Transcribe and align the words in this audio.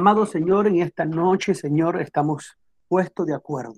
Amado 0.00 0.24
Señor, 0.24 0.66
en 0.66 0.80
esta 0.80 1.04
noche, 1.04 1.54
Señor, 1.54 2.00
estamos 2.00 2.56
puestos 2.88 3.26
de 3.26 3.34
acuerdo 3.34 3.74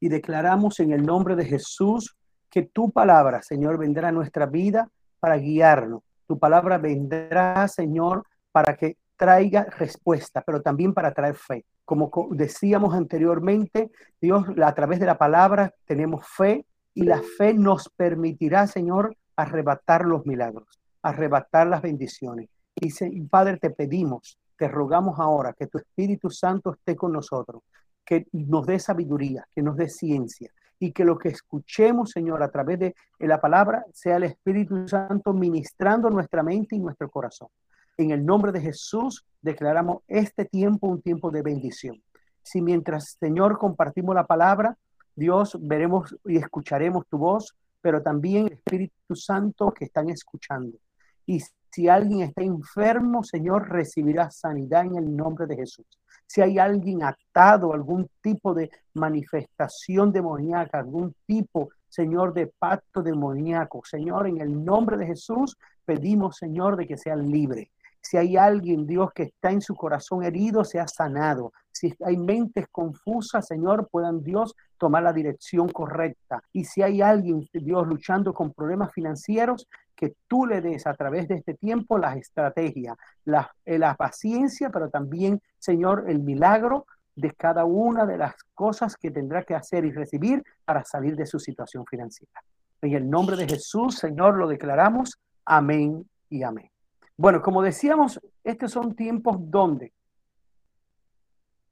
y 0.00 0.08
declaramos 0.08 0.80
en 0.80 0.92
el 0.92 1.04
nombre 1.04 1.36
de 1.36 1.44
Jesús 1.44 2.16
que 2.48 2.62
tu 2.62 2.90
palabra, 2.90 3.42
Señor, 3.42 3.76
vendrá 3.76 4.08
a 4.08 4.12
nuestra 4.12 4.46
vida 4.46 4.88
para 5.20 5.36
guiarnos. 5.36 6.00
Tu 6.26 6.38
palabra 6.38 6.78
vendrá, 6.78 7.68
Señor, 7.68 8.24
para 8.50 8.78
que 8.78 8.96
traiga 9.14 9.64
respuesta, 9.64 10.40
pero 10.40 10.62
también 10.62 10.94
para 10.94 11.12
traer 11.12 11.34
fe. 11.34 11.66
Como 11.84 12.10
decíamos 12.30 12.94
anteriormente, 12.94 13.90
Dios, 14.22 14.46
a 14.64 14.74
través 14.74 15.00
de 15.00 15.06
la 15.06 15.18
palabra 15.18 15.74
tenemos 15.84 16.26
fe 16.26 16.64
y 16.94 17.02
la 17.02 17.20
fe 17.36 17.52
nos 17.52 17.90
permitirá, 17.90 18.66
Señor, 18.66 19.14
arrebatar 19.36 20.06
los 20.06 20.24
milagros, 20.24 20.80
arrebatar 21.02 21.66
las 21.66 21.82
bendiciones. 21.82 22.48
Y 22.74 23.20
Padre, 23.24 23.58
te 23.58 23.68
pedimos, 23.68 24.38
te 24.58 24.68
rogamos 24.68 25.18
ahora 25.18 25.54
que 25.54 25.68
tu 25.68 25.78
Espíritu 25.78 26.28
Santo 26.30 26.74
esté 26.74 26.96
con 26.96 27.12
nosotros, 27.12 27.62
que 28.04 28.26
nos 28.32 28.66
dé 28.66 28.78
sabiduría, 28.78 29.46
que 29.54 29.62
nos 29.62 29.76
dé 29.76 29.88
ciencia 29.88 30.50
y 30.80 30.92
que 30.92 31.04
lo 31.04 31.16
que 31.16 31.28
escuchemos, 31.28 32.10
Señor, 32.10 32.42
a 32.42 32.50
través 32.50 32.78
de 32.78 32.94
la 33.20 33.40
palabra 33.40 33.84
sea 33.92 34.16
el 34.16 34.24
Espíritu 34.24 34.86
Santo 34.88 35.32
ministrando 35.32 36.10
nuestra 36.10 36.42
mente 36.42 36.76
y 36.76 36.80
nuestro 36.80 37.08
corazón. 37.08 37.48
En 37.96 38.10
el 38.10 38.24
nombre 38.24 38.52
de 38.52 38.60
Jesús 38.60 39.24
declaramos 39.40 40.02
este 40.08 40.44
tiempo 40.44 40.88
un 40.88 41.02
tiempo 41.02 41.30
de 41.30 41.42
bendición. 41.42 42.02
Si 42.42 42.60
mientras, 42.60 43.16
Señor, 43.20 43.58
compartimos 43.58 44.14
la 44.14 44.26
palabra, 44.26 44.76
Dios, 45.14 45.56
veremos 45.60 46.16
y 46.24 46.36
escucharemos 46.36 47.06
tu 47.08 47.18
voz, 47.18 47.56
pero 47.80 48.02
también 48.02 48.46
el 48.46 48.52
Espíritu 48.54 49.14
Santo 49.14 49.72
que 49.72 49.84
están 49.84 50.08
escuchando. 50.08 50.78
Y 51.26 51.42
si 51.70 51.88
alguien 51.88 52.22
está 52.22 52.42
enfermo, 52.42 53.22
Señor, 53.22 53.68
recibirá 53.68 54.30
sanidad 54.30 54.84
en 54.84 54.96
el 54.96 55.16
nombre 55.16 55.46
de 55.46 55.56
Jesús. 55.56 55.86
Si 56.26 56.40
hay 56.42 56.58
alguien 56.58 57.02
atado, 57.02 57.72
algún 57.72 58.08
tipo 58.20 58.52
de 58.52 58.70
manifestación 58.94 60.12
demoníaca, 60.12 60.78
algún 60.78 61.14
tipo, 61.26 61.70
Señor, 61.88 62.34
de 62.34 62.48
pacto 62.58 63.02
demoníaco, 63.02 63.82
Señor, 63.84 64.26
en 64.26 64.40
el 64.40 64.64
nombre 64.64 64.96
de 64.96 65.06
Jesús, 65.06 65.56
pedimos, 65.84 66.36
Señor, 66.36 66.76
de 66.76 66.86
que 66.86 66.98
sean 66.98 67.30
libres. 67.30 67.68
Si 68.00 68.16
hay 68.16 68.36
alguien, 68.36 68.86
Dios, 68.86 69.10
que 69.12 69.24
está 69.24 69.50
en 69.50 69.60
su 69.60 69.74
corazón 69.74 70.22
herido, 70.22 70.64
sea 70.64 70.86
sanado. 70.86 71.52
Si 71.72 71.94
hay 72.04 72.16
mentes 72.16 72.66
confusas, 72.70 73.46
Señor, 73.46 73.88
puedan 73.90 74.22
Dios 74.22 74.54
tomar 74.78 75.02
la 75.02 75.12
dirección 75.12 75.68
correcta. 75.68 76.42
Y 76.52 76.64
si 76.64 76.82
hay 76.82 77.02
alguien, 77.02 77.48
Dios, 77.52 77.86
luchando 77.86 78.32
con 78.32 78.52
problemas 78.52 78.92
financieros, 78.92 79.66
que 79.98 80.14
tú 80.28 80.46
le 80.46 80.60
des 80.60 80.86
a 80.86 80.94
través 80.94 81.26
de 81.26 81.34
este 81.34 81.54
tiempo 81.54 81.98
las 81.98 82.16
estrategias, 82.16 82.96
la, 83.24 83.50
eh, 83.64 83.78
la 83.78 83.96
paciencia, 83.96 84.70
pero 84.70 84.88
también, 84.88 85.42
Señor, 85.58 86.04
el 86.06 86.20
milagro 86.20 86.86
de 87.16 87.32
cada 87.32 87.64
una 87.64 88.06
de 88.06 88.16
las 88.16 88.36
cosas 88.54 88.96
que 88.96 89.10
tendrá 89.10 89.42
que 89.42 89.56
hacer 89.56 89.84
y 89.84 89.90
recibir 89.90 90.44
para 90.64 90.84
salir 90.84 91.16
de 91.16 91.26
su 91.26 91.40
situación 91.40 91.84
financiera. 91.84 92.40
En 92.80 92.94
el 92.94 93.10
nombre 93.10 93.36
de 93.36 93.48
Jesús, 93.48 93.96
Señor, 93.96 94.36
lo 94.36 94.46
declaramos. 94.46 95.18
Amén 95.44 96.08
y 96.30 96.44
amén. 96.44 96.70
Bueno, 97.16 97.42
como 97.42 97.60
decíamos, 97.60 98.20
estos 98.44 98.70
son 98.70 98.94
tiempos 98.94 99.36
donde 99.40 99.92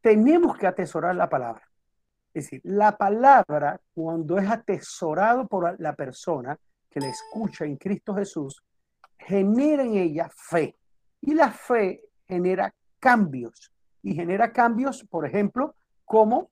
tenemos 0.00 0.58
que 0.58 0.66
atesorar 0.66 1.14
la 1.14 1.28
palabra. 1.28 1.62
Es 2.34 2.46
decir, 2.46 2.60
la 2.64 2.96
palabra, 2.96 3.80
cuando 3.94 4.36
es 4.38 4.50
atesorado 4.50 5.46
por 5.46 5.80
la 5.80 5.94
persona 5.94 6.58
que 6.96 7.00
la 7.00 7.08
escucha 7.08 7.66
en 7.66 7.76
Cristo 7.76 8.14
Jesús, 8.14 8.64
genera 9.18 9.82
en 9.82 9.96
ella 9.96 10.30
fe. 10.34 10.74
Y 11.20 11.34
la 11.34 11.50
fe 11.50 12.00
genera 12.26 12.72
cambios. 12.98 13.70
Y 14.02 14.14
genera 14.14 14.50
cambios, 14.50 15.04
por 15.04 15.26
ejemplo, 15.26 15.74
como 16.06 16.48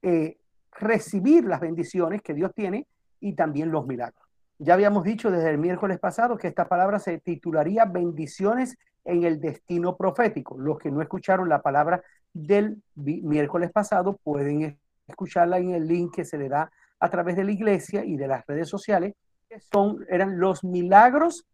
eh, 0.00 0.38
recibir 0.80 1.44
las 1.44 1.60
bendiciones 1.60 2.22
que 2.22 2.32
Dios 2.32 2.54
tiene 2.54 2.86
y 3.20 3.34
también 3.34 3.70
los 3.70 3.86
milagros. 3.86 4.26
Ya 4.58 4.72
habíamos 4.72 5.04
dicho 5.04 5.30
desde 5.30 5.50
el 5.50 5.58
miércoles 5.58 5.98
pasado 5.98 6.38
que 6.38 6.48
esta 6.48 6.66
palabra 6.68 6.98
se 7.00 7.18
titularía 7.18 7.84
bendiciones 7.84 8.78
en 9.04 9.24
el 9.24 9.42
destino 9.42 9.94
profético. 9.94 10.56
Los 10.56 10.78
que 10.78 10.90
no 10.90 11.02
escucharon 11.02 11.50
la 11.50 11.60
palabra 11.60 12.02
del 12.32 12.82
miércoles 12.94 13.70
pasado 13.72 14.16
pueden 14.16 14.78
escucharla 15.06 15.58
en 15.58 15.72
el 15.72 15.86
link 15.86 16.14
que 16.14 16.24
se 16.24 16.38
le 16.38 16.48
da 16.48 16.72
a 17.00 17.10
través 17.10 17.36
de 17.36 17.44
la 17.44 17.52
iglesia 17.52 18.04
y 18.04 18.16
de 18.16 18.28
las 18.28 18.46
redes 18.46 18.68
sociales, 18.68 19.14
que 19.48 19.60
son, 19.60 20.04
eran 20.08 20.38
los 20.38 20.64
milagros 20.64 21.46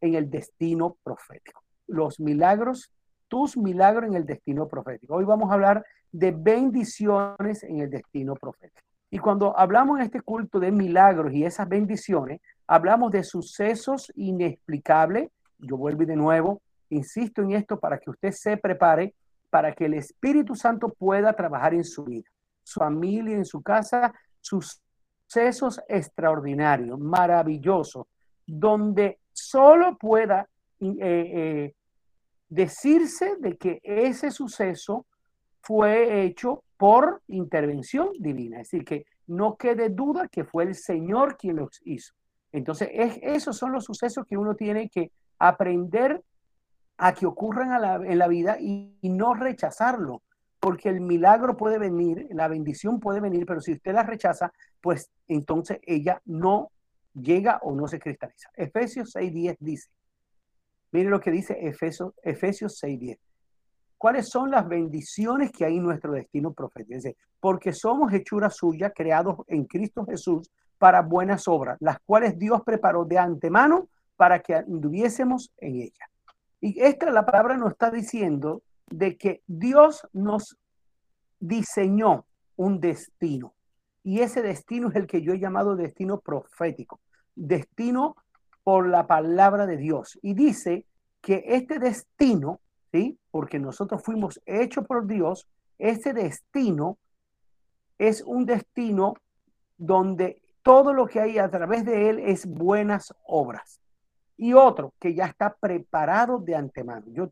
en 0.00 0.14
el 0.14 0.30
destino 0.30 0.96
profético. 1.02 1.62
Los 1.86 2.20
milagros, 2.20 2.90
tus 3.28 3.56
milagros 3.56 4.08
en 4.08 4.14
el 4.14 4.26
destino 4.26 4.68
profético. 4.68 5.14
Hoy 5.14 5.24
vamos 5.24 5.50
a 5.50 5.54
hablar 5.54 5.84
de 6.12 6.32
bendiciones 6.32 7.62
en 7.62 7.80
el 7.80 7.90
destino 7.90 8.34
profético. 8.34 8.80
Y 9.10 9.18
cuando 9.18 9.58
hablamos 9.58 9.98
en 9.98 10.06
este 10.06 10.20
culto 10.20 10.60
de 10.60 10.70
milagros 10.70 11.32
y 11.32 11.44
esas 11.44 11.68
bendiciones, 11.68 12.40
hablamos 12.66 13.10
de 13.10 13.24
sucesos 13.24 14.12
inexplicables. 14.14 15.30
Yo 15.58 15.76
vuelvo 15.76 16.04
de 16.04 16.16
nuevo, 16.16 16.60
insisto 16.90 17.42
en 17.42 17.52
esto 17.52 17.78
para 17.78 17.98
que 17.98 18.10
usted 18.10 18.30
se 18.32 18.56
prepare 18.56 19.14
para 19.50 19.72
que 19.72 19.86
el 19.86 19.94
Espíritu 19.94 20.54
Santo 20.54 20.88
pueda 20.88 21.32
trabajar 21.32 21.74
en 21.74 21.84
su 21.84 22.04
vida, 22.04 22.30
su 22.62 22.78
familia, 22.78 23.36
en 23.36 23.44
su 23.44 23.60
casa, 23.62 24.14
sucesos 24.40 25.80
extraordinarios, 25.88 26.98
maravillosos, 26.98 28.06
donde 28.46 29.18
solo 29.32 29.96
pueda 29.96 30.48
eh, 30.80 30.96
eh, 31.00 31.74
decirse 32.48 33.36
de 33.38 33.56
que 33.56 33.80
ese 33.82 34.30
suceso 34.30 35.06
fue 35.60 36.24
hecho 36.24 36.64
por 36.76 37.22
intervención 37.28 38.10
divina. 38.18 38.60
Es 38.60 38.70
decir, 38.70 38.84
que 38.84 39.06
no 39.26 39.56
quede 39.56 39.90
duda 39.90 40.28
que 40.28 40.44
fue 40.44 40.64
el 40.64 40.74
Señor 40.74 41.36
quien 41.36 41.56
los 41.56 41.80
hizo. 41.84 42.14
Entonces, 42.52 42.88
es, 42.92 43.18
esos 43.22 43.56
son 43.56 43.72
los 43.72 43.84
sucesos 43.84 44.26
que 44.26 44.36
uno 44.36 44.56
tiene 44.56 44.88
que 44.88 45.12
aprender 45.38 46.22
a 46.96 47.14
que 47.14 47.26
ocurran 47.26 48.04
en 48.04 48.18
la 48.18 48.28
vida 48.28 48.58
y, 48.60 48.92
no 49.02 49.34
rechazarlo, 49.34 50.22
porque 50.60 50.90
el 50.90 51.00
milagro 51.00 51.56
puede 51.56 51.78
venir, 51.78 52.28
la 52.30 52.46
bendición 52.48 53.00
puede 53.00 53.20
venir, 53.20 53.46
pero 53.46 53.60
si 53.60 53.72
usted 53.72 53.94
la 53.94 54.02
rechaza, 54.02 54.52
pues 54.80 55.10
entonces 55.26 55.80
ella 55.82 56.20
no 56.26 56.70
llega 57.14 57.58
o 57.62 57.74
no 57.74 57.88
se 57.88 57.98
cristaliza. 57.98 58.50
Efesios 58.54 59.14
6.10 59.16 59.56
dice, 59.58 59.90
mire 60.92 61.10
lo 61.10 61.18
que 61.18 61.30
dice 61.30 61.56
Efesios, 61.66 62.12
Efesios 62.22 62.80
6.10 62.82 63.18
cuáles 64.00 64.30
son 64.30 64.50
las 64.50 64.66
bendiciones 64.66 65.52
que 65.52 65.66
hay 65.66 65.76
en 65.76 65.82
nuestro 65.82 66.12
destino 66.12 66.54
profético. 66.54 66.98
porque 67.38 67.74
somos 67.74 68.10
hechura 68.14 68.48
suya, 68.48 68.90
creados 68.90 69.40
en 69.46 69.66
Cristo 69.66 70.06
Jesús 70.06 70.50
para 70.78 71.02
buenas 71.02 71.46
obras, 71.46 71.76
las 71.80 71.98
cuales 72.06 72.38
Dios 72.38 72.62
preparó 72.64 73.04
de 73.04 73.18
antemano 73.18 73.88
para 74.16 74.40
que 74.40 74.54
anduviésemos 74.54 75.52
en 75.58 75.82
ella. 75.82 76.08
Y 76.62 76.80
esta 76.80 77.10
la 77.10 77.26
palabra 77.26 77.58
nos 77.58 77.72
está 77.72 77.90
diciendo 77.90 78.62
de 78.90 79.16
que 79.16 79.42
Dios 79.46 80.06
nos 80.12 80.58
diseñó 81.38 82.26
un 82.56 82.80
destino. 82.80 83.54
Y 84.02 84.20
ese 84.20 84.42
destino 84.42 84.88
es 84.88 84.96
el 84.96 85.06
que 85.06 85.22
yo 85.22 85.32
he 85.32 85.38
llamado 85.38 85.76
destino 85.76 86.20
profético, 86.20 87.00
destino 87.34 88.16
por 88.62 88.88
la 88.88 89.06
palabra 89.06 89.66
de 89.66 89.76
Dios. 89.76 90.18
Y 90.22 90.34
dice 90.34 90.84
que 91.20 91.44
este 91.46 91.78
destino 91.78 92.60
¿sí? 92.92 93.18
Porque 93.30 93.58
nosotros 93.58 94.02
fuimos 94.02 94.40
hechos 94.46 94.86
por 94.86 95.06
Dios, 95.06 95.46
ese 95.78 96.12
destino 96.12 96.98
es 97.98 98.22
un 98.22 98.46
destino 98.46 99.14
donde 99.76 100.42
todo 100.62 100.92
lo 100.92 101.06
que 101.06 101.20
hay 101.20 101.38
a 101.38 101.50
través 101.50 101.84
de 101.84 102.10
él 102.10 102.18
es 102.18 102.46
buenas 102.46 103.14
obras. 103.26 103.80
Y 104.36 104.54
otro 104.54 104.94
que 104.98 105.14
ya 105.14 105.26
está 105.26 105.54
preparado 105.54 106.38
de 106.38 106.54
antemano. 106.54 107.04
Yo 107.08 107.30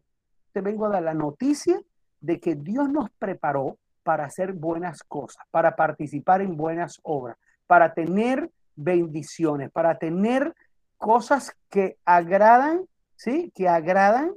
vengo 0.60 0.86
a 0.86 0.90
dar 0.90 1.02
la 1.02 1.14
noticia 1.14 1.80
de 2.20 2.40
que 2.40 2.54
Dios 2.54 2.88
nos 2.88 3.10
preparó 3.18 3.78
para 4.02 4.24
hacer 4.24 4.52
buenas 4.52 5.02
cosas, 5.02 5.44
para 5.50 5.76
participar 5.76 6.40
en 6.40 6.56
buenas 6.56 6.98
obras, 7.02 7.36
para 7.66 7.92
tener 7.92 8.50
bendiciones, 8.74 9.70
para 9.70 9.98
tener 9.98 10.54
cosas 10.96 11.54
que 11.68 11.98
agradan, 12.04 12.86
¿sí? 13.16 13.52
Que 13.54 13.68
agradan 13.68 14.32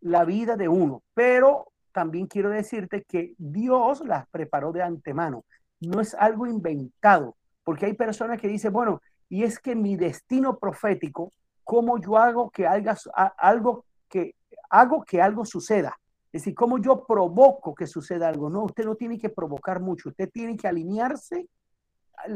la 0.00 0.24
vida 0.24 0.56
de 0.56 0.68
uno, 0.68 1.02
pero 1.14 1.72
también 1.92 2.26
quiero 2.26 2.50
decirte 2.50 3.02
que 3.02 3.34
Dios 3.38 4.02
las 4.04 4.28
preparó 4.28 4.70
de 4.70 4.82
antemano. 4.82 5.44
No 5.80 6.00
es 6.00 6.14
algo 6.14 6.46
inventado, 6.46 7.36
porque 7.64 7.86
hay 7.86 7.94
personas 7.94 8.38
que 8.38 8.48
dicen, 8.48 8.72
bueno, 8.72 9.00
y 9.28 9.44
es 9.44 9.58
que 9.58 9.74
mi 9.74 9.96
destino 9.96 10.58
profético, 10.58 11.32
¿cómo 11.64 11.98
yo 11.98 12.18
hago 12.18 12.50
que 12.50 12.66
algo 12.66 13.85
que 14.08 14.34
hago 14.70 15.04
que 15.04 15.20
algo 15.20 15.44
suceda? 15.44 15.96
Es 16.32 16.42
decir, 16.42 16.54
¿cómo 16.54 16.78
yo 16.78 17.04
provoco 17.06 17.74
que 17.74 17.86
suceda 17.86 18.28
algo? 18.28 18.50
No, 18.50 18.64
usted 18.64 18.84
no 18.84 18.94
tiene 18.94 19.18
que 19.18 19.30
provocar 19.30 19.80
mucho, 19.80 20.10
usted 20.10 20.28
tiene 20.30 20.56
que 20.56 20.68
alinearse, 20.68 21.48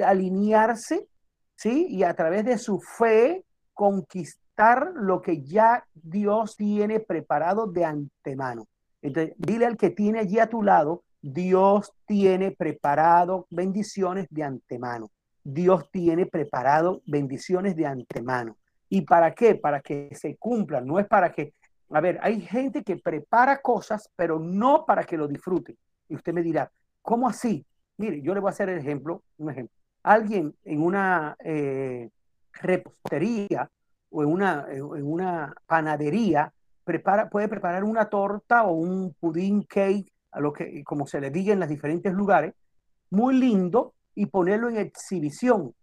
alinearse, 0.05 1.09
¿sí? 1.57 1.87
Y 1.91 2.03
a 2.03 2.15
través 2.15 2.45
de 2.45 2.57
su 2.57 2.81
fe 2.81 3.45
conquistar 3.75 4.93
lo 4.95 5.21
que 5.21 5.43
ya 5.43 5.85
Dios 5.95 6.57
tiene 6.57 7.01
preparado 7.01 7.67
de 7.67 7.85
antemano. 7.85 8.67
Entonces, 9.03 9.35
dile 9.39 9.67
al 9.67 9.77
que 9.77 9.91
tiene 9.91 10.21
allí 10.21 10.39
a 10.39 10.49
tu 10.49 10.63
lado, 10.63 11.03
Dios 11.23 11.93
tiene 12.07 12.51
preparado 12.53 13.47
bendiciones 13.51 14.27
de 14.31 14.43
antemano. 14.45 15.11
Dios 15.43 15.91
tiene 15.91 16.27
preparado 16.27 17.03
bendiciones 17.07 17.77
de 17.77 17.87
antemano. 17.87 18.57
¿Y 18.89 19.03
para 19.03 19.35
qué? 19.35 19.55
Para 19.55 19.81
que 19.81 20.11
se 20.15 20.37
cumplan. 20.37 20.87
No 20.87 20.99
es 20.99 21.07
para 21.07 21.33
que, 21.33 21.55
a 21.93 22.01
ver, 22.01 22.19
hay 22.23 22.41
gente 22.41 22.85
que 22.85 22.97
prepara 22.97 23.61
cosas, 23.61 24.09
pero 24.15 24.39
no 24.39 24.85
para 24.87 25.05
que 25.05 25.17
lo 25.17 25.27
disfrute. 25.27 25.77
Y 26.09 26.15
usted 26.15 26.33
me 26.33 26.43
dirá, 26.43 26.71
¿cómo 27.03 27.29
así? 27.29 27.67
Mire, 27.97 28.23
yo 28.23 28.33
le 28.33 28.41
voy 28.41 28.49
a 28.49 28.53
hacer 28.53 28.69
el 28.69 28.79
ejemplo, 28.79 29.23
un 29.39 29.51
ejemplo. 29.51 29.75
Alguien 30.03 30.55
en 30.65 30.83
una 30.83 31.37
eh, 31.45 32.09
repostería 32.53 33.71
o 34.09 34.23
en 34.23 34.29
una, 34.29 34.67
en 34.71 35.07
una 35.07 35.55
panadería 35.67 36.53
prepara, 36.85 37.29
puede 37.29 37.49
preparar 37.49 37.85
una 37.85 38.09
torta 38.09 38.65
o 38.65 38.73
un 38.73 39.15
pudín 39.15 39.63
cake, 39.65 40.13
a 40.33 40.41
lo 40.41 40.53
que, 40.53 40.83
como 40.85 41.07
se 41.07 41.21
le 41.21 41.31
diga 41.31 41.53
en 41.53 41.61
los 41.61 41.69
diferentes 41.69 42.13
lugares, 42.13 42.55
muy 43.11 43.37
lindo 43.37 43.95
y 44.15 44.27
ponerlo 44.27 44.69
en 44.69 44.77
exhibición. 44.77 45.75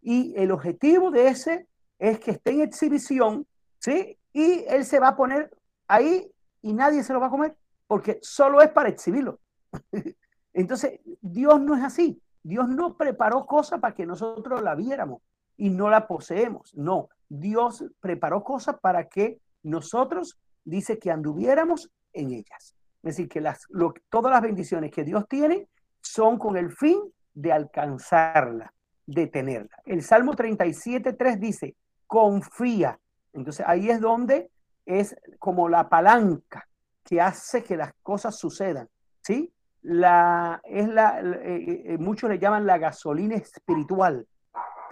Y 0.00 0.34
el 0.36 0.50
objetivo 0.50 1.10
de 1.10 1.28
ese 1.28 1.66
es 2.02 2.18
que 2.18 2.32
esté 2.32 2.50
en 2.50 2.62
exhibición, 2.62 3.46
¿sí? 3.78 4.18
Y 4.32 4.64
él 4.66 4.84
se 4.84 4.98
va 4.98 5.08
a 5.08 5.16
poner 5.16 5.56
ahí 5.86 6.28
y 6.60 6.72
nadie 6.72 7.04
se 7.04 7.12
lo 7.12 7.20
va 7.20 7.28
a 7.28 7.30
comer 7.30 7.56
porque 7.86 8.18
solo 8.22 8.60
es 8.60 8.70
para 8.70 8.88
exhibirlo. 8.88 9.38
Entonces, 10.52 10.98
Dios 11.20 11.60
no 11.60 11.76
es 11.76 11.84
así. 11.84 12.20
Dios 12.42 12.68
no 12.68 12.96
preparó 12.96 13.46
cosas 13.46 13.78
para 13.78 13.94
que 13.94 14.04
nosotros 14.04 14.62
la 14.62 14.74
viéramos 14.74 15.22
y 15.56 15.70
no 15.70 15.88
la 15.88 16.08
poseemos. 16.08 16.74
No, 16.74 17.08
Dios 17.28 17.84
preparó 18.00 18.42
cosas 18.42 18.80
para 18.80 19.08
que 19.08 19.38
nosotros, 19.62 20.40
dice 20.64 20.98
que 20.98 21.12
anduviéramos 21.12 21.88
en 22.12 22.32
ellas. 22.32 22.74
Es 23.04 23.16
decir, 23.16 23.28
que 23.28 23.40
las, 23.40 23.68
todas 24.10 24.32
las 24.32 24.42
bendiciones 24.42 24.90
que 24.90 25.04
Dios 25.04 25.28
tiene 25.28 25.68
son 26.00 26.36
con 26.36 26.56
el 26.56 26.72
fin 26.72 27.00
de 27.32 27.52
alcanzarla, 27.52 28.74
de 29.06 29.28
tenerla. 29.28 29.76
El 29.84 30.02
Salmo 30.02 30.32
37.3 30.32 31.38
dice, 31.38 31.76
confía. 32.12 33.00
Entonces 33.32 33.64
ahí 33.66 33.88
es 33.88 33.98
donde 33.98 34.50
es 34.84 35.16
como 35.38 35.70
la 35.70 35.88
palanca 35.88 36.68
que 37.02 37.22
hace 37.22 37.64
que 37.64 37.74
las 37.74 37.94
cosas 38.02 38.36
sucedan. 38.36 38.86
¿Sí? 39.22 39.50
La, 39.80 40.60
es 40.64 40.88
la, 40.88 41.20
eh, 41.22 41.84
eh, 41.86 41.98
muchos 41.98 42.28
le 42.28 42.38
llaman 42.38 42.66
la 42.66 42.76
gasolina 42.76 43.36
espiritual, 43.36 44.26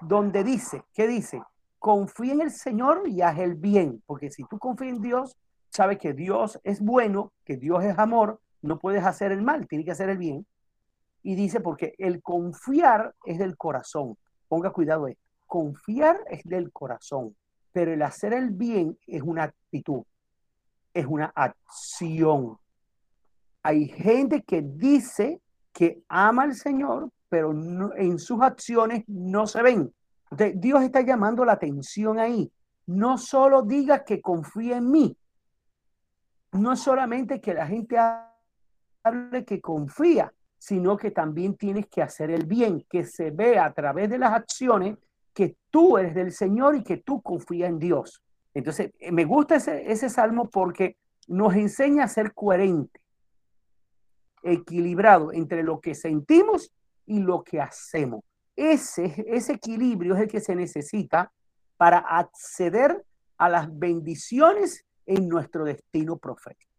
donde 0.01 0.43
dice, 0.43 0.85
¿qué 0.95 1.07
dice? 1.07 1.43
Confía 1.79 2.33
en 2.33 2.41
el 2.41 2.51
Señor 2.51 3.03
y 3.07 3.21
haz 3.21 3.39
el 3.39 3.55
bien, 3.55 4.03
porque 4.07 4.31
si 4.31 4.45
tú 4.45 4.59
confías 4.59 4.95
en 4.95 5.03
Dios, 5.03 5.37
sabes 5.69 5.99
que 5.99 6.15
Dios 6.15 6.59
es 6.65 6.81
bueno, 6.81 7.35
que 7.45 7.59
Dios 7.59 7.85
es 7.85 7.99
amor, 7.99 8.41
no 8.63 8.79
puedes 8.79 9.05
hacer 9.05 9.31
el 9.31 9.43
mal, 9.43 9.69
tienes 9.69 9.85
que 9.85 9.93
hacer 9.93 10.09
el 10.09 10.17
bien. 10.17 10.47
Y 11.23 11.35
dice, 11.35 11.61
porque 11.61 11.95
el 11.99 12.23
confiar 12.23 13.15
es 13.27 13.39
del 13.39 13.59
corazón. 13.59 14.17
Ponga 14.49 14.73
cuidado 14.73 15.05
ahí. 15.05 15.19
Confiar 15.50 16.17
es 16.29 16.44
del 16.44 16.70
corazón, 16.70 17.35
pero 17.73 17.93
el 17.93 18.02
hacer 18.02 18.32
el 18.35 18.50
bien 18.50 18.97
es 19.05 19.20
una 19.20 19.43
actitud, 19.43 20.05
es 20.94 21.05
una 21.06 21.32
acción. 21.35 22.56
Hay 23.61 23.88
gente 23.88 24.44
que 24.44 24.62
dice 24.62 25.41
que 25.73 26.05
ama 26.08 26.44
al 26.44 26.55
Señor, 26.55 27.11
pero 27.29 27.50
en 27.50 28.20
sus 28.20 28.41
acciones 28.43 29.02
no 29.08 29.49
se 29.49 29.61
ven. 29.61 29.93
Dios 30.55 30.85
está 30.85 31.00
llamando 31.00 31.44
la 31.44 31.55
atención 31.55 32.20
ahí. 32.20 32.49
No 32.87 33.19
solo 33.19 33.62
diga 33.62 34.05
que 34.05 34.20
confía 34.20 34.76
en 34.76 34.88
mí. 34.88 35.17
No 36.52 36.76
solamente 36.76 37.41
que 37.41 37.55
la 37.55 37.67
gente 37.67 37.97
hable 39.02 39.44
que 39.44 39.61
confía, 39.61 40.32
sino 40.58 40.97
que 40.97 41.11
también 41.11 41.56
tienes 41.56 41.88
que 41.88 42.02
hacer 42.02 42.31
el 42.31 42.47
bien, 42.47 42.87
que 42.88 43.05
se 43.05 43.32
vea 43.32 43.64
a 43.64 43.73
través 43.73 44.08
de 44.08 44.19
las 44.19 44.32
acciones 44.32 44.97
que 45.32 45.56
tú 45.71 45.99
eres 45.99 46.15
del 46.15 46.32
Señor 46.32 46.77
y 46.77 46.82
que 46.82 46.99
tú 46.99 47.23
confías 47.23 47.69
en 47.69 47.79
Dios. 47.79 48.23
Entonces, 48.55 48.91
eh, 48.99 49.12
me 49.12 49.25
gusta 49.25 49.56
ese, 49.56 49.91
ese 49.91 50.09
salmo 50.09 50.49
porque 50.50 50.97
nos 51.29 51.55
enseña 51.55 52.05
a 52.05 52.09
ser 52.09 52.35
coherente, 52.35 53.00
equilibrado 54.43 55.32
entre 55.32 55.62
lo 55.62 55.81
que 55.81 55.94
sentimos 55.94 56.73
y 57.06 57.21
lo 57.21 57.43
que 57.43 57.61
hacemos. 57.61 58.25
Ese, 58.56 59.25
ese 59.29 59.53
equilibrio 59.53 60.15
es 60.15 60.23
el 60.23 60.29
que 60.29 60.41
se 60.41 60.55
necesita 60.55 61.33
para 61.76 61.99
acceder 61.99 63.05
a 63.38 63.49
las 63.49 63.79
bendiciones 63.79 64.85
en 65.06 65.29
nuestro 65.29 65.65
destino 65.65 66.19
profético. 66.19 66.70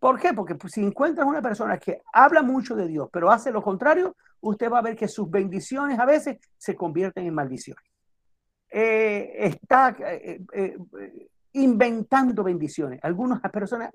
¿Por 0.00 0.18
qué? 0.18 0.32
Porque 0.32 0.54
pues, 0.54 0.72
si 0.72 0.82
encuentras 0.82 1.26
una 1.26 1.42
persona 1.42 1.78
que 1.78 2.00
habla 2.12 2.42
mucho 2.42 2.74
de 2.74 2.88
Dios, 2.88 3.10
pero 3.12 3.30
hace 3.30 3.52
lo 3.52 3.62
contrario, 3.62 4.16
usted 4.40 4.72
va 4.72 4.78
a 4.78 4.82
ver 4.82 4.96
que 4.96 5.06
sus 5.06 5.30
bendiciones 5.30 5.98
a 5.98 6.06
veces 6.06 6.38
se 6.56 6.74
convierten 6.74 7.26
en 7.26 7.34
maldiciones. 7.34 7.84
Eh, 8.70 9.32
está 9.36 9.94
eh, 10.00 10.40
eh, 10.54 10.78
inventando 11.52 12.42
bendiciones. 12.42 12.98
Algunas 13.02 13.42
personas 13.50 13.90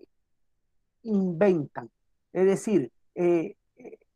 inventan, 1.03 1.89
es 2.31 2.45
decir, 2.45 2.91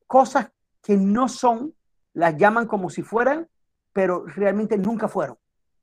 cosas 0.06 0.52
que 0.82 0.96
no 0.96 1.28
son, 1.28 1.74
las 2.14 2.36
llaman 2.38 2.68
como 2.68 2.90
si 2.90 3.02
fueran, 3.02 3.48
pero 3.94 4.26
realmente 4.26 4.78
nunca 4.78 5.08
fueron. 5.08 5.38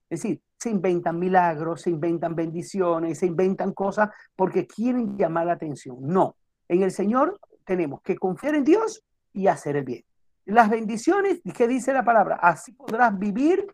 Es 0.09 0.23
decir, 0.23 0.41
se 0.59 0.71
inventan 0.71 1.19
milagros, 1.19 1.83
se 1.83 1.91
inventan 1.91 2.35
bendiciones, 2.35 3.19
se 3.19 3.27
inventan 3.27 3.73
cosas 3.73 4.11
porque 4.35 4.67
quieren 4.67 5.17
llamar 5.17 5.47
la 5.47 5.53
atención. 5.53 5.99
No, 6.01 6.37
en 6.69 6.83
el 6.83 6.91
Señor 6.91 7.39
tenemos 7.65 8.01
que 8.03 8.17
confiar 8.17 8.55
en 8.55 8.65
Dios 8.65 9.05
y 9.33 9.49
hacer 9.49 9.77
el 9.77 9.85
bien. 9.85 10.05
Las 10.47 10.71
bendiciones, 10.71 11.41
¿qué 11.55 11.67
dice 11.67 11.93
la 11.93 12.05
palabra? 12.05 12.37
Así 12.37 12.73
podrás 12.73 13.19
vivir 13.19 13.67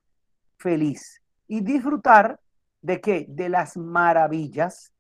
feliz 0.59 1.23
y 1.47 1.61
disfrutar 1.61 2.41
de 2.81 3.01
qué? 3.01 3.27
De 3.29 3.49
las 3.49 3.77
maravillas 3.77 4.93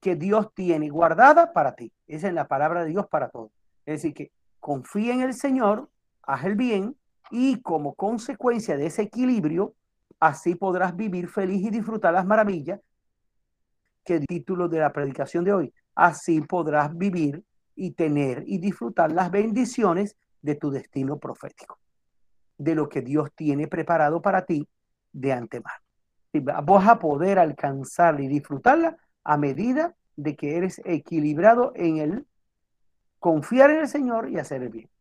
que 0.00 0.16
Dios 0.16 0.52
tiene 0.54 0.88
guardada 0.88 1.52
para 1.52 1.74
ti. 1.74 1.92
Esa 2.06 2.28
es 2.28 2.34
la 2.34 2.46
palabra 2.46 2.84
de 2.84 2.90
Dios 2.90 3.06
para 3.08 3.28
todos. 3.28 3.50
Es 3.86 4.02
decir, 4.02 4.14
que 4.14 4.32
confía 4.60 5.14
en 5.14 5.22
el 5.22 5.34
Señor, 5.34 5.88
haz 6.22 6.44
el 6.44 6.56
bien 6.56 6.96
y 7.32 7.62
como 7.62 7.94
consecuencia 7.94 8.76
de 8.76 8.86
ese 8.86 9.02
equilibrio, 9.02 9.74
así 10.20 10.54
podrás 10.54 10.94
vivir 10.94 11.28
feliz 11.28 11.64
y 11.64 11.70
disfrutar 11.70 12.12
las 12.12 12.26
maravillas 12.26 12.78
que 14.04 14.16
el 14.16 14.26
título 14.26 14.68
de 14.68 14.80
la 14.80 14.92
predicación 14.92 15.42
de 15.42 15.52
hoy. 15.54 15.74
Así 15.94 16.42
podrás 16.42 16.96
vivir 16.96 17.42
y 17.74 17.92
tener 17.92 18.44
y 18.46 18.58
disfrutar 18.58 19.10
las 19.10 19.30
bendiciones 19.30 20.16
de 20.42 20.56
tu 20.56 20.70
destino 20.70 21.18
profético, 21.18 21.78
de 22.58 22.74
lo 22.74 22.88
que 22.90 23.00
Dios 23.00 23.30
tiene 23.34 23.66
preparado 23.66 24.20
para 24.20 24.44
ti 24.44 24.68
de 25.12 25.32
antemano. 25.32 25.80
Y 26.34 26.40
vas 26.40 26.86
a 26.86 26.98
poder 26.98 27.38
alcanzarla 27.38 28.22
y 28.22 28.28
disfrutarla 28.28 28.98
a 29.24 29.38
medida 29.38 29.94
de 30.16 30.36
que 30.36 30.58
eres 30.58 30.82
equilibrado 30.84 31.72
en 31.76 31.96
el 31.96 32.26
confiar 33.18 33.70
en 33.70 33.80
el 33.80 33.88
Señor 33.88 34.28
y 34.28 34.38
hacer 34.38 34.62
el 34.62 34.68
bien. 34.68 34.91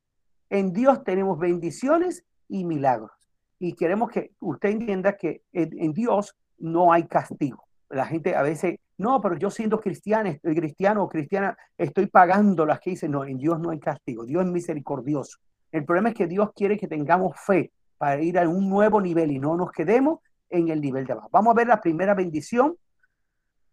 En 0.51 0.74
Dios 0.74 1.05
tenemos 1.05 1.39
bendiciones 1.39 2.25
y 2.50 2.65
milagros. 2.65 3.12
Y 3.58 3.74
queremos 3.74 4.12
que 4.12 4.31
usted 4.41 4.70
entienda 4.70 5.15
que 5.15 5.43
en, 5.53 5.93
Dios 5.93 6.36
no 6.58 6.91
hay 6.91 7.08
castigo. 7.08 7.63
La 7.89 8.05
gente 8.05 8.36
a 8.36 8.41
veces, 8.41 8.77
no, 8.98 9.22
pero 9.22 9.38
yo 9.38 9.50
siendo 9.50 9.79
cristiano, 9.79 10.29
estoy 10.29 10.53
cristiano 10.53 11.03
o 11.03 11.08
cristiana, 11.10 11.58
estoy 11.77 12.08
pagando 12.08 12.65
las 12.65 12.81
que 12.81 12.89
dicen, 12.89 13.12
no, 13.12 13.24
en 13.24 13.38
Dios 13.38 13.62
no 13.62 13.70
hay 13.70 13.79
castigo, 13.79 14.25
Dios 14.25 14.43
es 14.43 14.51
misericordioso. 14.51 15.38
El 15.72 15.86
problema 15.86 16.10
es 16.10 16.15
que 16.15 16.27
Dios 16.27 16.50
quiere 16.53 16.77
que 16.77 16.89
tengamos 16.89 17.39
fe 17.39 17.72
para 17.98 18.22
ir 18.22 18.38
a 18.38 18.48
un 18.48 18.70
nuevo 18.70 19.00
nivel 19.00 19.31
y 19.31 19.39
no 19.39 19.55
nos 19.55 19.72
quedemos 19.72 20.20
en 20.50 20.67
el 20.67 20.81
nivel 20.81 21.05
de 21.05 21.13
abajo. 21.13 21.29
Vamos 21.31 21.51
a 21.51 21.55
ver 21.55 21.67
la 21.67 21.79
primera 21.79 22.13
bendición 22.13 22.75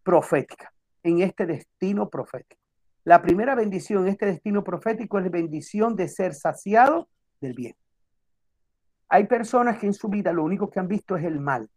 profética, 0.04 0.73
en 1.02 1.23
este 1.23 1.44
destino 1.44 2.08
profético. 2.08 2.58
La 3.09 3.23
primera 3.23 3.55
bendición 3.55 4.03
en 4.03 4.09
este 4.09 4.27
destino 4.27 4.62
profético 4.62 5.17
es 5.17 5.25
la 5.25 5.31
bendición 5.31 5.97
de 5.97 6.09
ser 6.09 6.35
saciado 6.35 7.09
del 7.41 7.55
bien. 7.55 7.75
Hay 9.09 9.27
personas 9.27 9.79
que 9.79 9.87
en 9.87 9.95
su 9.95 10.09
vida 10.09 10.31
lo 10.31 10.45
único 10.45 10.69
que 10.69 10.79
han 10.79 10.88
visto 10.88 11.17
es 11.17 11.25
el 11.25 11.41
mal. 11.41 11.71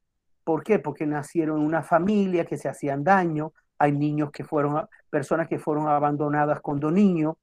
¿Por 0.43 0.61
qué? 0.61 0.77
Porque 0.77 1.05
nacieron 1.05 1.61
en 1.61 1.67
una 1.67 1.83
familia 1.83 2.43
que 2.43 2.57
se 2.57 2.67
hacían 2.67 3.05
daño. 3.05 3.53
Hay 3.77 3.93
niños 3.93 4.29
que 4.29 4.43
fueron, 4.43 4.85
personas 5.09 5.47
que 5.47 5.57
fueron 5.57 5.87
abandonadas 5.87 6.59
cuando 6.59 6.91
niños 6.91 7.35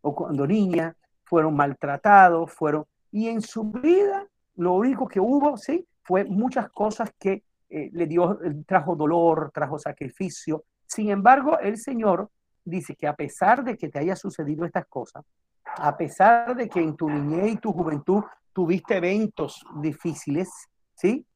o 0.00 0.12
cuando 0.12 0.44
niñas, 0.44 0.96
fueron 1.22 1.54
maltratados, 1.54 2.50
fueron... 2.50 2.84
Y 3.12 3.28
en 3.28 3.40
su 3.40 3.70
vida 3.70 4.26
lo 4.56 4.72
único 4.72 5.06
que 5.06 5.20
hubo, 5.20 5.56
sí, 5.56 5.86
fue 6.02 6.24
muchas 6.24 6.68
cosas 6.70 7.12
que 7.16 7.44
eh, 7.68 7.90
le 7.92 8.08
dio, 8.08 8.40
trajo 8.66 8.96
dolor, 8.96 9.52
trajo 9.54 9.78
sacrificio. 9.78 10.64
Sin 10.84 11.10
embargo, 11.10 11.60
el 11.60 11.76
Señor 11.76 12.28
dice 12.66 12.96
que 12.96 13.06
a 13.06 13.14
pesar 13.14 13.64
de 13.64 13.78
que 13.78 13.88
te 13.88 13.98
haya 13.98 14.16
sucedido 14.16 14.66
estas 14.66 14.86
cosas, 14.86 15.24
a 15.64 15.96
pesar 15.96 16.54
de 16.56 16.68
que 16.68 16.80
en 16.80 16.96
tu 16.96 17.08
niñez 17.08 17.52
y 17.52 17.56
tu 17.56 17.72
juventud 17.72 18.22
tuviste 18.52 18.96
eventos 18.96 19.64
difíciles, 19.80 20.48
¿sí? 20.94 21.26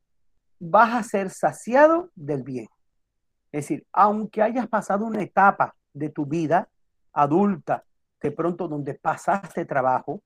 Vas 0.58 0.94
a 0.94 1.02
ser 1.02 1.30
saciado 1.30 2.10
del 2.14 2.42
bien. 2.42 2.68
Es 3.52 3.64
decir, 3.64 3.86
aunque 3.92 4.42
hayas 4.42 4.68
pasado 4.68 5.06
una 5.06 5.22
etapa 5.22 5.74
de 5.92 6.10
tu 6.10 6.26
vida 6.26 6.68
adulta, 7.12 7.84
de 8.20 8.30
pronto 8.30 8.68
donde 8.68 8.94
pasaste 8.94 9.64
trabajo, 9.64 10.22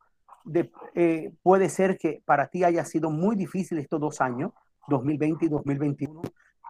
eh, 0.95 1.33
puede 1.43 1.69
ser 1.69 1.97
que 1.97 2.23
para 2.25 2.49
ti 2.49 2.65
haya 2.65 2.85
sido 2.85 3.11
muy 3.11 3.37
difícil 3.37 3.79
estos 3.79 4.01
dos 4.01 4.21
años, 4.21 4.53
2020 4.89 5.47
y 5.47 5.49
2021, 5.49 6.23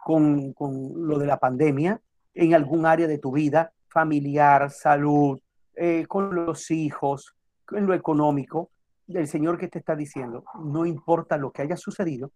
con, 0.05 0.53
con 0.53 1.07
lo 1.07 1.19
de 1.19 1.27
la 1.27 1.39
pandemia, 1.39 2.01
en 2.35 2.55
algún 2.55 2.87
área 2.87 3.07
de 3.07 3.19
tu 3.19 3.33
vida, 3.33 3.73
familiar, 3.95 4.71
salud, 4.73 5.41
eh, 5.77 6.05
con 6.07 6.35
los 6.35 6.71
hijos, 6.73 7.35
en 7.71 7.87
lo 7.87 7.95
económico, 7.95 8.71
el 9.09 9.29
Señor 9.29 9.57
que 9.57 9.69
te 9.69 9.79
está 9.79 9.95
diciendo, 9.95 10.45
no 10.63 10.85
importa 10.85 11.37
lo 11.37 11.53
que 11.53 11.63
haya 11.63 11.77
sucedido, 11.77 12.33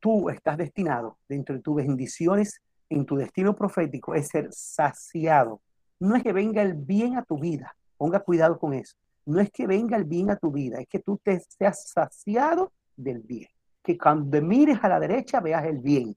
tú 0.00 0.28
estás 0.28 0.58
destinado 0.58 1.18
dentro 1.28 1.54
de 1.54 1.62
tus 1.62 1.76
bendiciones, 1.76 2.60
en 2.90 3.06
tu 3.06 3.16
destino 3.16 3.54
profético, 3.54 4.14
es 4.14 4.28
ser 4.28 4.48
saciado. 4.50 5.60
No 6.00 6.16
es 6.16 6.22
que 6.22 6.32
venga 6.32 6.62
el 6.62 6.74
bien 6.74 7.16
a 7.16 7.22
tu 7.22 7.38
vida, 7.38 7.76
ponga 7.96 8.20
cuidado 8.20 8.58
con 8.58 8.74
eso. 8.74 8.96
No 9.26 9.40
es 9.40 9.50
que 9.50 9.66
venga 9.66 9.96
el 9.96 10.04
bien 10.04 10.30
a 10.30 10.36
tu 10.36 10.50
vida, 10.50 10.80
es 10.80 10.88
que 10.88 11.00
tú 11.00 11.20
te 11.22 11.40
seas 11.40 11.90
saciado 11.90 12.72
del 12.96 13.20
bien. 13.20 13.48
Que 13.82 13.96
cuando 13.96 14.40
mires 14.40 14.78
a 14.82 14.88
la 14.88 14.98
derecha 14.98 15.40
veas 15.40 15.64
el 15.64 15.78
bien 15.78 16.16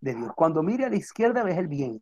de 0.00 0.14
Dios. 0.14 0.32
Cuando 0.34 0.62
mires 0.62 0.86
a 0.86 0.90
la 0.90 0.96
izquierda 0.96 1.42
veas 1.42 1.58
el 1.58 1.68
bien. 1.68 2.00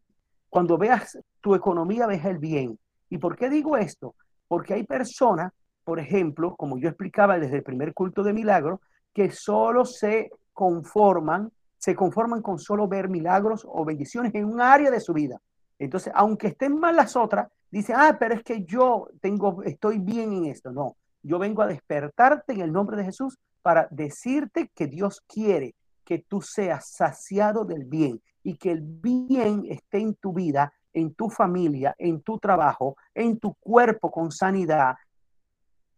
Cuando 0.50 0.76
veas 0.76 1.19
tu 1.40 1.54
economía 1.54 2.07
veas 2.07 2.25
el 2.25 2.38
bien. 2.38 2.78
¿Y 3.09 3.19
por 3.19 3.37
qué 3.37 3.49
digo 3.49 3.76
esto? 3.76 4.16
Porque 4.49 4.75
hay 4.75 4.85
personas, 4.85 5.52
por 5.85 6.00
ejemplo, 6.00 6.57
como 6.57 6.76
yo 6.76 6.88
explicaba 6.88 7.38
desde 7.38 7.57
el 7.59 7.62
primer 7.62 7.95
culto 7.95 8.23
de 8.25 8.33
milagro, 8.33 8.80
que 9.14 9.30
solo 9.30 9.85
se 9.85 10.30
conforman, 10.52 11.50
se 11.78 11.95
conforman 11.95 12.42
con 12.42 12.59
solo 12.59 12.88
ver 12.88 13.09
milagros 13.09 13.66
o 13.66 13.85
bendiciones 13.85 14.35
en 14.35 14.45
un 14.45 14.61
área 14.61 14.90
de 14.90 15.00
su 15.00 15.12
vida. 15.12 15.40
Entonces, 15.78 16.12
aunque 16.14 16.49
estén 16.49 16.78
mal 16.78 16.97
las 16.97 17.16
otras, 17.16 17.49
dice, 17.71 17.95
ah, 17.97 18.16
pero 18.19 18.35
es 18.35 18.42
que 18.42 18.64
yo 18.64 19.09
tengo, 19.21 19.62
estoy 19.62 19.99
bien 19.99 20.33
en 20.33 20.47
esto. 20.47 20.73
No, 20.73 20.97
yo 21.23 21.38
vengo 21.38 21.62
a 21.62 21.66
despertarte 21.66 22.52
en 22.52 22.61
el 22.61 22.73
nombre 22.73 22.97
de 22.97 23.04
Jesús 23.04 23.38
para 23.62 23.88
decirte 23.90 24.71
que 24.75 24.87
Dios 24.87 25.23
quiere 25.26 25.75
que 26.04 26.19
tú 26.19 26.42
seas 26.42 26.90
saciado 26.90 27.64
del 27.64 27.85
bien 27.85 28.21
y 28.42 28.56
que 28.56 28.73
el 28.73 28.80
bien 28.80 29.64
esté 29.68 29.99
en 29.99 30.14
tu 30.14 30.32
vida, 30.32 30.73
en 30.92 31.14
tu 31.14 31.30
familia, 31.30 31.94
en 31.99 32.23
tu 32.23 32.38
trabajo, 32.38 32.97
en 33.14 33.38
tu 33.38 33.54
cuerpo 33.54 34.11
con 34.11 34.30
sanidad, 34.30 34.97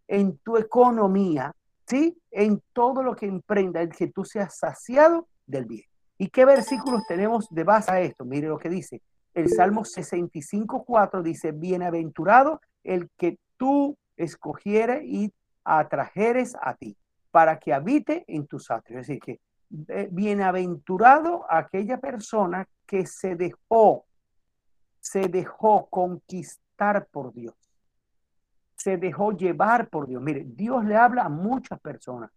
en 0.09 0.39
tu 0.39 0.57
economía, 0.57 1.55
¿sí? 1.87 2.19
En 2.31 2.63
todo 2.73 3.03
lo 3.03 3.15
que 3.15 3.27
emprenda, 3.27 3.81
el 3.81 3.91
que 3.91 4.09
tú 4.09 4.25
seas 4.25 4.59
saciado 4.59 5.29
del 5.47 5.67
bien. 5.67 5.85
¿Y 6.19 6.29
qué 6.29 6.45
versículos 6.45 7.03
tenemos 7.09 7.49
de 7.51 7.65
base 7.65 7.91
a 7.91 8.01
esto? 8.01 8.25
Mire 8.25 8.49
lo 8.49 8.59
que 8.59 8.69
dice. 8.69 9.03
El 9.35 9.49
Salmo 9.49 9.83
65.4 9.83 11.23
dice, 11.23 11.53
bienaventurado 11.53 12.61
el 12.85 13.09
que 13.17 13.39
tú 13.57 13.97
escogieres 14.17 15.03
y 15.05 15.33
atrajeres 15.65 16.55
a 16.61 16.75
ti, 16.75 16.97
para 17.31 17.59
que 17.59 17.73
habite 17.73 18.25
en 18.27 18.47
tus 18.47 18.71
atrios. 18.71 19.03
Es 19.03 19.07
decir, 19.07 19.23
que 19.23 19.41
bienaventurado 20.11 21.47
aquella 21.49 21.99
persona 21.99 22.69
que 22.87 23.07
se 23.07 23.37
dejó, 23.37 24.05
se 25.01 25.29
dejó 25.29 25.89
conquistar 25.89 27.07
por 27.11 27.33
Dios, 27.33 27.55
se 28.77 28.99
dejó 28.99 29.33
llevar 29.33 29.89
por 29.89 30.07
Dios. 30.07 30.23
Mire, 30.23 30.45
Dios 30.47 30.85
le 30.85 30.97
habla 30.97 31.25
a 31.25 31.29
muchas 31.31 31.81
personas, 31.81 32.31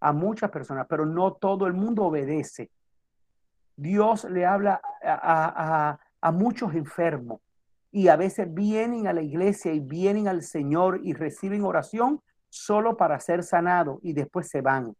a 0.00 0.12
muchas 0.12 0.50
personas, 0.50 0.86
pero 0.88 1.06
no 1.06 1.34
todo 1.34 1.66
el 1.66 1.72
mundo 1.72 2.04
obedece. 2.06 2.70
Dios 3.76 4.24
le 4.24 4.44
habla 4.44 4.80
a, 5.04 5.98
a, 6.20 6.32
muchos 6.32 6.74
enfermos 6.74 7.40
y 7.90 8.08
a 8.08 8.16
veces 8.16 8.52
vienen 8.52 9.06
a 9.06 9.12
la 9.12 9.22
iglesia 9.22 9.72
y 9.72 9.80
vienen 9.80 10.26
al 10.26 10.42
Señor 10.42 11.00
y 11.02 11.12
reciben 11.12 11.64
oración 11.64 12.20
solo 12.48 12.96
para 12.96 13.20
ser 13.20 13.42
sanados 13.42 13.98
y 14.02 14.12
después 14.12 14.48
se 14.48 14.60
van. 14.60 14.96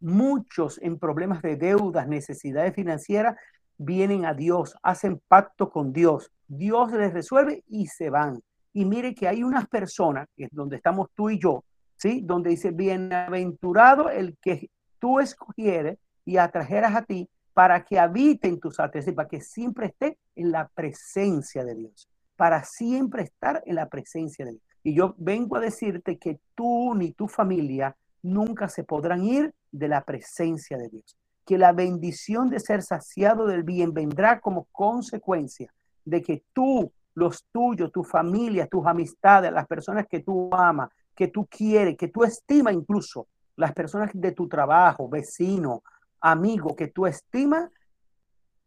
Muchos 0.00 0.80
en 0.82 0.98
problemas 0.98 1.42
de 1.42 1.56
deudas, 1.56 2.06
necesidades 2.08 2.74
financieras, 2.74 3.36
vienen 3.78 4.24
a 4.24 4.34
Dios, 4.34 4.76
hacen 4.82 5.20
pacto 5.28 5.70
con 5.70 5.92
Dios. 5.92 6.30
Dios 6.48 6.92
les 6.92 7.12
resuelve 7.12 7.64
y 7.68 7.86
se 7.86 8.10
van. 8.10 8.40
Y 8.72 8.84
mire 8.84 9.14
que 9.14 9.28
hay 9.28 9.42
unas 9.42 9.66
personas, 9.68 10.28
es 10.36 10.48
donde 10.52 10.76
estamos 10.76 11.08
tú 11.14 11.30
y 11.30 11.38
yo, 11.38 11.64
¿sí? 11.96 12.20
Donde 12.22 12.50
dice, 12.50 12.70
bienaventurado 12.70 14.10
el 14.10 14.36
que 14.40 14.70
tú 14.98 15.18
escogieres 15.20 15.98
y 16.24 16.36
atrajeras 16.36 16.94
a 16.94 17.02
ti 17.02 17.28
para 17.54 17.84
que 17.84 17.98
habite 17.98 18.48
en 18.48 18.60
tus 18.60 18.78
atrios, 18.78 19.06
para 19.14 19.28
que 19.28 19.40
siempre 19.40 19.86
esté 19.86 20.18
en 20.34 20.52
la 20.52 20.68
presencia 20.68 21.64
de 21.64 21.74
Dios, 21.74 22.06
para 22.36 22.62
siempre 22.64 23.22
estar 23.22 23.62
en 23.64 23.76
la 23.76 23.88
presencia 23.88 24.44
de 24.44 24.52
Dios. 24.52 24.62
Y 24.82 24.94
yo 24.94 25.14
vengo 25.16 25.56
a 25.56 25.60
decirte 25.60 26.18
que 26.18 26.38
tú 26.54 26.94
ni 26.94 27.12
tu 27.12 27.28
familia 27.28 27.96
nunca 28.22 28.68
se 28.68 28.84
podrán 28.84 29.24
ir 29.24 29.54
de 29.78 29.88
la 29.88 30.02
presencia 30.02 30.76
de 30.78 30.88
Dios. 30.88 31.16
Que 31.44 31.58
la 31.58 31.72
bendición 31.72 32.48
de 32.50 32.60
ser 32.60 32.82
saciado 32.82 33.46
del 33.46 33.62
bien 33.62 33.92
vendrá 33.92 34.40
como 34.40 34.66
consecuencia 34.72 35.72
de 36.04 36.22
que 36.22 36.44
tú, 36.52 36.92
los 37.14 37.44
tuyos, 37.52 37.92
tu 37.92 38.04
familia, 38.04 38.66
tus 38.66 38.86
amistades, 38.86 39.52
las 39.52 39.66
personas 39.66 40.06
que 40.08 40.20
tú 40.20 40.50
amas, 40.52 40.90
que 41.14 41.28
tú 41.28 41.46
quieres, 41.46 41.96
que 41.96 42.08
tú 42.08 42.24
estimas 42.24 42.74
incluso, 42.74 43.26
las 43.56 43.72
personas 43.72 44.10
de 44.12 44.32
tu 44.32 44.48
trabajo, 44.48 45.08
vecino, 45.08 45.82
amigo 46.20 46.76
que 46.76 46.88
tú 46.88 47.06
estimas, 47.06 47.70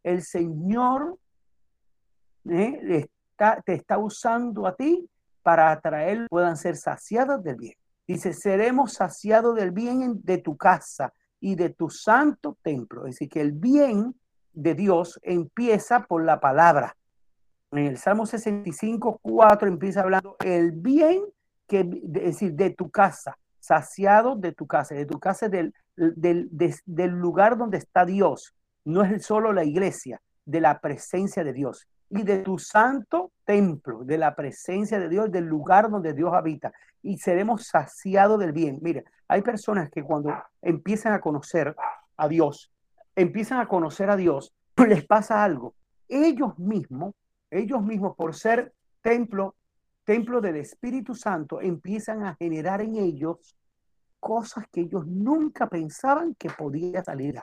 el 0.03 0.23
Señor 0.23 1.17
eh, 2.49 3.07
te 3.65 3.73
está 3.73 3.97
usando 3.97 4.65
a 4.65 4.75
ti 4.75 5.07
para 5.43 5.71
atraer, 5.71 6.27
puedan 6.29 6.57
ser 6.57 6.75
saciados 6.75 7.43
del 7.43 7.55
bien. 7.55 7.78
Dice, 8.09 8.33
seremos 8.33 8.93
saciados 8.93 9.55
del 9.55 9.69
bien 9.69 10.19
de 10.23 10.39
tu 10.39 10.57
casa 10.57 11.13
y 11.39 11.53
de 11.53 11.69
tu 11.69 11.91
santo 11.91 12.57
templo. 12.63 13.05
Es 13.05 13.13
decir, 13.13 13.29
que 13.29 13.39
el 13.39 13.51
bien 13.51 14.15
de 14.51 14.73
Dios 14.73 15.19
empieza 15.21 16.07
por 16.07 16.25
la 16.25 16.39
palabra. 16.39 16.97
En 17.71 17.85
el 17.85 17.99
Salmo 17.99 18.25
65, 18.25 19.19
4 19.21 19.67
empieza 19.67 20.01
hablando 20.01 20.37
el 20.43 20.71
bien 20.71 21.23
que, 21.67 21.81
es 21.81 22.11
decir, 22.33 22.53
de 22.53 22.71
tu 22.71 22.89
casa, 22.89 23.37
saciado 23.59 24.35
de 24.35 24.53
tu 24.53 24.65
casa, 24.65 24.95
de 24.95 25.05
tu 25.05 25.19
casa 25.19 25.47
del, 25.47 25.75
del, 25.95 26.49
del 26.87 27.11
lugar 27.11 27.59
donde 27.59 27.77
está 27.77 28.05
Dios. 28.05 28.55
No 28.85 29.03
es 29.03 29.23
solo 29.23 29.53
la 29.53 29.65
iglesia, 29.65 30.19
de 30.45 30.61
la 30.61 30.79
presencia 30.79 31.43
de 31.43 31.53
Dios 31.53 31.87
y 32.09 32.23
de 32.23 32.39
tu 32.39 32.57
santo 32.57 33.31
templo, 33.45 34.03
de 34.03 34.17
la 34.17 34.35
presencia 34.35 34.99
de 34.99 35.09
Dios, 35.09 35.31
del 35.31 35.45
lugar 35.45 35.89
donde 35.89 36.13
Dios 36.13 36.33
habita, 36.33 36.71
y 37.01 37.17
seremos 37.17 37.67
saciados 37.67 38.39
del 38.39 38.51
bien. 38.51 38.79
Mire, 38.81 39.05
hay 39.27 39.41
personas 39.41 39.89
que 39.89 40.03
cuando 40.03 40.33
empiezan 40.61 41.13
a 41.13 41.21
conocer 41.21 41.75
a 42.17 42.27
Dios, 42.27 42.71
empiezan 43.15 43.59
a 43.59 43.67
conocer 43.67 44.09
a 44.09 44.15
Dios, 44.15 44.53
les 44.87 45.05
pasa 45.05 45.43
algo. 45.43 45.75
Ellos 46.07 46.57
mismos, 46.57 47.13
ellos 47.51 47.81
mismos 47.83 48.15
por 48.15 48.35
ser 48.35 48.73
templo, 49.01 49.55
templo 50.03 50.41
del 50.41 50.57
Espíritu 50.57 51.13
Santo, 51.13 51.61
empiezan 51.61 52.23
a 52.25 52.35
generar 52.35 52.81
en 52.81 52.95
ellos 52.95 53.55
cosas 54.19 54.65
que 54.71 54.81
ellos 54.81 55.05
nunca 55.05 55.67
pensaban 55.67 56.35
que 56.35 56.49
podía 56.49 57.03
salir. 57.03 57.39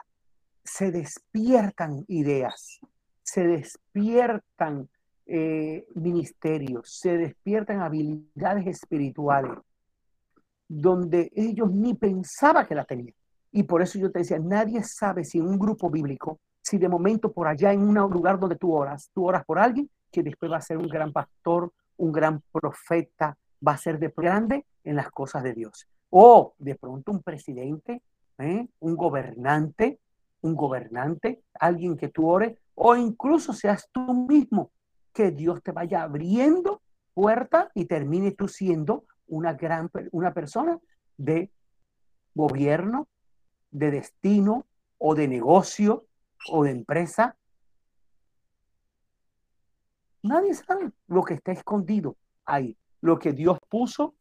Se 0.63 0.91
despiertan 0.91 2.03
ideas, 2.07 2.81
se 3.27 3.45
despiertan 3.45 4.87
eh, 5.25 5.85
ministerios, 5.95 6.89
se 6.89 7.17
despiertan 7.17 7.81
habilidades 7.81 8.65
espirituales 8.67 9.51
donde 10.69 11.29
ellos 11.35 11.69
ni 11.69 11.93
pensaban 11.93 12.65
que 12.65 12.75
la 12.75 12.85
tenían. 12.85 13.13
Y 13.51 13.63
por 13.63 13.81
eso 13.81 13.99
yo 13.99 14.11
te 14.11 14.19
decía, 14.19 14.39
nadie 14.39 14.81
sabe 14.83 15.25
si 15.25 15.39
en 15.39 15.47
un 15.47 15.59
grupo 15.59 15.89
bíblico, 15.89 16.39
si 16.61 16.77
de 16.77 16.87
momento 16.87 17.33
por 17.33 17.47
allá 17.47 17.73
en 17.73 17.81
un 17.81 17.95
lugar 17.95 18.39
donde 18.39 18.55
tú 18.55 18.73
oras, 18.73 19.09
tú 19.13 19.27
oras 19.27 19.43
por 19.45 19.59
alguien 19.59 19.89
que 20.09 20.23
después 20.23 20.49
va 20.49 20.57
a 20.57 20.61
ser 20.61 20.77
un 20.77 20.87
gran 20.87 21.11
pastor, 21.11 21.73
un 21.97 22.13
gran 22.13 22.41
profeta, 22.51 23.37
va 23.65 23.73
a 23.73 23.77
ser 23.77 23.99
de 23.99 24.13
grande 24.15 24.65
en 24.85 24.95
las 24.95 25.11
cosas 25.11 25.43
de 25.43 25.53
Dios. 25.53 25.85
O 26.09 26.53
de 26.57 26.75
pronto 26.75 27.11
un 27.11 27.21
presidente, 27.21 28.01
¿eh? 28.37 28.67
un 28.79 28.95
gobernante, 28.95 29.99
un 30.41 30.55
gobernante, 30.55 31.41
alguien 31.59 31.97
que 31.97 32.07
tú 32.07 32.29
ores, 32.29 32.57
o 32.79 32.95
incluso 32.95 33.53
seas 33.53 33.89
tú 33.91 34.13
mismo, 34.13 34.71
que 35.11 35.31
Dios 35.31 35.63
te 35.63 35.71
vaya 35.71 36.03
abriendo 36.03 36.83
puerta 37.15 37.71
y 37.73 37.85
termine 37.85 38.31
tú 38.31 38.47
siendo 38.47 39.05
una 39.25 39.53
gran 39.53 39.89
una 40.11 40.31
persona 40.31 40.79
de 41.17 41.51
gobierno, 42.35 43.07
de 43.71 43.89
destino 43.89 44.67
o 44.99 45.15
de 45.15 45.27
negocio 45.27 46.05
o 46.49 46.63
de 46.63 46.69
empresa. 46.69 47.35
Nadie 50.21 50.53
sabe 50.53 50.91
lo 51.07 51.23
que 51.23 51.33
está 51.33 51.51
escondido 51.51 52.15
ahí. 52.45 52.77
lo 53.01 53.17
que 53.17 53.33
Dios 53.33 53.57
puso 53.69 54.13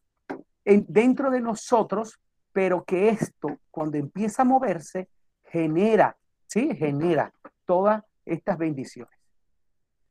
en, 0.64 0.86
dentro 0.88 1.30
de 1.30 1.42
nosotros, 1.42 2.18
pero 2.52 2.84
que 2.84 3.10
esto, 3.10 3.58
cuando 3.70 3.98
empieza 3.98 4.42
a 4.42 4.46
moverse, 4.46 5.10
genera, 5.44 6.16
¿sí? 6.46 6.74
Genera 6.74 7.32
todas 7.66 8.05
estas 8.26 8.58
bendiciones. 8.58 9.18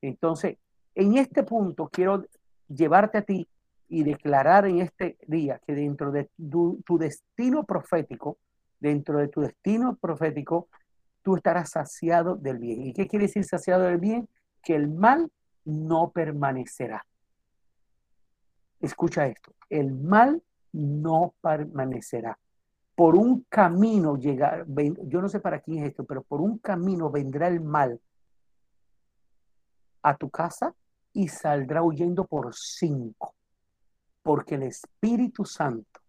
Entonces, 0.01 0.57
en 0.95 1.17
este 1.17 1.43
punto 1.43 1.89
quiero 1.89 2.25
llevarte 2.67 3.19
a 3.19 3.21
ti 3.21 3.47
y 3.87 4.03
declarar 4.03 4.65
en 4.65 4.79
este 4.79 5.17
día 5.27 5.59
que 5.65 5.73
dentro 5.73 6.11
de 6.11 6.29
tu, 6.37 6.97
destino 6.97 7.65
profético, 7.65 8.37
dentro 8.79 9.19
de 9.19 9.27
tu 9.27 9.41
destino 9.41 9.95
profético, 9.95 10.69
tú 11.21 11.35
estarás 11.35 11.71
saciado 11.71 12.35
del 12.35 12.57
bien. 12.57 12.81
¿Y 12.83 12.93
qué 12.93 13.07
quiere 13.07 13.25
decir 13.25 13.43
saciado 13.43 13.83
del 13.83 13.97
bien? 13.97 14.27
Que 14.63 14.75
el 14.75 14.89
mal 14.89 15.31
no 15.65 16.11
permanecerá. 16.11 17.05
Escucha 18.79 19.27
esto, 19.27 19.53
el 19.69 19.93
mal 19.93 20.41
no 20.71 21.33
permanecerá. 21.41 22.37
Por 22.95 23.15
un 23.15 23.45
camino 23.49 24.17
llegar, 24.17 24.65
yo 25.03 25.21
no 25.21 25.27
sé 25.27 25.39
para 25.39 25.59
quién 25.59 25.83
es 25.83 25.89
esto, 25.89 26.05
pero 26.05 26.23
por 26.23 26.41
un 26.41 26.57
camino 26.59 27.11
vendrá 27.11 27.47
el 27.47 27.61
mal 27.61 27.99
a 30.01 30.15
tu 30.15 30.29
casa 30.29 30.73
y 31.13 31.27
saldrá 31.27 31.83
huyendo 31.83 32.25
por 32.25 32.53
cinco. 32.55 33.33
Porque 34.23 34.55
el 34.55 34.63
Espíritu 34.63 35.45
Santo 35.45 35.99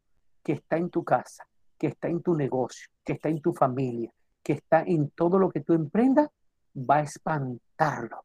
que 0.42 0.52
está 0.52 0.76
en 0.76 0.90
tu 0.90 1.02
casa, 1.02 1.44
que 1.76 1.88
está 1.88 2.06
en 2.06 2.22
tu 2.22 2.36
negocio, 2.36 2.88
que 3.04 3.14
está 3.14 3.28
en 3.28 3.40
tu 3.40 3.52
familia, 3.52 4.12
que 4.44 4.52
está 4.52 4.82
en 4.82 5.10
todo 5.10 5.40
lo 5.40 5.50
que 5.50 5.60
tú 5.60 5.72
emprendas, 5.72 6.28
va 6.76 6.98
a 6.98 7.02
espantarlo. 7.02 8.24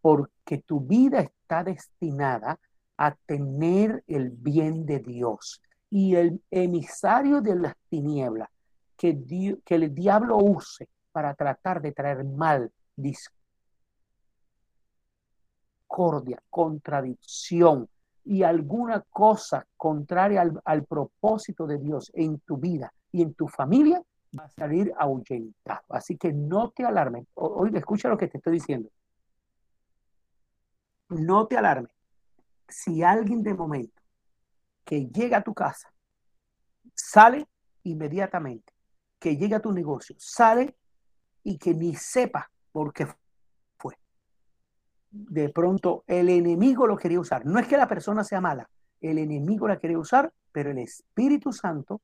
Porque 0.00 0.58
tu 0.58 0.80
vida 0.80 1.20
está 1.20 1.62
destinada 1.62 2.58
a 2.96 3.14
tener 3.26 4.02
el 4.06 4.30
bien 4.30 4.86
de 4.86 5.00
Dios. 5.00 5.60
Y 5.94 6.16
el 6.16 6.42
emisario 6.50 7.40
de 7.40 7.54
las 7.54 7.76
tinieblas 7.88 8.48
que, 8.96 9.16
que 9.64 9.74
el 9.76 9.94
diablo 9.94 10.38
use 10.38 10.88
para 11.12 11.34
tratar 11.34 11.80
de 11.80 11.92
traer 11.92 12.24
mal, 12.24 12.72
contradicción 16.50 17.88
y 18.24 18.42
alguna 18.42 19.04
cosa 19.10 19.64
contraria 19.76 20.44
al, 20.64 20.84
propósito 20.84 21.66
de 21.66 21.78
Dios 21.78 22.10
en 22.14 22.40
tu 22.40 22.56
vida 22.56 22.92
y 23.12 23.22
en 23.22 23.34
tu 23.34 23.46
familia, 23.46 24.02
va 24.36 24.46
a 24.46 24.48
salir 24.48 24.92
ahuyentado. 24.98 25.84
Así 25.90 26.16
que 26.16 26.32
no 26.32 26.70
te 26.70 26.84
alarmes. 26.84 27.26
Hoy 27.34 27.70
escucha 27.74 28.08
lo 28.08 28.18
que 28.18 28.26
te 28.26 28.38
estoy 28.38 28.54
diciendo. 28.54 28.88
No 31.10 31.46
te 31.46 31.56
alarmes. 31.56 31.92
Si 32.66 33.04
alguien 33.04 33.44
de 33.44 33.54
momento 33.54 33.93
que 34.84 35.06
llega 35.06 35.38
a 35.38 35.42
tu 35.44 35.54
casa, 35.54 35.92
sale 36.94 37.46
inmediatamente, 37.84 38.72
que 39.18 39.36
llega 39.36 39.58
a 39.58 39.62
tu 39.62 39.72
negocio, 39.72 40.14
sale 40.18 40.76
y 41.42 41.58
que 41.58 41.74
ni 41.74 41.94
sepa 41.94 42.50
por 42.72 42.92
qué 42.92 43.06
de 45.14 45.48
pronto 45.48 46.02
el 46.08 46.28
enemigo 46.28 46.86
lo 46.86 46.96
quería 46.96 47.20
usar. 47.20 47.46
No 47.46 47.58
es 47.60 47.68
que 47.68 47.76
la 47.76 47.86
persona 47.86 48.24
sea 48.24 48.40
mala, 48.40 48.68
el 49.00 49.18
enemigo 49.18 49.68
la 49.68 49.78
quería 49.78 49.98
usar, 49.98 50.32
pero 50.50 50.70
el 50.70 50.78
Espíritu 50.78 51.52
Santo 51.52 52.00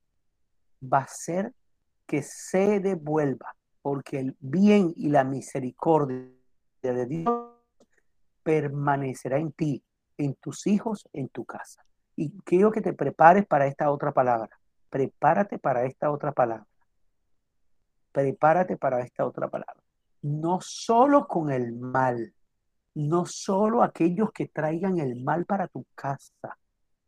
va 0.81 0.98
a 0.98 1.05
hacer 1.05 1.52
que 2.07 2.22
se 2.22 2.78
devuelva, 2.81 3.55
porque 3.83 4.20
el 4.20 4.37
bien 4.38 4.92
y 4.96 5.09
la 5.09 5.24
misericordia 5.24 6.28
de 6.83 7.07
Dios 7.07 7.50
permanecerá 8.42 9.38
en 9.38 9.52
ti, 9.52 9.83
en 10.16 10.35
tus 10.37 10.66
hijos, 10.66 11.09
en 11.12 11.28
tu 11.28 11.44
casa. 11.44 11.85
Y 12.16 12.31
quiero 12.40 12.70
que 12.70 12.81
te 12.81 12.92
prepares 12.92 13.46
para 13.46 13.66
esta 13.66 13.90
otra 13.90 14.12
palabra. 14.12 14.51
Prepárate 14.88 15.59
para 15.59 15.85
esta 15.85 16.11
otra 16.11 16.33
palabra. 16.33 16.66
Prepárate 18.12 18.77
para 18.77 19.01
esta 19.01 19.25
otra 19.25 19.49
palabra. 19.49 19.83
No 20.23 20.59
solo 20.61 21.27
con 21.27 21.51
el 21.51 21.73
mal, 21.73 22.35
no 22.94 23.25
solo 23.25 23.83
aquellos 23.83 24.33
que 24.33 24.49
traigan 24.49 24.99
el 24.99 25.23
mal 25.23 25.46
para 25.46 25.68
tu 25.68 25.87
casa 25.94 26.59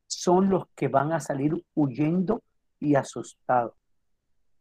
son 0.06 0.48
los 0.48 0.68
que 0.74 0.88
van 0.88 1.12
a 1.12 1.20
salir 1.20 1.64
huyendo 1.74 2.42
y 2.78 2.94
asustados 2.94 3.74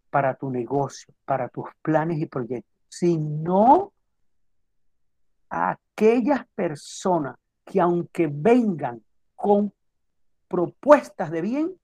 para 0.09 0.35
tu 0.35 0.49
negocio, 0.49 1.13
para 1.25 1.49
tus 1.49 1.65
planes 1.81 2.19
y 2.19 2.25
proyectos, 2.25 2.71
sino 2.89 3.93
aquellas 5.49 6.45
personas 6.55 7.35
que 7.65 7.79
aunque 7.79 8.27
vengan 8.31 9.03
con 9.35 9.73
propuestas 10.51 11.31
de 11.31 11.41
bien, 11.41 11.75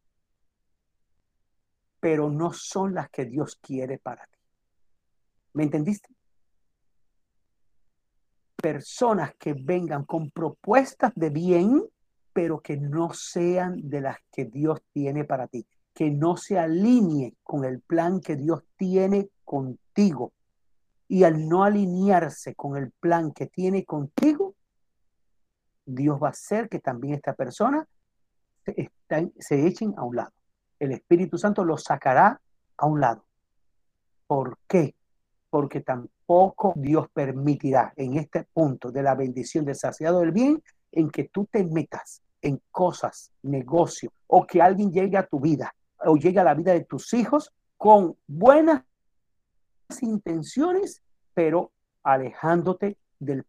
pero 2.00 2.30
no 2.30 2.54
son 2.54 2.94
las 2.94 3.10
que 3.10 3.26
Dios 3.26 3.56
quiere 3.56 3.98
para 3.98 4.26
ti. 4.28 4.40
¿Me 5.54 5.64
entendiste? 5.64 6.18
personas 8.58 9.34
que 9.36 9.54
vengan 9.54 10.04
con 10.04 10.32
propuestas 10.32 11.14
de 11.16 11.30
bien, 11.30 11.84
pero 12.34 12.60
que 12.60 12.78
no 12.78 13.14
sean 13.14 13.90
de 13.90 14.02
las 14.02 14.18
que 14.32 14.46
Dios 14.46 14.82
tiene 14.92 15.24
para 15.24 15.48
ti, 15.48 15.66
que 15.94 16.12
no 16.12 16.38
se 16.38 16.60
alinee 16.60 17.36
con 17.44 17.64
el 17.66 17.82
plan 17.82 18.20
que 18.20 18.36
Dios 18.36 18.64
tiene 18.76 19.30
contigo. 19.46 20.34
Y 21.08 21.24
al 21.24 21.48
no 21.48 21.64
alinearse 21.64 22.56
con 22.56 22.76
el 22.76 22.92
plan 22.92 23.32
que 23.32 23.48
tiene 23.48 23.86
contigo, 23.86 24.56
Dios 25.86 26.22
va 26.22 26.28
a 26.28 26.32
hacer 26.32 26.68
que 26.68 26.80
también 26.80 27.14
esta 27.14 27.34
persona 27.34 27.88
se, 29.40 29.68
echen 29.68 29.94
a 29.98 30.04
un 30.04 30.16
lado. 30.16 30.32
El 30.80 30.92
Espíritu 30.92 31.38
Santo 31.38 31.64
lo 31.64 31.78
sacará 31.78 32.40
a 32.78 32.86
un 32.86 33.00
lado. 33.00 33.26
¿Por 34.28 34.58
qué? 34.68 34.96
Porque 35.50 35.82
también 35.82 36.12
poco 36.26 36.74
Dios 36.76 37.08
permitirá 37.14 37.94
en 37.96 38.18
este 38.18 38.44
punto 38.44 38.92
de 38.92 39.02
la 39.02 39.16
bendición 39.16 39.64
del 39.64 39.76
saciado 39.76 40.20
del 40.20 40.32
bien 40.32 40.62
en 40.92 41.10
que 41.10 41.26
tú 41.26 41.48
te 41.50 41.64
metas 41.64 42.22
en 42.42 42.62
cosas, 42.70 43.32
negocio, 43.44 44.12
o 44.28 44.46
que 44.46 44.62
alguien 44.62 44.92
llegue 44.92 45.18
a 45.18 45.26
tu 45.26 45.40
vida 45.40 45.74
o 46.00 46.16
llegue 46.16 46.40
a 46.40 46.44
la 46.44 46.54
vida 46.54 46.74
de 46.74 46.84
tus 46.84 47.14
hijos 47.14 47.52
con 47.78 48.16
buenas 48.28 48.84
intenciones, 50.02 51.02
pero 51.34 51.72
alejándote 52.04 52.98
del, 53.20 53.46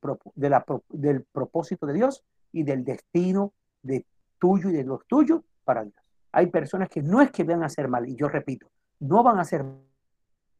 del 0.89 1.25
propósito 1.25 1.87
de 1.87 1.95
Dios 1.95 2.25
y 2.53 2.63
del 2.63 2.85
destino 2.85 3.53
de 3.83 4.05
tuyo 4.39 4.71
y 4.71 4.73
de 4.73 4.85
los 4.85 5.07
tuyos 5.07 5.43
para 5.65 5.85
Dios. 5.85 5.97
Hay 6.33 6.47
personas 6.47 6.89
que 6.89 7.03
no 7.03 7.21
es 7.21 7.31
que 7.31 7.45
van 7.45 7.63
a 7.63 7.67
hacer 7.67 7.89
mal, 7.89 8.09
y 8.09 8.17
yo 8.17 8.29
repito, 8.29 8.71
no 9.01 9.23
van 9.23 9.39
a 9.39 9.43
hacer 9.43 9.65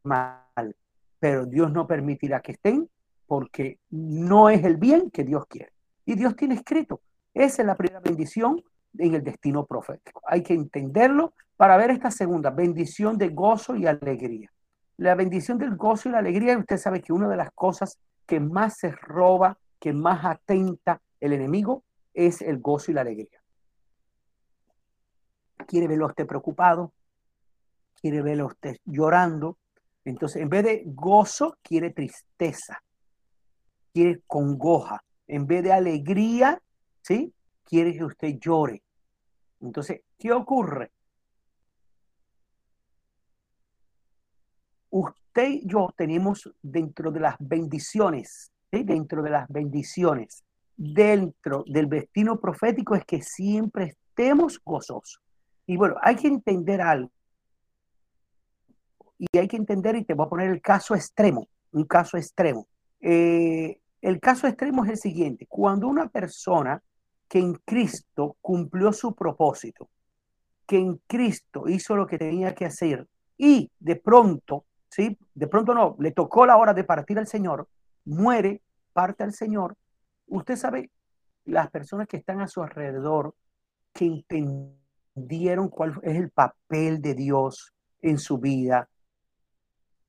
mal, 0.03 0.77
pero 1.19 1.47
Dios 1.47 1.73
no 1.73 1.87
permitirá 1.87 2.41
que 2.41 2.53
estén 2.53 2.89
porque 3.27 3.79
no 3.91 4.49
es 4.49 4.65
el 4.65 4.77
bien 4.77 5.11
que 5.11 5.25
Dios 5.25 5.47
quiere. 5.47 5.73
Y 6.07 6.15
Dios 6.15 6.35
tiene 6.35 6.55
escrito. 6.55 7.03
Esa 7.35 7.63
es 7.63 7.67
la 7.67 7.77
primera 7.77 8.01
bendición 8.01 8.63
en 8.97 9.15
el 9.15 9.23
destino 9.23 9.67
profético. 9.67 10.23
Hay 10.27 10.43
que 10.43 10.55
entenderlo 10.55 11.35
para 11.57 11.77
ver 11.77 11.91
esta 11.91 12.11
segunda, 12.11 12.51
bendición 12.51 13.19
de 13.19 13.29
gozo 13.29 13.77
y 13.77 13.87
alegría. 13.87 14.51
La 14.97 15.15
bendición 15.15 15.59
del 15.59 15.77
gozo 15.77 16.09
y 16.09 16.13
la 16.13 16.19
alegría, 16.19 16.57
usted 16.57 16.79
sabe 16.79 17.03
que 17.03 17.13
una 17.13 17.29
de 17.29 17.37
las 17.37 17.51
cosas 17.53 17.99
que 18.27 18.41
más 18.41 18.79
se 18.79 18.91
roba, 18.91 19.59
que 19.79 19.93
más 19.93 20.25
atenta 20.25 21.01
el 21.21 21.33
enemigo, 21.33 21.85
es 22.15 22.43
el 22.43 22.59
gozo 22.59 22.91
y 22.91 22.95
la 22.95 23.03
alegría. 23.03 23.41
Quiere 25.69 25.87
verlo 25.87 26.07
a 26.07 26.09
usted 26.09 26.27
preocupado, 26.27 26.93
quiere 28.01 28.23
verlo 28.23 28.45
a 28.45 28.49
usted 28.49 28.77
llorando, 28.85 29.59
entonces, 30.09 30.41
en 30.41 30.49
vez 30.49 30.65
de 30.65 30.83
gozo, 30.87 31.59
quiere 31.61 31.91
tristeza, 31.91 32.83
quiere 33.93 34.23
congoja. 34.27 35.05
En 35.27 35.47
vez 35.47 35.63
de 35.63 35.71
alegría, 35.71 36.63
¿sí? 37.03 37.35
Quiere 37.63 37.93
que 37.93 38.05
usted 38.05 38.39
llore. 38.41 38.83
Entonces, 39.61 40.01
¿qué 40.19 40.33
ocurre? 40.33 40.93
Usted 44.89 45.49
y 45.49 45.69
yo 45.69 45.93
tenemos 45.95 46.51
dentro 46.63 47.11
de 47.11 47.21
las 47.21 47.37
bendiciones, 47.39 48.51
dentro 48.71 49.23
de 49.23 49.29
las 49.29 49.47
bendiciones, 49.49 50.43
dentro 50.75 51.65
del 51.67 51.91
destino 51.91 52.41
profético 52.41 52.95
es 52.95 53.05
que 53.05 53.21
siempre 53.21 53.85
estemos 53.85 54.59
gozosos. 54.65 55.21
Y 55.69 55.77
bueno, 55.77 55.97
hay 56.01 56.17
que 56.17 56.27
entender 56.27 56.81
algo 56.81 57.11
y 59.19 59.37
hay 59.37 59.49
que 59.49 59.57
entender, 59.57 59.97
y 59.97 60.05
te 60.05 60.15
voy 60.15 60.27
a 60.27 60.29
poner 60.31 60.49
el 60.49 60.63
caso 60.63 60.95
extremo, 60.95 61.47
un 61.73 61.85
caso 61.85 62.17
extremo. 62.17 62.69
Eh, 63.01 63.81
el 64.01 64.21
caso 64.21 64.47
extremo 64.47 64.85
es 64.85 64.91
el 64.91 64.97
siguiente, 64.97 65.47
cuando 65.47 65.89
una 65.89 66.09
persona 66.09 66.83
que 67.29 67.39
en 67.39 67.55
Cristo 67.67 68.37
cumplió 68.41 68.93
su 68.93 69.15
propósito, 69.15 69.91
que 70.67 70.79
en 70.79 71.01
Cristo 71.07 71.69
hizo 71.69 71.97
lo 71.97 72.07
que 72.07 72.17
tenía 72.17 72.55
que 72.55 72.65
hacer 72.65 73.07
y 73.37 73.71
de 73.79 73.97
pronto, 73.97 74.65
¿sí? 74.89 75.19
De 75.35 75.49
pronto 75.49 75.75
no, 75.75 75.97
le 75.99 76.13
tocó 76.13 76.47
la 76.47 76.57
hora 76.57 76.73
de 76.73 76.85
partir 76.85 77.19
al 77.19 77.27
Señor, 77.27 77.69
muere, 78.07 78.63
parte 78.95 79.23
al 79.25 79.35
Señor. 79.35 79.77
Usted 80.29 80.57
sabe, 80.57 80.91
las 81.45 81.71
personas 81.71 82.09
que 82.09 82.17
están 82.17 82.41
a 82.41 82.49
su 82.49 82.63
alrededor 82.63 83.35
que 83.93 84.07
entendieron 84.07 84.88
cuál 85.71 85.99
es 86.03 86.17
el 86.17 86.31
papel 86.31 87.01
de 87.01 87.15
Dios 87.15 87.73
en 88.01 88.19
su 88.19 88.39
vida, 88.39 88.89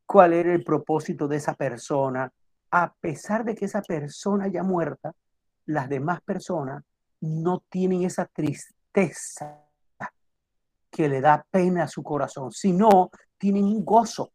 cuál 0.05 0.33
era 0.33 0.53
el 0.53 0.63
propósito 0.63 1.27
de 1.27 1.37
esa 1.37 1.53
persona, 1.53 2.31
a 2.71 2.93
pesar 2.93 3.43
de 3.43 3.55
que 3.55 3.65
esa 3.65 3.81
persona 3.81 4.47
ya 4.47 4.63
muerta, 4.63 5.13
las 5.65 5.89
demás 5.89 6.21
personas 6.21 6.83
no 7.21 7.63
tienen 7.69 8.03
esa 8.03 8.25
tristeza 8.25 9.65
que 10.89 11.07
le 11.07 11.21
da 11.21 11.45
pena 11.49 11.83
a 11.83 11.87
su 11.87 12.01
corazón, 12.03 12.51
sino 12.51 13.11
tienen 13.37 13.65
un 13.65 13.85
gozo, 13.85 14.31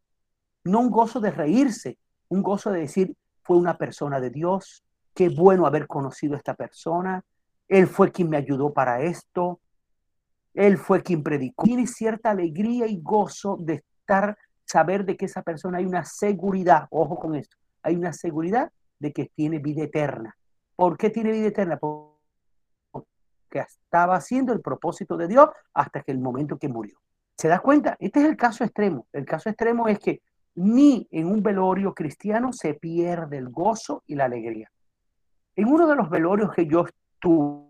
no 0.63 0.79
un 0.79 0.89
gozo 0.89 1.19
de 1.19 1.31
reírse, 1.31 1.97
un 2.29 2.41
gozo 2.41 2.71
de 2.71 2.81
decir, 2.81 3.15
fue 3.43 3.57
una 3.57 3.77
persona 3.77 4.19
de 4.19 4.29
Dios, 4.29 4.83
qué 5.13 5.29
bueno 5.29 5.65
haber 5.65 5.87
conocido 5.87 6.33
a 6.33 6.37
esta 6.37 6.55
persona, 6.55 7.23
él 7.67 7.87
fue 7.87 8.11
quien 8.11 8.29
me 8.29 8.37
ayudó 8.37 8.73
para 8.73 9.01
esto, 9.01 9.59
él 10.55 10.77
fue 10.77 11.03
quien 11.03 11.21
predicó. 11.21 11.63
Tiene 11.63 11.85
cierta 11.85 12.31
alegría 12.31 12.87
y 12.87 12.99
gozo 13.01 13.57
de 13.59 13.83
estar, 13.99 14.37
saber 14.63 15.05
de 15.05 15.17
que 15.17 15.25
esa 15.25 15.43
persona 15.43 15.77
hay 15.79 15.85
una 15.85 16.05
seguridad, 16.05 16.87
ojo 16.89 17.17
con 17.19 17.35
esto, 17.35 17.57
hay 17.83 17.95
una 17.95 18.13
seguridad 18.13 18.71
de 18.97 19.11
que 19.11 19.29
tiene 19.35 19.59
vida 19.59 19.83
eterna. 19.83 20.35
¿Por 20.75 20.97
qué 20.97 21.09
tiene 21.09 21.31
vida 21.31 21.47
eterna? 21.47 21.77
Porque 21.77 22.15
estaba 23.51 24.15
haciendo 24.15 24.53
el 24.53 24.61
propósito 24.61 25.17
de 25.17 25.27
Dios 25.27 25.49
hasta 25.73 26.01
que 26.01 26.11
el 26.11 26.19
momento 26.19 26.57
que 26.57 26.69
murió. 26.69 26.97
¿Se 27.37 27.49
da 27.49 27.59
cuenta? 27.59 27.97
Este 27.99 28.21
es 28.21 28.25
el 28.25 28.37
caso 28.37 28.63
extremo. 28.63 29.07
El 29.11 29.25
caso 29.25 29.49
extremo 29.49 29.89
es 29.89 29.99
que 29.99 30.21
ni 30.55 31.05
en 31.11 31.27
un 31.27 31.43
velorio 31.43 31.93
cristiano 31.93 32.53
se 32.53 32.75
pierde 32.75 33.37
el 33.37 33.49
gozo 33.49 34.03
y 34.07 34.15
la 34.15 34.25
alegría. 34.25 34.71
En 35.57 35.67
uno 35.67 35.85
de 35.85 35.95
los 35.95 36.09
velorios 36.09 36.53
que 36.53 36.65
yo 36.65 36.85
estuve, 36.85 37.65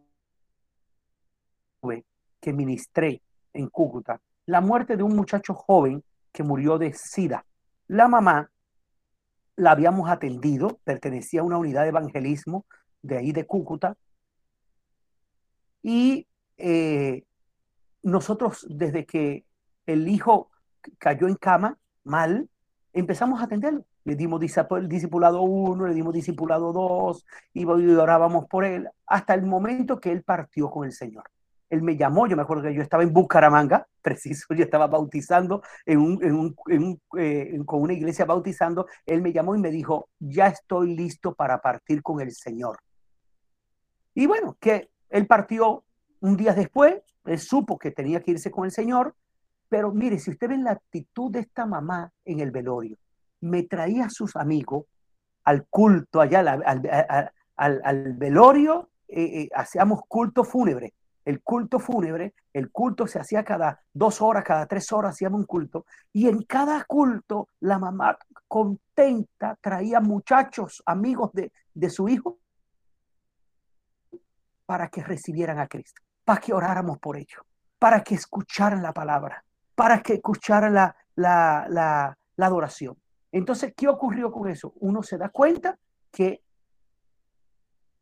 que 2.46 2.54
ministré 2.54 3.24
en 3.54 3.70
Cúcuta, 3.70 4.22
la 4.46 4.62
muerte 4.62 4.98
de 4.98 5.02
un 5.02 5.16
muchacho 5.16 5.56
joven 5.56 6.04
que 6.32 6.44
murió 6.44 6.78
de 6.78 6.94
SIDA. 6.94 7.44
La 7.88 8.08
mamá 8.08 8.52
la 9.56 9.72
habíamos 9.72 10.12
atendido, 10.12 10.80
pertenecía 10.84 11.42
a 11.42 11.44
una 11.44 11.58
unidad 11.58 11.82
de 11.82 11.90
evangelismo 11.90 12.68
de 13.02 13.18
ahí 13.18 13.32
de 13.32 13.48
Cúcuta, 13.48 13.98
y 15.82 16.28
eh, 16.58 17.24
nosotros 18.04 18.68
desde 18.70 19.08
que 19.08 19.44
el 19.88 20.08
hijo 20.08 20.52
cayó 21.00 21.28
en 21.28 21.38
cama 21.38 21.80
mal, 22.04 22.48
empezamos 22.94 23.42
a 23.42 23.46
atenderlo. 23.46 23.86
Le 24.04 24.16
dimos 24.16 24.40
discipulado 24.40 25.42
uno, 25.42 25.88
le 25.88 25.96
dimos 25.96 26.14
discipulado 26.14 26.72
dos, 26.72 27.26
y 27.54 27.66
orábamos 27.66 28.46
por 28.46 28.66
él, 28.66 28.88
hasta 29.08 29.34
el 29.34 29.42
momento 29.42 30.00
que 30.00 30.12
él 30.12 30.22
partió 30.22 30.70
con 30.70 30.86
el 30.86 30.92
Señor. 30.92 31.24
Él 31.76 31.84
me 31.84 31.98
llamó, 31.98 32.26
yo 32.26 32.36
me 32.36 32.44
acuerdo 32.44 32.64
que 32.64 32.74
yo 32.74 32.82
estaba 32.82 33.04
en 33.04 33.12
Bucaramanga, 33.12 33.86
preciso, 34.02 34.54
yo 34.54 34.64
estaba 34.64 34.88
bautizando 34.88 35.62
en 35.86 36.00
un, 36.00 36.58
eh, 37.18 37.60
con 37.66 37.82
una 37.82 37.94
iglesia 37.94 38.26
bautizando, 38.26 38.88
él 39.06 39.22
me 39.22 39.34
llamó 39.34 39.56
y 39.56 39.60
me 39.60 39.72
dijo, 39.72 40.10
ya 40.20 40.48
estoy 40.48 40.96
listo 40.96 41.34
para 41.34 41.60
partir 41.60 42.02
con 42.02 42.22
el 42.22 42.32
Señor. 42.32 42.80
Y 44.14 44.26
bueno, 44.28 44.58
que 44.60 44.90
él 45.10 45.28
partió 45.28 45.84
un 46.22 46.38
día 46.38 46.54
después, 46.54 46.96
él 47.26 47.40
supo 47.40 47.78
que 47.78 47.92
tenía 47.92 48.22
que 48.22 48.32
irse 48.32 48.52
con 48.52 48.66
el 48.66 48.72
Señor, 48.72 49.16
pero 49.68 49.92
mire, 49.92 50.20
si 50.20 50.32
usted 50.32 50.48
ve 50.48 50.58
la 50.58 50.72
actitud 50.72 51.32
de 51.32 51.40
esta 51.40 51.66
mamá 51.66 52.12
en 52.24 52.40
el 52.40 52.52
velorio, 52.52 52.98
me 53.42 53.64
traía 53.64 54.06
a 54.06 54.10
sus 54.10 54.36
amigos 54.36 54.86
al 55.44 55.68
culto 55.68 56.22
allá, 56.22 56.40
al, 56.40 57.32
al, 57.56 58.14
velorio, 58.14 58.90
eh, 59.08 59.42
eh, 59.42 59.50
hacíamos 59.54 60.02
culto 60.08 60.44
fúnebre. 60.44 60.94
El 61.26 61.42
culto 61.42 61.80
fúnebre, 61.80 62.36
el 62.54 62.72
culto 62.72 63.08
se 63.08 63.20
hacía 63.20 63.44
cada 63.44 63.82
dos 63.92 64.22
horas, 64.22 64.44
cada 64.44 64.68
tres 64.68 64.92
horas 64.92 65.16
hacíamos 65.16 65.40
un 65.40 65.46
culto. 65.46 65.86
Y 66.14 66.30
en 66.30 66.44
cada 66.44 66.84
culto 66.86 67.50
la 67.62 67.80
mamá 67.80 68.18
contenta 68.48 69.58
traía 69.60 70.00
muchachos, 70.00 70.84
amigos 70.86 71.32
de, 71.34 71.52
de 71.74 71.90
su 71.90 72.08
hijo, 72.08 72.38
para 74.68 74.88
que 74.90 75.04
recibieran 75.04 75.60
a 75.60 75.68
Cristo, 75.68 76.02
para 76.24 76.40
que 76.40 76.54
oráramos 76.54 77.00
por 77.00 77.18
ellos, 77.18 77.42
para 77.80 78.04
que 78.04 78.16
escucharan 78.16 78.82
la 78.82 78.94
palabra, 78.94 79.44
para 79.76 80.02
que 80.02 80.14
escucharan 80.14 80.74
la, 80.74 80.96
la, 81.16 81.66
la, 81.70 82.18
la 82.36 82.46
adoración. 82.46 82.98
Entonces, 83.32 83.74
¿qué 83.76 83.88
ocurrió 83.88 84.32
con 84.32 84.50
eso? 84.50 84.74
Uno 84.80 85.04
se 85.04 85.18
da 85.18 85.30
cuenta 85.30 85.78
que 86.12 86.42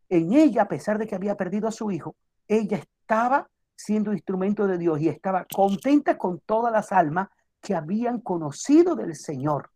en 0.10 0.34
ella, 0.34 0.64
a 0.64 0.68
pesar 0.68 0.98
de 0.98 1.08
que 1.08 1.16
había 1.16 1.36
perdido 1.36 1.68
a 1.68 1.72
su 1.72 1.90
hijo, 1.90 2.16
ella 2.48 2.78
estaba 3.14 3.48
siendo 3.76 4.12
instrumento 4.12 4.66
de 4.66 4.80
Dios 4.80 5.00
y 5.00 5.08
estaba 5.08 5.46
contenta 5.46 6.18
con 6.18 6.40
todas 6.40 6.74
las 6.74 6.92
almas 6.92 7.30
que 7.62 7.76
habían 7.76 8.20
conocido 8.20 8.96
del 8.96 9.16
Señor. 9.16 9.70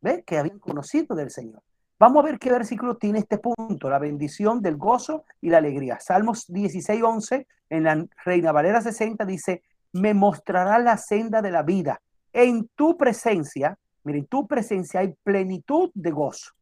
¿Ve? 0.00 0.22
Que 0.24 0.38
habían 0.38 0.60
conocido 0.60 1.16
del 1.16 1.30
Señor. 1.30 1.60
Vamos 1.98 2.22
a 2.22 2.26
ver 2.26 2.38
qué 2.38 2.52
versículo 2.52 2.96
tiene 2.96 3.18
este 3.18 3.38
punto, 3.38 3.90
la 3.90 3.98
bendición 3.98 4.62
del 4.62 4.76
gozo 4.76 5.24
y 5.40 5.50
la 5.50 5.58
alegría. 5.58 5.98
Salmos 5.98 6.46
16, 6.46 7.02
11, 7.02 7.48
en 7.70 7.82
la 7.82 8.06
Reina 8.24 8.52
Valera 8.52 8.80
60 8.80 9.24
dice, 9.24 9.64
me 9.92 10.14
mostrará 10.14 10.78
la 10.78 10.96
senda 10.96 11.42
de 11.42 11.50
la 11.50 11.64
vida. 11.64 12.00
En 12.32 12.68
tu 12.76 12.96
presencia 12.96 13.76
Mira, 14.04 14.18
en 14.18 14.26
tu 14.26 14.46
presencia 14.46 15.00
hay 15.00 15.12
plenitud 15.24 15.90
de 15.94 16.12
gozo, 16.12 16.52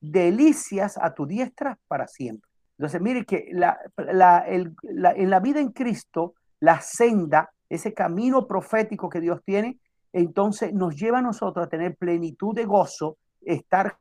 delicias 0.00 0.96
a 0.96 1.12
tu 1.12 1.26
diestra 1.26 1.76
para 1.88 2.06
siempre. 2.06 2.53
Entonces, 2.78 3.00
mire 3.00 3.24
que 3.24 3.50
en 3.50 5.30
la 5.30 5.40
vida 5.40 5.60
en 5.60 5.70
Cristo, 5.70 6.34
la 6.60 6.80
senda, 6.80 7.50
ese 7.68 7.94
camino 7.94 8.46
profético 8.46 9.08
que 9.08 9.20
Dios 9.20 9.40
tiene, 9.44 9.78
entonces 10.12 10.72
nos 10.72 10.96
lleva 10.96 11.18
a 11.18 11.22
nosotros 11.22 11.66
a 11.66 11.68
tener 11.68 11.96
plenitud 11.96 12.54
de 12.54 12.64
gozo, 12.64 13.16
estar 13.40 13.96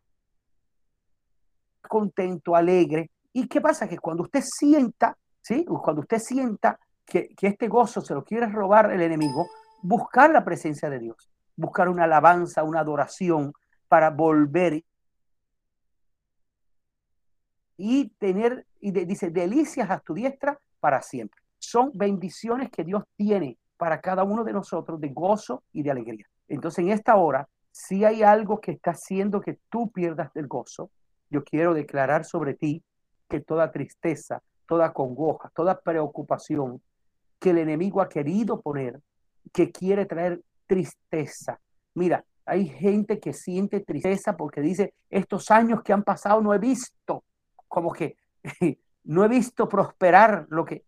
contento, 1.81 2.55
alegre. 2.55 3.11
¿Y 3.31 3.47
qué 3.47 3.61
pasa? 3.61 3.87
Que 3.87 3.97
cuando 3.97 4.23
usted 4.23 4.41
sienta, 4.43 5.17
¿sí? 5.41 5.65
Cuando 5.65 6.01
usted 6.01 6.19
sienta 6.19 6.79
que, 7.05 7.29
que 7.35 7.47
este 7.47 7.67
gozo 7.67 8.01
se 8.01 8.13
lo 8.13 8.23
quiere 8.23 8.47
robar 8.47 8.91
el 8.91 9.01
enemigo, 9.01 9.47
buscar 9.81 10.31
la 10.31 10.43
presencia 10.43 10.89
de 10.89 10.99
Dios 10.99 11.33
buscar 11.55 11.89
una 11.89 12.05
alabanza, 12.05 12.63
una 12.63 12.79
adoración 12.79 13.53
para 13.87 14.09
volver 14.09 14.83
y 17.77 18.09
tener, 18.19 18.65
y 18.79 18.91
dice, 18.91 19.29
delicias 19.29 19.89
a 19.89 19.99
tu 19.99 20.13
diestra 20.13 20.59
para 20.79 21.01
siempre. 21.01 21.41
Son 21.59 21.91
bendiciones 21.93 22.69
que 22.69 22.83
Dios 22.83 23.03
tiene 23.15 23.57
para 23.77 24.01
cada 24.01 24.23
uno 24.23 24.43
de 24.43 24.53
nosotros 24.53 24.99
de 24.99 25.09
gozo 25.09 25.63
y 25.71 25.83
de 25.83 25.91
alegría. 25.91 26.25
Entonces, 26.47 26.85
en 26.85 26.91
esta 26.91 27.15
hora, 27.15 27.47
si 27.71 28.05
hay 28.05 28.21
algo 28.21 28.59
que 28.59 28.71
está 28.71 28.91
haciendo 28.91 29.41
que 29.41 29.59
tú 29.69 29.91
pierdas 29.91 30.35
el 30.35 30.47
gozo, 30.47 30.91
yo 31.29 31.43
quiero 31.43 31.73
declarar 31.73 32.25
sobre 32.25 32.53
ti 32.53 32.83
que 33.27 33.39
toda 33.39 33.71
tristeza, 33.71 34.43
toda 34.67 34.93
congoja, 34.93 35.49
toda 35.55 35.79
preocupación 35.79 36.81
que 37.39 37.49
el 37.49 37.57
enemigo 37.57 38.01
ha 38.01 38.09
querido 38.09 38.61
poner, 38.61 39.01
que 39.51 39.71
quiere 39.71 40.05
traer 40.05 40.41
tristeza. 40.67 41.59
Mira, 41.95 42.23
hay 42.45 42.67
gente 42.67 43.19
que 43.19 43.33
siente 43.33 43.79
tristeza 43.79 44.37
porque 44.37 44.61
dice, 44.61 44.93
estos 45.09 45.49
años 45.49 45.81
que 45.81 45.93
han 45.93 46.03
pasado 46.03 46.41
no 46.41 46.53
he 46.53 46.59
visto, 46.59 47.23
como 47.73 47.91
que 47.91 48.17
no 49.05 49.25
he 49.25 49.27
visto 49.27 49.67
prosperar 49.67 50.45
lo 50.51 50.63
que, 50.63 50.85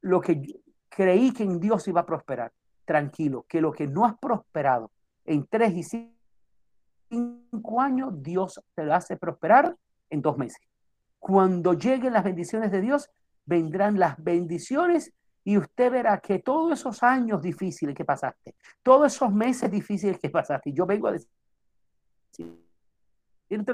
lo 0.00 0.18
que 0.18 0.62
creí 0.88 1.30
que 1.30 1.42
en 1.42 1.60
Dios 1.60 1.86
iba 1.88 2.00
a 2.00 2.06
prosperar. 2.06 2.50
Tranquilo, 2.86 3.44
que 3.46 3.60
lo 3.60 3.70
que 3.70 3.86
no 3.86 4.06
has 4.06 4.16
prosperado 4.16 4.90
en 5.26 5.46
tres 5.46 5.74
y 5.74 6.08
cinco 7.10 7.82
años, 7.82 8.22
Dios 8.22 8.58
te 8.74 8.82
lo 8.82 8.94
hace 8.94 9.18
prosperar 9.18 9.76
en 10.08 10.22
dos 10.22 10.38
meses. 10.38 10.66
Cuando 11.18 11.74
lleguen 11.74 12.14
las 12.14 12.24
bendiciones 12.24 12.72
de 12.72 12.80
Dios, 12.80 13.10
vendrán 13.44 13.98
las 13.98 14.16
bendiciones 14.16 15.12
y 15.44 15.58
usted 15.58 15.92
verá 15.92 16.18
que 16.18 16.38
todos 16.38 16.80
esos 16.80 17.02
años 17.02 17.42
difíciles 17.42 17.94
que 17.94 18.06
pasaste, 18.06 18.54
todos 18.82 19.14
esos 19.14 19.30
meses 19.30 19.70
difíciles 19.70 20.18
que 20.18 20.30
pasaste, 20.30 20.72
yo 20.72 20.86
vengo 20.86 21.08
a 21.08 21.12
decirte 21.12 21.28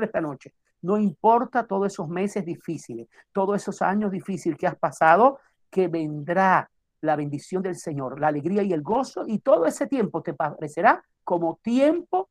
esta 0.03 0.21
noche, 0.21 0.55
no 0.83 0.99
importa 0.99 1.67
todos 1.67 1.93
esos 1.93 2.09
meses 2.09 2.45
difíciles, 2.45 3.09
todos 3.33 3.61
esos 3.61 3.83
años 3.83 4.11
difíciles 4.11 4.59
que 4.59 4.67
has 4.67 4.77
pasado, 4.77 5.39
que 5.71 5.89
vendrá 5.89 6.71
la 7.01 7.17
bendición 7.17 7.63
del 7.63 7.77
Señor, 7.77 8.21
la 8.21 8.29
alegría 8.29 8.63
y 8.63 8.73
el 8.73 8.83
gozo, 8.83 9.25
y 9.27 9.39
todo 9.39 9.67
ese 9.67 9.87
tiempo 9.87 10.23
te 10.23 10.35
parecerá 10.35 11.05
como 11.25 11.59
tiempo 11.63 12.29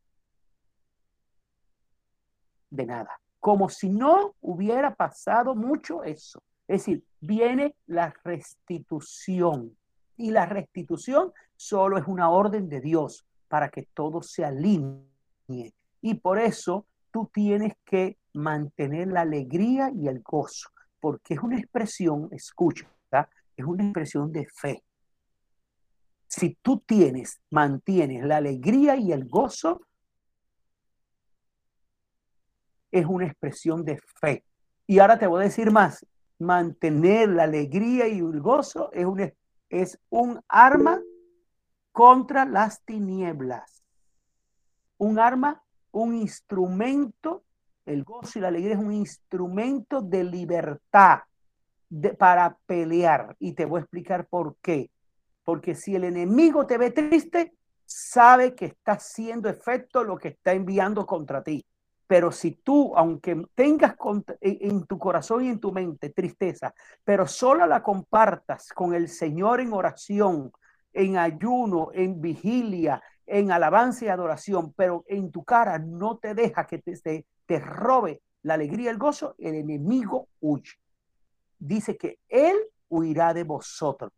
de 2.69 2.86
nada, 2.86 3.19
como 3.39 3.69
si 3.69 3.89
no 3.89 4.36
hubiera 4.41 4.95
pasado 4.95 5.55
mucho 5.55 6.03
eso. 6.03 6.41
Es 6.67 6.81
decir, 6.81 7.03
viene 7.21 7.75
la 7.86 8.13
restitución. 8.23 9.77
Y 10.17 10.31
la 10.31 10.45
restitución 10.45 11.31
solo 11.55 11.97
es 11.97 12.07
una 12.07 12.29
orden 12.29 12.67
de 12.67 12.81
Dios 12.81 13.25
para 13.47 13.69
que 13.69 13.88
todo 13.93 14.21
se 14.21 14.43
alinee. 14.43 15.73
Y 16.01 16.15
por 16.15 16.39
eso 16.39 16.86
tú 17.17 17.32
tienes 17.34 17.73
que 17.84 18.19
mantener 18.34 19.08
la 19.08 19.21
alegría 19.21 19.89
y 19.89 20.08
el 20.08 20.21
gozo, 20.21 20.69
porque 20.99 21.34
es 21.34 21.39
una 21.39 21.58
expresión, 21.58 22.30
escucha, 22.30 22.88
es 23.56 23.65
una 23.65 23.86
expresión 23.86 24.32
de 24.32 24.45
fe. 24.45 24.84
Si 26.27 26.60
tú 26.62 26.77
tienes, 26.86 27.41
mantienes 27.49 28.23
la 28.23 28.38
alegría 28.38 28.97
y 28.97 29.13
el 29.13 29.27
gozo, 29.27 29.82
es 32.91 33.08
una 33.08 33.25
expresión 33.25 33.84
de 33.84 33.99
fe. 34.21 34.43
Y 34.86 34.99
ahora 34.99 35.17
te 35.17 35.25
voy 35.25 35.41
a 35.41 35.45
decir 35.45 35.71
más, 35.71 36.06
mantener 36.38 37.30
la 37.30 37.45
alegría 37.45 38.08
y 38.08 38.19
el 38.19 38.41
gozo 38.41 38.91
es 38.93 39.08
un, 39.08 39.34
es 39.69 39.99
un 40.12 40.39
arma 40.47 41.01
contra 41.91 42.45
las 42.45 42.84
tinieblas. 42.84 43.84
Un 44.99 45.17
arma, 45.17 45.63
un 46.01 46.15
instrumento, 46.15 47.43
el 47.86 48.03
gozo 48.03 48.39
y 48.39 48.41
la 48.41 48.49
alegría 48.49 48.73
es 48.73 48.79
un 48.79 48.93
instrumento 48.93 50.01
de 50.01 50.23
libertad 50.23 51.19
de, 51.89 52.13
para 52.13 52.57
pelear. 52.65 53.36
Y 53.39 53.53
te 53.53 53.65
voy 53.65 53.79
a 53.79 53.81
explicar 53.81 54.27
por 54.27 54.55
qué. 54.62 54.91
Porque 55.43 55.75
si 55.75 55.95
el 55.95 56.03
enemigo 56.03 56.65
te 56.65 56.77
ve 56.77 56.91
triste, 56.91 57.53
sabe 57.86 58.53
que 58.53 58.65
está 58.65 58.93
haciendo 58.93 59.49
efecto 59.49 60.03
lo 60.03 60.17
que 60.17 60.29
está 60.29 60.53
enviando 60.53 61.05
contra 61.05 61.41
ti. 61.41 61.65
Pero 62.05 62.31
si 62.31 62.51
tú, 62.51 62.95
aunque 62.95 63.45
tengas 63.53 63.95
en 64.41 64.86
tu 64.86 64.97
corazón 64.97 65.43
y 65.43 65.49
en 65.49 65.60
tu 65.60 65.71
mente 65.71 66.10
tristeza, 66.10 66.73
pero 67.03 67.27
solo 67.27 67.65
la 67.65 67.83
compartas 67.83 68.69
con 68.69 68.93
el 68.93 69.10
Señor 69.10 69.60
en 69.60 69.73
oración, 69.73 70.51
en 70.93 71.17
ayuno, 71.17 71.89
en 71.93 72.21
vigilia, 72.21 73.01
en 73.27 73.51
alabanza 73.51 74.05
y 74.05 74.07
adoración, 74.07 74.73
pero 74.73 75.03
en 75.07 75.31
tu 75.31 75.43
cara 75.43 75.77
no 75.77 76.17
te 76.17 76.33
deja 76.33 76.65
que 76.65 76.79
te, 76.79 77.25
te, 77.45 77.59
robe 77.59 78.21
la 78.41 78.55
alegría 78.55 78.89
el 78.89 78.97
gozo, 78.97 79.35
el 79.37 79.55
enemigo 79.55 80.29
huye. 80.39 80.73
Dice 81.59 81.97
que 81.97 82.19
Él 82.27 82.55
huirá 82.89 83.33
de 83.33 83.43
vosotros, 83.43 84.11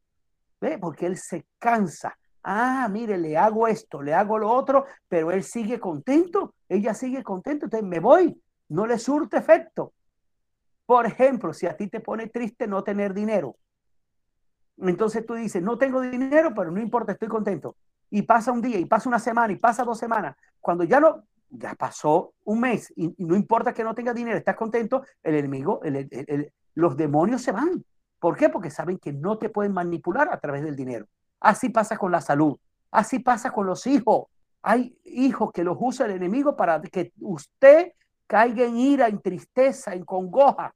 ¿ve? 0.62 0.78
porque 0.78 1.08
Él 1.08 1.17
se 1.17 1.45
cansa 1.58 2.15
Ah, 2.43 2.88
mire, 2.89 3.17
le 3.17 3.38
hago 3.38 3.67
esto, 3.67 4.02
le 4.02 4.13
hago 4.13 4.38
lo 4.38 4.50
otro, 4.50 4.86
pero 5.08 5.32
él 5.32 5.43
sigue 5.43 5.80
contento, 5.80 6.56
ella 6.69 6.93
sigue 6.93 7.22
contento, 7.22 7.65
entonces 7.65 7.88
me 7.88 8.00
voy, 8.00 8.41
no 8.69 8.88
le 8.88 8.98
surte 8.98 9.38
efecto. 9.38 9.93
Por 10.86 11.06
ejemplo, 11.06 11.54
si 11.54 11.67
a 11.67 11.76
ti 11.76 11.88
te 11.88 12.00
pone 12.00 12.28
triste 12.28 12.65
no 12.65 12.84
tener 12.84 13.13
dinero, 13.13 13.58
entonces 14.78 15.26
tú 15.26 15.34
dices, 15.34 15.62
no 15.62 15.78
tengo 15.78 16.02
dinero, 16.02 16.54
pero 16.56 16.72
no 16.72 16.80
importa, 16.80 17.12
estoy 17.12 17.28
contento. 17.28 17.76
Y 18.10 18.24
pasa 18.24 18.52
un 18.52 18.62
día, 18.62 18.78
y 18.80 18.86
pasa 18.86 19.10
una 19.10 19.19
semana, 19.19 19.54
y 19.54 19.58
pasa 19.58 19.84
dos 19.84 19.98
semanas. 19.98 20.36
Cuando 20.60 20.84
ya 20.84 21.00
no, 21.00 21.24
ya 21.50 21.76
pasó 21.76 22.34
un 22.43 22.62
mes, 22.62 22.91
y, 22.95 23.13
no 23.17 23.36
importa 23.36 23.74
que 23.74 23.84
no 23.84 23.93
tengas 23.93 24.15
dinero, 24.15 24.38
estás 24.38 24.56
contento, 24.56 25.04
el 25.24 25.36
enemigo, 25.36 25.82
los 26.76 26.98
demonios 26.98 27.41
se 27.41 27.52
van. 27.52 27.84
¿Por 28.19 28.36
qué? 28.36 28.50
Porque 28.50 28.69
saben 28.69 28.98
que 28.98 29.13
no 29.13 29.38
te 29.38 29.50
pueden 29.50 29.74
manipular 29.74 30.30
a 30.32 30.39
través 30.39 30.63
del 30.63 30.76
dinero. 30.76 31.08
Así 31.39 31.69
pasa 31.69 31.98
con 31.98 32.12
la 32.12 32.22
salud. 32.22 32.58
Así 32.91 33.19
pasa 33.19 33.52
con 33.52 33.65
los 33.65 33.88
hijos. 33.88 34.28
Hay 34.62 34.98
hijos 35.06 35.52
que 35.54 35.63
los 35.63 35.78
usa 35.80 36.06
el 36.06 36.13
enemigo 36.13 36.56
para 36.56 36.82
que 36.82 37.13
usted 37.22 37.93
caiga 38.28 38.65
en 38.65 38.78
ira, 38.78 39.08
en 39.08 39.22
tristeza, 39.22 39.93
en 39.93 40.04
congoja. 40.04 40.76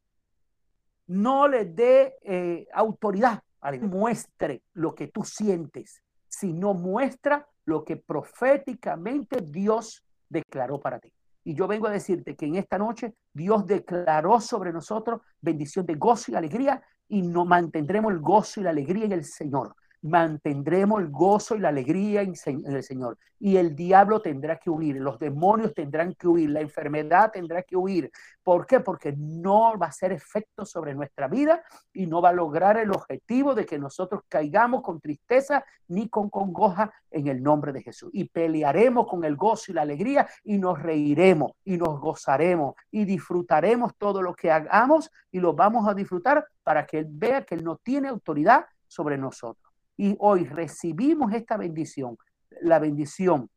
No 1.08 1.48
le 1.48 1.66
dé 1.66 2.16
eh, 2.24 2.68
autoridad. 2.74 3.42
Muestre 3.82 4.62
lo 4.74 4.94
que 4.94 5.08
tú 5.08 5.24
sientes, 5.24 6.03
sino 6.40 6.74
muestra 6.74 7.48
lo 7.66 7.84
que 7.86 7.96
proféticamente 7.96 9.42
Dios 9.42 10.04
declaró 10.28 10.80
para 10.80 11.00
ti. 11.00 11.14
Y 11.44 11.54
yo 11.54 11.68
vengo 11.68 11.88
a 11.88 11.92
decirte 11.92 12.36
que 12.36 12.46
en 12.46 12.56
esta 12.56 12.78
noche 12.78 13.14
Dios 13.34 13.68
declaró 13.68 14.40
sobre 14.42 14.74
nosotros 14.74 15.22
bendición 15.42 15.86
de 15.86 15.96
gozo 15.96 16.32
y 16.32 16.36
alegría 16.36 16.82
y 17.08 17.22
nos 17.22 17.46
mantendremos 17.46 18.12
el 18.12 18.20
gozo 18.20 18.62
y 18.62 18.64
la 18.64 18.72
alegría 18.72 19.06
en 19.06 19.12
el 19.12 19.26
Señor 19.26 19.76
mantendremos 20.04 21.02
el 21.02 21.10
gozo 21.10 21.56
y 21.56 21.60
la 21.60 21.70
alegría 21.70 22.22
en, 22.22 22.34
el 22.66 22.84
Señor. 22.84 23.18
Y 23.40 23.58
el 23.58 23.76
diablo 23.76 24.22
tendrá 24.22 24.58
que 24.58 24.70
huir, 24.70 24.98
los 24.98 25.18
demonios 25.18 25.74
tendrán 25.74 26.14
que 26.14 26.28
huir, 26.28 26.50
la 26.50 26.62
enfermedad 26.62 27.32
tendrá 27.32 27.64
que 27.64 27.76
huir. 27.76 28.12
¿Por 28.44 28.66
qué? 28.66 28.82
Porque 28.82 29.14
no 29.18 29.78
va 29.78 29.88
a 29.88 29.90
hacer 29.90 30.12
efecto 30.12 30.66
sobre 30.66 30.94
nuestra 30.94 31.28
vida 31.28 31.64
y 31.94 32.06
no 32.06 32.22
va 32.22 32.30
a 32.30 32.34
lograr 32.34 32.78
el 32.78 32.92
objetivo 32.92 33.56
de 33.56 33.66
que 33.66 33.80
nosotros 33.80 34.22
caigamos 34.28 34.82
con 34.82 35.00
tristeza 35.00 35.66
ni 35.88 36.10
con 36.10 36.30
congoja 36.30 36.94
en 37.10 37.28
el 37.28 37.42
nombre 37.42 37.72
de 37.72 37.82
Jesús. 37.82 38.10
Y 38.14 38.26
pelearemos 38.26 39.08
con 39.08 39.24
el 39.24 39.38
gozo 39.38 39.72
y 39.72 39.76
la 39.76 39.84
alegría 39.84 40.28
y 40.44 40.58
nos 40.58 40.82
reiremos 40.82 41.54
y 41.64 41.78
nos 41.78 42.00
gozaremos 42.00 42.76
y 42.92 43.06
disfrutaremos 43.06 43.96
todo 43.98 44.22
lo 44.22 44.34
que 44.34 44.52
hagamos 44.52 45.10
y 45.32 45.40
lo 45.40 45.54
vamos 45.54 45.88
a 45.88 45.94
disfrutar 45.94 46.46
para 46.62 46.86
que 46.86 47.00
Él 47.00 47.08
vea 47.10 47.44
que 47.46 47.56
Él 47.56 47.64
no 47.64 47.78
tiene 47.78 48.10
autoridad 48.10 48.66
sobre 48.88 49.18
nosotros. 49.18 49.73
Y 49.98 50.16
hoy 50.20 50.46
recibimos 50.46 51.34
esta 51.34 51.58
bendición, 51.58 52.18
la 52.62 52.80
bendición 52.80 53.50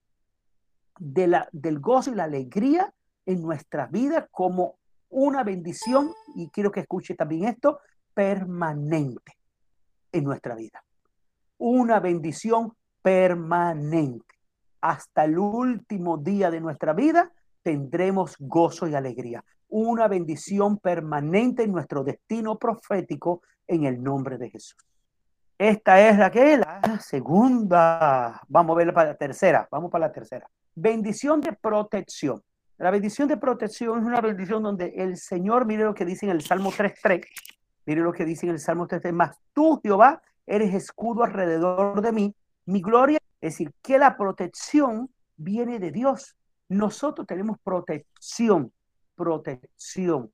de 0.98 1.26
la, 1.26 1.48
del 1.52 1.80
gozo 1.80 2.12
y 2.12 2.14
la 2.14 2.24
alegría 2.24 2.92
en 3.24 3.42
nuestra 3.42 3.86
vida 3.86 4.28
como 4.30 4.78
una 5.08 5.44
bendición, 5.44 6.12
y 6.34 6.48
quiero 6.50 6.70
que 6.70 6.80
escuche 6.80 7.14
también 7.14 7.44
esto, 7.44 7.80
permanente 8.14 9.36
en 10.12 10.24
nuestra 10.24 10.54
vida. 10.54 10.82
Una 11.58 12.00
bendición 12.00 12.72
permanente. 13.02 14.24
Hasta 14.80 15.24
el 15.24 15.38
último 15.38 16.18
día 16.18 16.50
de 16.50 16.60
nuestra 16.60 16.92
vida 16.92 17.32
tendremos 17.62 18.36
gozo 18.38 18.86
y 18.88 18.94
alegría. 18.94 19.44
Una 19.68 20.06
bendición 20.06 20.78
permanente 20.78 21.64
en 21.64 21.72
nuestro 21.72 22.04
destino 22.04 22.58
profético 22.58 23.42
en 23.66 23.84
el 23.84 24.02
nombre 24.02 24.38
de 24.38 24.50
Jesús. 24.50 24.76
Esta 25.58 26.06
es 26.06 26.18
la 26.18 26.30
que 26.30 26.58
la 26.58 27.00
segunda. 27.00 28.42
Vamos 28.48 28.74
a 28.74 28.76
ver 28.76 28.92
para 28.92 29.10
la 29.10 29.16
tercera. 29.16 29.66
Vamos 29.70 29.90
para 29.90 30.08
la 30.08 30.12
tercera. 30.12 30.48
Bendición 30.74 31.40
de 31.40 31.54
protección. 31.54 32.42
La 32.76 32.90
bendición 32.90 33.26
de 33.26 33.38
protección 33.38 34.00
es 34.00 34.04
una 34.04 34.20
bendición 34.20 34.62
donde 34.62 34.92
el 34.96 35.16
Señor, 35.16 35.64
mire 35.64 35.84
lo 35.84 35.94
que 35.94 36.04
dice 36.04 36.26
en 36.26 36.32
el 36.32 36.42
Salmo 36.42 36.70
3.3. 36.70 37.24
Mire 37.86 38.02
lo 38.02 38.12
que 38.12 38.26
dice 38.26 38.44
en 38.44 38.52
el 38.52 38.58
Salmo 38.58 38.86
3.3. 38.86 39.12
Más 39.12 39.38
tú, 39.54 39.80
Jehová, 39.82 40.20
eres 40.46 40.74
escudo 40.74 41.24
alrededor 41.24 42.02
de 42.02 42.12
mí. 42.12 42.34
Mi 42.66 42.82
gloria, 42.82 43.18
es 43.40 43.54
decir, 43.54 43.72
que 43.80 43.98
la 43.98 44.18
protección 44.18 45.08
viene 45.38 45.78
de 45.78 45.90
Dios. 45.90 46.36
Nosotros 46.68 47.26
tenemos 47.26 47.56
protección. 47.64 48.70
Protección. 49.14 50.30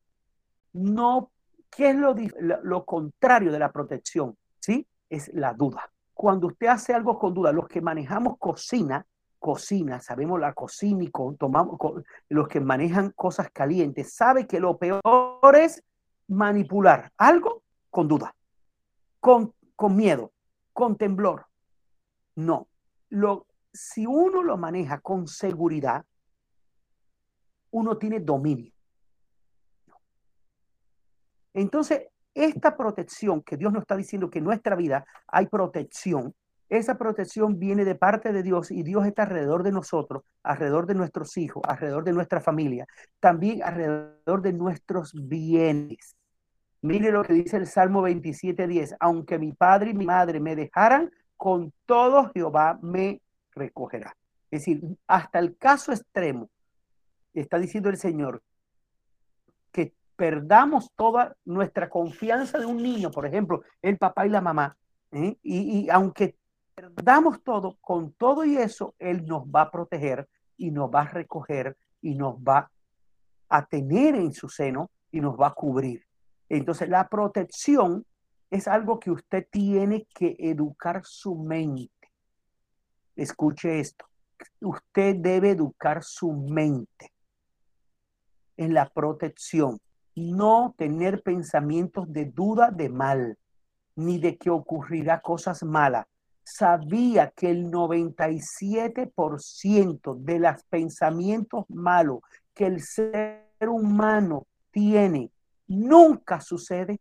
No, 0.73 1.31
¿qué 1.71 1.91
es 1.91 1.97
lo, 1.97 2.17
lo 2.65 2.85
contrario 2.85 3.53
de 3.53 3.59
la 3.61 3.71
protección? 3.71 4.37
¿Sí? 4.59 4.85
Es 5.13 5.31
la 5.35 5.53
duda. 5.53 5.93
Cuando 6.15 6.47
usted 6.47 6.69
hace 6.69 6.95
algo 6.95 7.19
con 7.19 7.35
duda, 7.35 7.53
los 7.53 7.69
que 7.69 7.83
manejamos 7.83 8.39
cocina, 8.39 9.07
cocina, 9.39 10.01
sabemos 10.01 10.41
la 10.41 10.55
cocina 10.55 11.05
y 11.05 11.11
tomamos, 11.37 11.79
los 12.29 12.49
que 12.49 12.61
manejan 12.61 13.11
cosas 13.11 13.51
calientes, 13.51 14.15
sabe 14.15 14.47
que 14.47 14.59
lo 14.59 14.79
peor 14.79 15.55
es 15.55 15.85
manipular 16.29 17.13
algo 17.19 17.63
con 17.91 18.09
duda, 18.09 18.35
con, 19.21 19.53
con 19.77 19.97
miedo, 19.97 20.33
con 20.73 20.97
temblor. 20.97 21.47
No, 22.37 22.69
lo, 23.11 23.47
si 23.73 24.07
uno 24.07 24.43
lo 24.43 24.57
maneja 24.57 25.01
con 25.01 25.29
seguridad, 25.29 26.07
uno 27.71 27.99
tiene 27.99 28.21
dominio. 28.21 28.73
Entonces, 31.53 32.12
esta 32.35 32.77
protección 32.77 33.43
que 33.43 33.57
Dios 33.57 33.73
nos 33.73 33.83
está 33.83 33.97
diciendo 33.97 34.31
que 34.31 34.39
en 34.39 34.45
nuestra 34.45 34.77
vida 34.77 35.05
hay 35.27 35.47
protección, 35.47 36.35
esa 36.69 36.97
protección 36.97 37.59
viene 37.59 37.85
de 37.85 37.95
parte 37.95 38.33
de 38.33 38.43
Dios 38.43 38.71
y 38.71 38.83
Dios 38.83 39.05
está 39.07 39.25
alrededor 39.25 39.63
de 39.63 39.73
nosotros, 39.73 40.23
alrededor 40.43 40.87
de 40.87 40.95
nuestros 40.95 41.37
hijos, 41.37 41.63
alrededor 41.69 42.03
de 42.03 42.15
nuestra 42.15 42.41
familia, 42.41 42.87
también 43.21 43.63
alrededor 43.63 44.41
de 44.41 44.55
nuestros 44.55 45.13
bienes. 45.15 46.17
Mire 46.81 47.13
lo 47.13 47.25
que 47.25 47.35
dice 47.35 47.59
el 47.59 47.67
Salmo 47.67 48.03
27:10, 48.03 48.97
aunque 49.01 49.39
mi 49.39 49.53
padre 49.53 49.91
y 49.91 49.95
mi 49.95 50.07
madre 50.07 50.41
me 50.41 50.57
dejaran, 50.57 51.11
con 51.37 51.75
todo 51.85 52.31
Jehová 52.33 52.79
me 52.81 53.21
recogerá. 53.55 54.17
Es 54.51 54.61
decir, 54.61 54.83
hasta 55.07 55.39
el 55.41 55.57
caso 55.59 55.93
extremo, 55.93 56.49
está 57.35 57.59
diciendo 57.59 57.91
el 57.91 57.99
Señor, 57.99 58.43
perdamos 60.23 60.93
toda 60.95 61.37
nuestra 61.45 61.91
confianza 61.91 62.57
de 62.57 62.65
un 62.65 62.77
niño, 62.77 63.11
por 63.11 63.27
ejemplo, 63.27 63.63
el 63.83 63.99
papá 63.99 64.25
y 64.25 64.29
la 64.31 64.41
mamá, 64.41 64.77
¿eh? 65.11 65.37
y, 65.43 65.91
aunque 65.91 66.37
perdamos 66.77 67.43
todo, 67.43 67.77
con 67.81 68.13
todo 68.13 68.45
y 68.45 68.57
eso, 68.57 68.95
Él 69.01 69.27
nos 69.27 69.43
va 69.47 69.63
a 69.63 69.71
proteger 69.73 70.29
y 70.57 70.71
nos 70.71 70.89
va 70.89 71.01
a 71.01 71.09
recoger 71.09 71.77
y 72.01 72.15
nos 72.15 72.37
va 72.37 72.71
a 73.49 73.67
tener 73.67 74.15
en 74.15 74.33
su 74.33 74.49
seno 74.49 74.93
y 75.11 75.21
nos 75.21 75.35
va 75.35 75.49
a 75.49 75.55
cubrir. 75.55 76.07
Entonces, 76.49 76.89
la 76.89 77.09
protección 77.09 78.07
es 78.49 78.69
algo 78.69 79.01
que 79.01 79.11
usted 79.11 79.49
tiene 79.51 80.07
que 80.15 80.37
educar 80.39 81.01
su 81.05 81.35
mente. 81.35 82.13
Escuche 83.17 83.81
esto. 83.81 84.07
Usted 84.61 85.17
debe 85.17 85.51
educar 85.51 86.05
su 86.05 86.33
mente 86.33 87.13
en 88.57 88.73
la 88.73 88.89
protección 88.89 89.81
no 90.15 90.75
tener 90.77 91.23
pensamientos 91.23 92.13
de 92.13 92.27
duda 92.27 92.71
de 92.71 92.89
mal. 92.89 93.39
ni 93.95 94.19
de 94.19 94.39
que 94.39 94.49
ocurrirá 94.49 95.21
cosas 95.21 95.63
malas. 95.63 96.07
Sabía 96.45 97.31
que 97.31 97.51
el 97.51 97.71
97% 97.71 100.17
de 100.17 100.39
los 100.39 100.65
pensamientos 100.65 101.67
malos 101.69 102.21
que 102.55 102.65
el 102.67 102.81
ser 102.81 103.45
humano 103.61 104.47
tiene 104.71 105.31
nunca 105.67 106.41
sucede. 106.41 107.01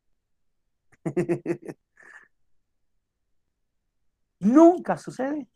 nunca 4.40 4.98
sucede. 4.98 5.48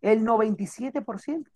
El 0.00 0.24
97%. 0.24 1.50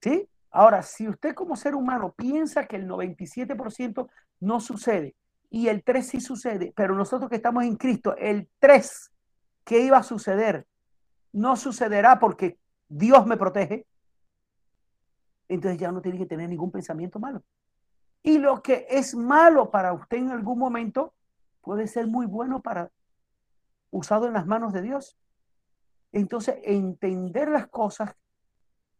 ¿Sí? 0.00 0.28
Ahora, 0.50 0.82
si 0.82 1.08
usted 1.08 1.34
como 1.34 1.56
ser 1.56 1.74
humano 1.74 2.12
piensa 2.16 2.66
que 2.66 2.76
el 2.76 2.88
97% 2.88 4.08
no 4.40 4.60
sucede 4.60 5.14
y 5.50 5.68
el 5.68 5.82
3 5.82 6.06
sí 6.06 6.20
sucede, 6.20 6.72
pero 6.74 6.94
nosotros 6.94 7.28
que 7.28 7.36
estamos 7.36 7.64
en 7.64 7.76
Cristo, 7.76 8.16
el 8.16 8.48
3 8.58 9.10
que 9.64 9.80
iba 9.80 9.98
a 9.98 10.02
suceder 10.02 10.66
no 11.32 11.56
sucederá 11.56 12.18
porque 12.18 12.58
Dios 12.88 13.26
me 13.26 13.36
protege, 13.36 13.86
entonces 15.48 15.80
ya 15.80 15.92
no 15.92 16.00
tiene 16.00 16.18
que 16.18 16.26
tener 16.26 16.48
ningún 16.48 16.70
pensamiento 16.70 17.18
malo. 17.18 17.42
Y 18.22 18.38
lo 18.38 18.62
que 18.62 18.86
es 18.90 19.14
malo 19.14 19.70
para 19.70 19.92
usted 19.92 20.18
en 20.18 20.30
algún 20.30 20.58
momento 20.58 21.14
puede 21.60 21.86
ser 21.86 22.06
muy 22.06 22.26
bueno 22.26 22.60
para 22.60 22.90
usado 23.90 24.26
en 24.26 24.32
las 24.32 24.46
manos 24.46 24.72
de 24.72 24.82
Dios. 24.82 25.16
Entonces, 26.12 26.56
entender 26.64 27.48
las 27.48 27.68
cosas, 27.68 28.14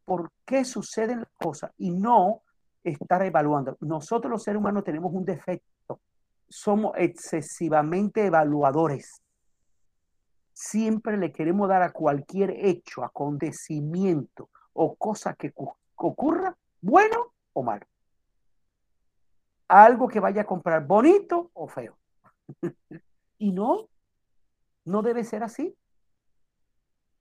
por 0.08 0.32
qué 0.46 0.64
suceden 0.64 1.18
las 1.18 1.28
cosas 1.38 1.70
y 1.76 1.90
no 1.90 2.40
estar 2.82 3.22
evaluando. 3.22 3.76
Nosotros 3.80 4.30
los 4.30 4.42
seres 4.42 4.58
humanos 4.58 4.82
tenemos 4.82 5.12
un 5.12 5.22
defecto. 5.22 6.00
Somos 6.48 6.92
excesivamente 6.96 8.24
evaluadores. 8.24 9.22
Siempre 10.54 11.18
le 11.18 11.30
queremos 11.30 11.68
dar 11.68 11.82
a 11.82 11.92
cualquier 11.92 12.52
hecho, 12.52 13.04
acontecimiento 13.04 14.48
o 14.72 14.96
cosa 14.96 15.34
que 15.34 15.52
ocurra, 15.96 16.56
bueno 16.80 17.34
o 17.52 17.62
malo. 17.62 17.84
Algo 19.68 20.08
que 20.08 20.20
vaya 20.20 20.40
a 20.40 20.46
comprar 20.46 20.86
bonito 20.86 21.50
o 21.52 21.68
feo. 21.68 21.98
y 23.38 23.52
no, 23.52 23.90
no 24.86 25.02
debe 25.02 25.22
ser 25.22 25.42
así. 25.42 25.76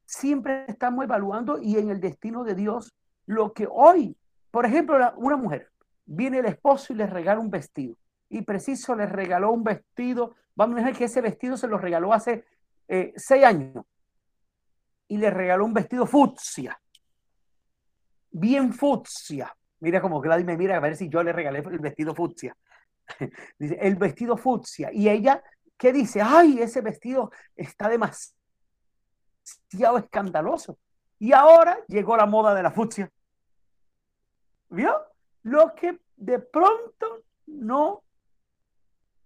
Siempre 0.07 0.63
estamos 0.69 1.03
evaluando 1.03 1.61
y 1.61 1.77
en 1.77 1.89
el 1.89 1.99
destino 1.99 2.45
de 2.45 2.55
Dios 2.55 2.95
lo 3.25 3.51
que 3.51 3.67
hoy, 3.69 4.15
por 4.51 4.65
ejemplo, 4.65 4.97
una 5.17 5.35
mujer, 5.35 5.69
viene 6.05 6.39
el 6.39 6.45
esposo 6.45 6.93
y 6.93 6.95
le 6.95 7.07
regala 7.07 7.41
un 7.41 7.49
vestido 7.49 7.97
y 8.29 8.41
preciso 8.41 8.95
le 8.95 9.05
regaló 9.05 9.51
un 9.51 9.65
vestido, 9.65 10.35
vamos 10.55 10.77
a 10.77 10.79
decir 10.79 10.97
que 10.97 11.03
ese 11.03 11.19
vestido 11.19 11.57
se 11.57 11.67
lo 11.67 11.77
regaló 11.77 12.13
hace 12.13 12.45
eh, 12.87 13.11
seis 13.17 13.43
años 13.43 13.85
y 15.09 15.17
le 15.17 15.29
regaló 15.29 15.65
un 15.65 15.73
vestido 15.73 16.05
fucsia, 16.05 16.79
bien 18.31 18.73
fucsia. 18.73 19.53
Mira 19.81 19.99
como 19.99 20.21
Gladys 20.21 20.45
me 20.45 20.55
mira 20.55 20.77
a 20.77 20.79
ver 20.79 20.95
si 20.95 21.09
yo 21.09 21.21
le 21.21 21.33
regalé 21.33 21.59
el 21.59 21.79
vestido 21.79 22.15
fucsia. 22.15 22.55
Dice, 23.59 23.77
el 23.79 23.97
vestido 23.97 24.37
fucsia. 24.37 24.89
Y 24.91 25.07
ella 25.09 25.43
¿Qué 25.77 25.93
dice? 25.93 26.21
Ay, 26.21 26.59
ese 26.59 26.81
vestido 26.81 27.31
está 27.55 27.87
demasiado 27.87 28.36
escandaloso. 29.97 30.77
Y 31.19 31.33
ahora 31.33 31.79
llegó 31.87 32.15
la 32.15 32.25
moda 32.25 32.53
de 32.53 32.63
la 32.63 32.71
fucsia. 32.71 33.11
¿Vio? 34.69 34.93
Lo 35.43 35.73
que 35.73 35.99
de 36.15 36.39
pronto 36.39 37.23
no 37.47 38.03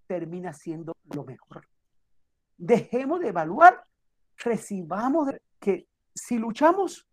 termina 0.08 0.54
siendo 0.54 0.96
lo 1.14 1.24
mejor. 1.24 1.68
Dejemos 2.58 3.20
de 3.22 3.30
evaluar, 3.30 3.86
recibamos 4.38 5.30
que 5.60 5.88
si 6.14 6.38
luchamos 6.38 7.08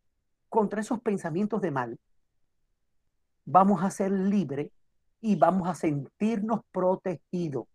contra 0.49 0.81
esos 0.81 1.01
pensamientos 1.01 1.61
de 1.61 1.71
mal, 1.71 1.99
vamos 3.45 3.83
a 3.83 3.91
ser 3.91 4.11
libres 4.13 4.71
y 5.21 5.37
vamos 5.37 5.69
a 5.69 5.75
sentirnos 5.75 6.61
protegidos. 6.71 7.67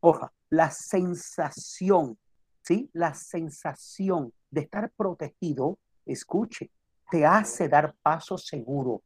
Oja, 0.00 0.32
la 0.48 0.70
sensación, 0.70 2.18
La 2.92 3.14
sensación 3.14 4.32
de 4.50 4.62
estar 4.62 4.90
protegido, 4.92 5.78
escuche, 6.06 6.70
te 7.10 7.26
hace 7.26 7.68
dar 7.68 7.94
paso 8.02 8.38
seguro. 8.38 9.02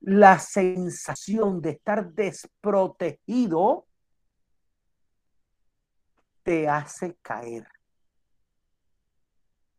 La 0.00 0.38
sensación 0.38 1.60
de 1.60 1.70
estar 1.70 2.12
desprotegido 2.12 3.86
te 6.42 6.68
hace 6.68 7.16
caer. 7.20 7.66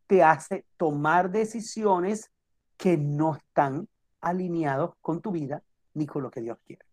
Te 0.06 0.24
hace 0.24 0.66
tomar 0.78 1.32
decisiones 1.32 2.32
que 2.78 2.98
no 2.98 3.36
están 3.36 3.88
alineados 4.22 4.94
con 5.02 5.22
tu 5.22 5.32
vida 5.32 5.64
ni 5.94 6.06
con 6.06 6.24
lo 6.24 6.30
que 6.30 6.42
Dios 6.42 6.58
quiere. 6.66 6.87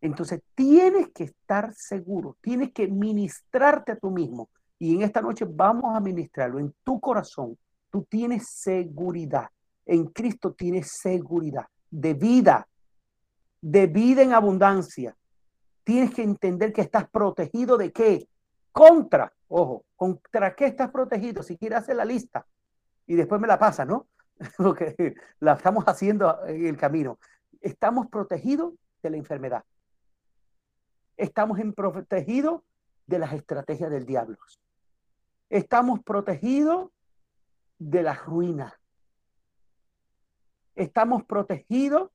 Entonces 0.00 0.42
tienes 0.54 1.08
que 1.10 1.24
estar 1.24 1.72
seguro, 1.74 2.36
tienes 2.40 2.72
que 2.72 2.86
ministrarte 2.88 3.92
a 3.92 3.96
tú 3.96 4.10
mismo. 4.10 4.50
Y 4.78 4.94
en 4.94 5.02
esta 5.02 5.22
noche 5.22 5.46
vamos 5.48 5.96
a 5.96 6.00
ministrarlo 6.00 6.58
en 6.58 6.74
tu 6.84 7.00
corazón. 7.00 7.56
Tú 7.90 8.04
tienes 8.04 8.48
seguridad. 8.48 9.48
En 9.86 10.06
Cristo 10.06 10.52
tienes 10.52 10.92
seguridad 11.00 11.66
de 11.90 12.14
vida, 12.14 12.68
de 13.60 13.86
vida 13.86 14.22
en 14.22 14.34
abundancia. 14.34 15.16
Tienes 15.82 16.12
que 16.12 16.22
entender 16.22 16.72
que 16.72 16.82
estás 16.82 17.08
protegido 17.08 17.76
de 17.78 17.92
qué? 17.92 18.28
Contra, 18.72 19.32
ojo, 19.48 19.84
¿contra 19.94 20.54
qué 20.54 20.66
estás 20.66 20.90
protegido? 20.90 21.42
Si 21.42 21.56
quieres 21.56 21.78
hacer 21.78 21.96
la 21.96 22.04
lista 22.04 22.44
y 23.06 23.14
después 23.14 23.40
me 23.40 23.46
la 23.46 23.58
pasa, 23.58 23.84
¿no? 23.84 24.08
Porque 24.58 25.14
la 25.40 25.54
estamos 25.54 25.84
haciendo 25.84 26.44
en 26.46 26.66
el 26.66 26.76
camino. 26.76 27.18
Estamos 27.62 28.08
protegidos 28.08 28.74
de 29.02 29.10
la 29.10 29.16
enfermedad 29.16 29.64
estamos 31.16 31.58
protegidos 31.74 32.62
de 33.06 33.18
las 33.18 33.32
estrategias 33.32 33.90
del 33.90 34.06
diablo. 34.06 34.36
Estamos 35.48 36.02
protegidos 36.02 36.90
de 37.78 38.02
las 38.02 38.24
ruinas. 38.24 38.72
Estamos 40.74 41.24
protegidos, 41.24 42.10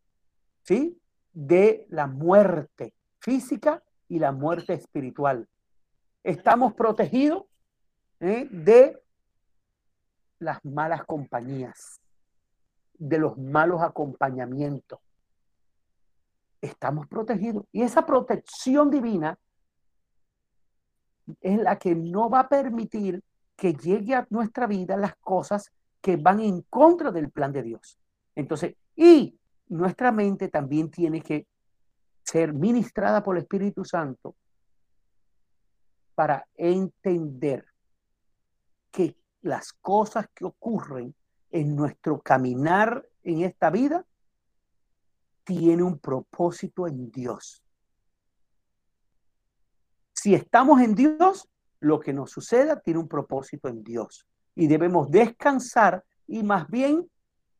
¿sí? 0.63 0.99
De 1.33 1.85
la 1.89 2.07
muerte 2.07 2.93
física 3.19 3.81
y 4.07 4.19
la 4.19 4.31
muerte 4.31 4.73
espiritual. 4.73 5.47
Estamos 6.23 6.73
protegidos 6.73 7.45
¿eh? 8.19 8.47
de 8.51 9.01
las 10.39 10.63
malas 10.65 11.05
compañías, 11.05 12.01
de 12.95 13.17
los 13.17 13.37
malos 13.37 13.81
acompañamientos 13.81 14.99
estamos 16.61 17.07
protegidos. 17.07 17.65
Y 17.71 17.81
esa 17.81 18.05
protección 18.05 18.89
divina 18.89 19.37
es 21.39 21.59
la 21.59 21.77
que 21.77 21.95
no 21.95 22.29
va 22.29 22.41
a 22.41 22.49
permitir 22.49 23.23
que 23.55 23.73
llegue 23.73 24.15
a 24.15 24.27
nuestra 24.29 24.67
vida 24.67 24.97
las 24.97 25.15
cosas 25.17 25.71
que 26.01 26.17
van 26.17 26.39
en 26.39 26.61
contra 26.63 27.11
del 27.11 27.29
plan 27.29 27.51
de 27.51 27.63
Dios. 27.63 27.99
Entonces, 28.35 28.75
y 28.95 29.37
nuestra 29.67 30.11
mente 30.11 30.47
también 30.47 30.89
tiene 30.89 31.21
que 31.21 31.47
ser 32.23 32.53
ministrada 32.53 33.23
por 33.23 33.35
el 33.35 33.43
Espíritu 33.43 33.85
Santo 33.85 34.35
para 36.15 36.47
entender 36.55 37.65
que 38.91 39.17
las 39.41 39.73
cosas 39.73 40.27
que 40.33 40.45
ocurren 40.45 41.15
en 41.49 41.75
nuestro 41.75 42.21
caminar 42.21 43.07
en 43.23 43.41
esta 43.41 43.69
vida 43.69 44.05
tiene 45.43 45.83
un 45.83 45.99
propósito 45.99 46.87
en 46.87 47.11
Dios. 47.11 47.63
Si 50.13 50.35
estamos 50.35 50.81
en 50.81 50.93
Dios, 50.95 51.49
lo 51.79 51.99
que 51.99 52.13
nos 52.13 52.31
suceda 52.31 52.79
tiene 52.79 52.99
un 52.99 53.07
propósito 53.07 53.67
en 53.67 53.83
Dios. 53.83 54.27
Y 54.55 54.67
debemos 54.67 55.09
descansar 55.09 56.03
y 56.27 56.43
más 56.43 56.67
bien 56.67 57.09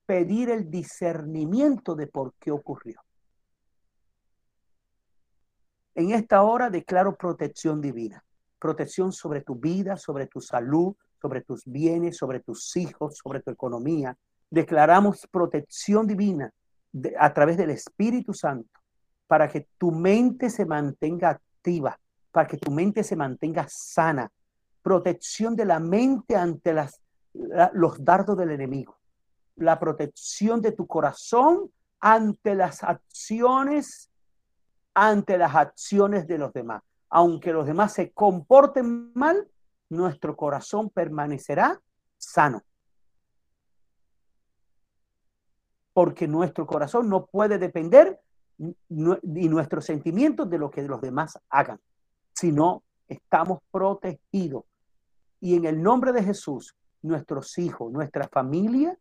pedir 0.06 0.50
el 0.50 0.70
discernimiento 0.70 1.96
de 1.96 2.08
por 2.08 2.34
qué 2.36 2.52
ocurrió. 2.52 3.02
En 5.96 6.12
esta 6.12 6.44
hora 6.44 6.70
declaro 6.70 7.16
protección 7.16 7.82
divina, 7.82 8.24
protección 8.60 9.12
sobre 9.12 9.42
tu 9.42 9.56
vida, 9.56 9.98
sobre 9.98 10.28
tu 10.28 10.40
salud, 10.40 10.96
sobre 11.22 11.42
tus 11.42 11.64
bienes, 11.66 12.18
sobre 12.18 12.40
tus 12.40 12.76
hijos, 12.78 13.18
sobre 13.18 13.42
tu 13.42 13.52
economía. 13.52 14.18
Declaramos 14.50 15.28
protección 15.32 16.08
divina 16.08 16.54
a 17.18 17.34
través 17.34 17.58
del 17.58 17.70
Espíritu 17.70 18.34
Santo 18.34 18.80
para 19.28 19.48
que 19.48 19.68
tu 19.78 19.92
mente 19.92 20.50
se 20.50 20.66
mantenga 20.66 21.30
activa, 21.30 21.98
para 22.32 22.48
que 22.48 22.58
tu 22.58 22.72
mente 22.72 23.04
se 23.04 23.16
mantenga 23.16 23.66
sana. 23.70 24.30
Protección 24.82 25.56
de 25.56 25.66
la 25.66 25.80
mente 25.80 26.36
ante 26.36 26.74
las, 26.74 27.00
los 27.74 28.04
dardos 28.04 28.38
del 28.38 28.52
enemigo. 28.52 28.98
La 29.56 29.80
protección 29.80 30.62
de 30.62 30.72
tu 30.72 30.88
corazón 30.88 31.72
ante 32.00 32.56
las 32.56 32.84
acciones 32.84 34.12
ante 34.94 35.38
las 35.38 35.56
acciones 35.56 36.28
de 36.28 36.38
los 36.38 36.54
demás. 36.54 36.84
Aunque 37.10 37.52
los 37.52 37.66
demás 37.66 37.94
se 37.94 38.12
comporten 38.12 39.12
mal, 39.14 39.48
nuestro 39.90 40.36
corazón 40.36 40.90
permanecerá 40.90 41.82
sano. 42.18 42.64
Porque 45.94 46.28
nuestro 46.28 46.66
corazón 46.66 47.10
no 47.10 47.26
puede 47.26 47.58
depender 47.58 48.20
y 48.58 49.50
nuestros 49.50 49.86
sentimientos 49.86 50.50
de 50.50 50.58
lo 50.58 50.70
que 50.70 50.84
los 50.84 51.02
demás 51.02 51.40
hagan, 51.50 51.80
sino 52.34 52.84
estamos 53.08 53.60
protegidos. 53.72 54.64
Y 55.40 55.56
en 55.56 55.66
el 55.66 55.82
nombre 55.82 56.12
de 56.14 56.24
Jesús, 56.24 56.76
nuestros 57.02 57.58
hijos, 57.58 57.92
nuestra 57.92 58.28
familia 58.28 58.98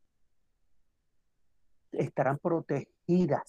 estarán 1.93 2.39
protegidas. 2.39 3.43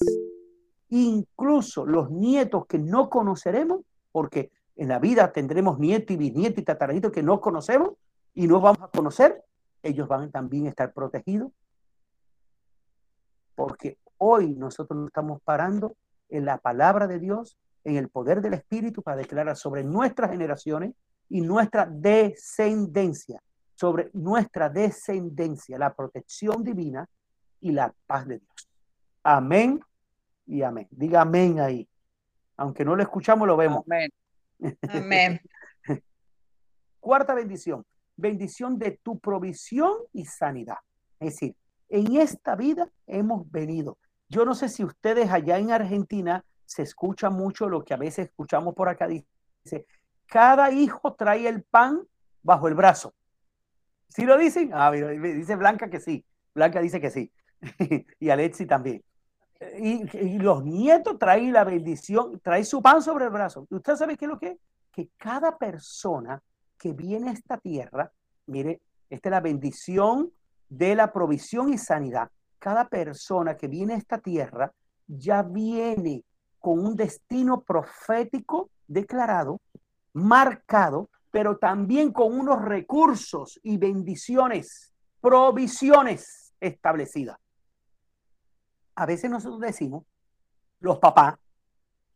Incluso 0.90 1.86
los 1.86 2.12
nietos 2.12 2.66
que 2.66 2.78
no 2.78 3.10
conoceremos, 3.10 3.82
porque 4.12 4.52
en 4.76 4.90
la 4.90 5.00
vida 5.00 5.32
tendremos 5.32 5.80
nietos 5.80 6.14
y 6.14 6.18
bisnietos 6.18 6.62
y 6.62 6.66
tataranitos 6.66 7.12
que 7.12 7.24
no 7.24 7.40
conocemos 7.40 7.92
y 8.34 8.48
no 8.48 8.60
vamos 8.60 8.82
a 8.82 8.88
conocer, 8.90 9.44
ellos 9.84 10.08
van 10.08 10.32
también 10.32 10.66
a 10.66 10.70
estar 10.70 10.94
protegidos. 10.94 11.52
Porque 13.62 14.00
hoy 14.18 14.56
nosotros 14.56 14.98
nos 14.98 15.10
estamos 15.10 15.40
parando 15.44 15.96
en 16.30 16.46
la 16.46 16.58
palabra 16.58 17.06
de 17.06 17.20
Dios, 17.20 17.60
en 17.84 17.96
el 17.96 18.10
poder 18.10 18.42
del 18.42 18.56
Espíritu 18.56 19.04
para 19.04 19.18
declarar 19.18 19.56
sobre 19.56 19.84
nuestras 19.84 20.32
generaciones 20.32 20.96
y 21.30 21.42
nuestra 21.42 21.86
descendencia, 21.86 23.40
sobre 23.76 24.10
nuestra 24.14 24.68
descendencia, 24.68 25.78
la 25.78 25.94
protección 25.94 26.64
divina 26.64 27.08
y 27.60 27.72
la 27.72 27.94
paz 28.08 28.28
de 28.28 28.40
Dios. 28.40 28.70
Amén 29.22 29.80
y 30.48 30.64
amén. 30.64 30.88
Diga 30.90 31.22
amén 31.22 31.60
ahí. 31.60 31.88
Aunque 32.58 32.84
no 32.84 32.96
lo 32.96 33.04
escuchamos, 33.04 33.48
lo 33.48 33.56
vemos. 33.56 33.84
Amén. 33.86 34.10
Amén. 34.90 35.40
Cuarta 37.00 37.36
bendición, 37.36 37.86
bendición 38.18 38.80
de 38.80 39.00
tu 39.04 39.20
provisión 39.20 39.94
y 40.14 40.26
sanidad. 40.26 40.78
Es 41.20 41.34
decir, 41.34 41.56
en 41.92 42.16
esta 42.16 42.56
vida 42.56 42.90
hemos 43.06 43.50
venido 43.52 43.98
yo 44.32 44.46
no 44.46 44.56
sé 44.56 44.70
si 44.70 44.86
ustedes 44.86 45.30
allá 45.30 45.58
en 45.58 45.72
Argentina 45.72 46.46
se 46.66 46.84
escucha 46.84 47.30
mucho 47.30 47.68
lo 47.68 47.84
que 47.84 47.94
a 47.94 47.98
veces 47.98 48.28
escuchamos 48.28 48.74
por 48.74 48.88
acá. 48.88 49.06
Dice, 49.06 49.86
cada 50.26 50.72
hijo 50.72 51.14
trae 51.16 51.50
el 51.50 51.64
pan 51.64 52.08
bajo 52.42 52.70
el 52.70 52.74
brazo. 52.74 53.14
¿Sí 54.08 54.24
lo 54.24 54.38
dicen? 54.38 54.72
Ah, 54.74 54.90
dice 54.90 55.58
Blanca 55.58 55.90
que 55.90 56.00
sí. 56.00 56.26
Blanca 56.56 56.80
dice 56.80 57.02
que 57.02 57.12
sí. 57.12 57.30
y 58.20 58.30
Alexi 58.30 58.66
también. 58.66 59.04
Y, 59.78 60.40
los 60.40 60.64
nietos 60.64 61.20
traen 61.20 61.52
la 61.52 61.66
bendición, 61.66 62.40
traen 62.40 62.64
su 62.64 62.82
pan 62.82 63.02
sobre 63.02 63.26
el 63.26 63.32
brazo. 63.32 63.68
¿Usted 63.70 63.98
sabe 63.98 64.16
qué 64.16 64.26
es 64.26 64.32
lo 64.32 64.40
que 64.40 64.48
es? 64.48 64.58
Que 64.94 65.10
cada 65.18 65.58
persona 65.58 66.42
que 66.78 66.94
viene 66.94 67.32
a 67.32 67.34
esta 67.34 67.58
tierra, 67.58 68.10
mire, 68.46 68.82
esta 69.10 69.28
es 69.28 69.32
la 69.32 69.42
bendición 69.42 70.32
de 70.72 70.96
la 70.96 71.12
provisión 71.12 71.72
y 71.72 71.78
sanidad 71.78 72.32
cada 72.62 72.88
persona 72.88 73.58
que 73.58 73.68
viene 73.68 73.96
a 73.96 73.98
esta 73.98 74.20
tierra 74.20 74.72
ya 75.08 75.42
viene 75.42 76.24
con 76.60 76.80
un 76.80 76.96
destino 76.96 77.62
profético 77.62 78.70
declarado, 78.88 79.60
marcado, 80.14 81.10
pero 81.32 81.58
también 81.58 82.14
con 82.14 82.40
unos 82.40 82.62
recursos 82.62 83.60
y 83.64 83.78
bendiciones, 83.78 84.94
provisiones 85.20 86.54
establecidas. 86.60 87.40
A 88.94 89.08
veces 89.08 89.32
nosotros 89.32 89.60
decimos, 89.60 90.06
los 90.82 91.00
papás, 91.00 91.40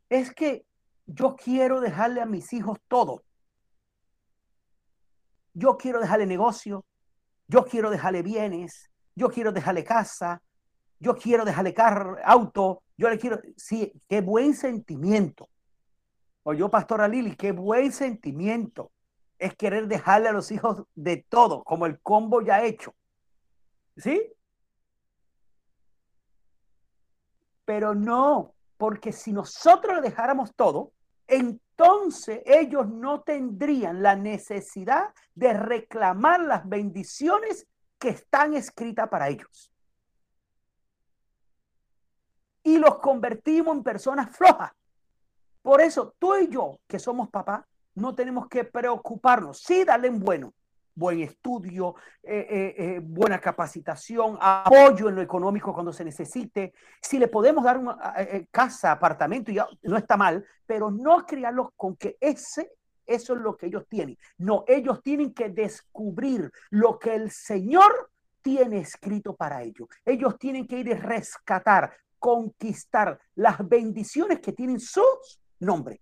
es 0.09 0.31
que 0.31 0.63
yo 1.07 1.35
quiero 1.35 1.81
dejarle 1.81 2.21
a 2.21 2.27
mis 2.27 2.53
hijos 2.53 2.77
todo. 2.87 3.23
Yo 5.55 5.75
quiero 5.77 5.99
dejarle 5.99 6.27
negocio, 6.27 6.85
yo 7.47 7.65
quiero 7.65 7.89
dejarle 7.89 8.23
bienes, 8.23 8.89
yo 9.15 9.29
quiero 9.29 9.51
dejarle 9.51 9.83
casa, 9.83 10.41
yo 10.99 11.15
quiero 11.15 11.45
dejarle 11.45 11.73
carro, 11.73 12.17
auto, 12.23 12.83
yo 12.97 13.09
le 13.09 13.17
quiero, 13.17 13.39
sí, 13.55 13.91
qué 14.07 14.21
buen 14.21 14.53
sentimiento. 14.53 15.49
O 16.43 16.53
yo, 16.53 16.69
Pastora 16.69 17.07
Lili, 17.07 17.35
qué 17.35 17.51
buen 17.51 17.91
sentimiento 17.91 18.91
es 19.37 19.55
querer 19.55 19.87
dejarle 19.87 20.29
a 20.29 20.33
los 20.33 20.51
hijos 20.51 20.83
de 20.95 21.25
todo, 21.27 21.63
como 21.63 21.85
el 21.85 21.99
combo 21.99 22.41
ya 22.41 22.63
hecho. 22.63 22.95
¿Sí? 23.97 24.31
Pero 27.65 27.95
no, 27.95 28.53
porque 28.77 29.11
si 29.11 29.33
nosotros 29.33 29.95
le 29.95 30.01
dejáramos 30.01 30.53
todo, 30.55 30.91
entonces 31.77 32.41
ellos 32.45 32.87
no 32.87 33.21
tendrían 33.21 34.01
la 34.01 34.15
necesidad 34.15 35.13
de 35.33 35.53
reclamar 35.53 36.39
las 36.39 36.67
bendiciones 36.67 37.67
que 37.99 38.09
están 38.09 38.53
escritas 38.53 39.09
para 39.09 39.27
ellos. 39.27 39.73
Y 42.63 42.77
los 42.77 42.99
convertimos 42.99 43.75
en 43.75 43.83
personas 43.83 44.35
flojas. 44.35 44.71
Por 45.61 45.81
eso 45.81 46.15
tú 46.17 46.35
y 46.37 46.47
yo, 46.47 46.79
que 46.87 46.97
somos 46.97 47.29
papás, 47.29 47.65
no 47.93 48.15
tenemos 48.15 48.47
que 48.47 48.63
preocuparnos. 48.63 49.59
Sí, 49.59 49.83
darle 49.83 50.07
en 50.07 50.19
bueno, 50.19 50.53
buen 50.95 51.19
estudio, 51.19 51.95
eh, 52.23 52.47
eh, 52.49 52.75
eh, 52.77 52.99
buena 53.03 53.39
capacitación, 53.39 54.37
apoyo 54.39 55.09
en 55.09 55.15
lo 55.15 55.21
económico 55.21 55.73
cuando 55.73 55.91
se 55.91 56.05
necesite. 56.05 56.73
Si 57.01 57.19
le 57.19 57.27
podemos 57.27 57.63
dar 57.63 57.77
una 57.77 57.97
casa, 58.49 58.93
apartamento, 58.93 59.51
ya 59.51 59.67
no 59.83 59.97
está 59.97 60.17
mal, 60.17 60.45
pero 60.65 60.89
no 60.89 61.25
criarlos 61.25 61.69
con 61.75 61.95
que 61.95 62.17
ese 62.19 62.71
eso 63.07 63.35
es 63.35 63.41
lo 63.41 63.55
que 63.55 63.67
ellos 63.67 63.85
tienen. 63.87 64.17
No, 64.39 64.63
ellos 64.67 65.03
tienen 65.03 65.31
que 65.31 65.49
descubrir 65.49 66.51
lo 66.71 66.97
que 66.97 67.13
el 67.13 67.29
Señor 67.29 68.09
tiene 68.41 68.79
escrito 68.79 69.35
para 69.35 69.61
ellos. 69.61 69.87
Ellos 70.03 70.39
tienen 70.39 70.65
que 70.65 70.79
ir 70.79 70.91
a 70.91 70.97
rescatar, 70.97 71.95
conquistar 72.17 73.19
las 73.35 73.67
bendiciones 73.67 74.39
que 74.39 74.53
tienen 74.53 74.79
sus 74.79 75.39
nombres. 75.59 75.99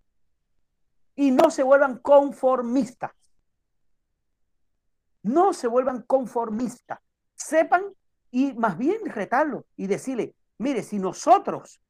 Y 1.15 1.31
no 1.31 1.51
se 1.51 1.63
vuelvan 1.63 1.97
conformistas. 1.97 3.11
No 5.23 5.53
se 5.53 5.67
vuelvan 5.67 6.03
conformistas. 6.03 6.99
Sepan 7.35 7.83
y 8.29 8.53
más 8.53 8.77
bien 8.77 8.97
retarlo 9.05 9.65
y 9.75 9.87
decirle, 9.87 10.35
mire, 10.57 10.83
si 10.83 10.99
nosotros 10.99 11.81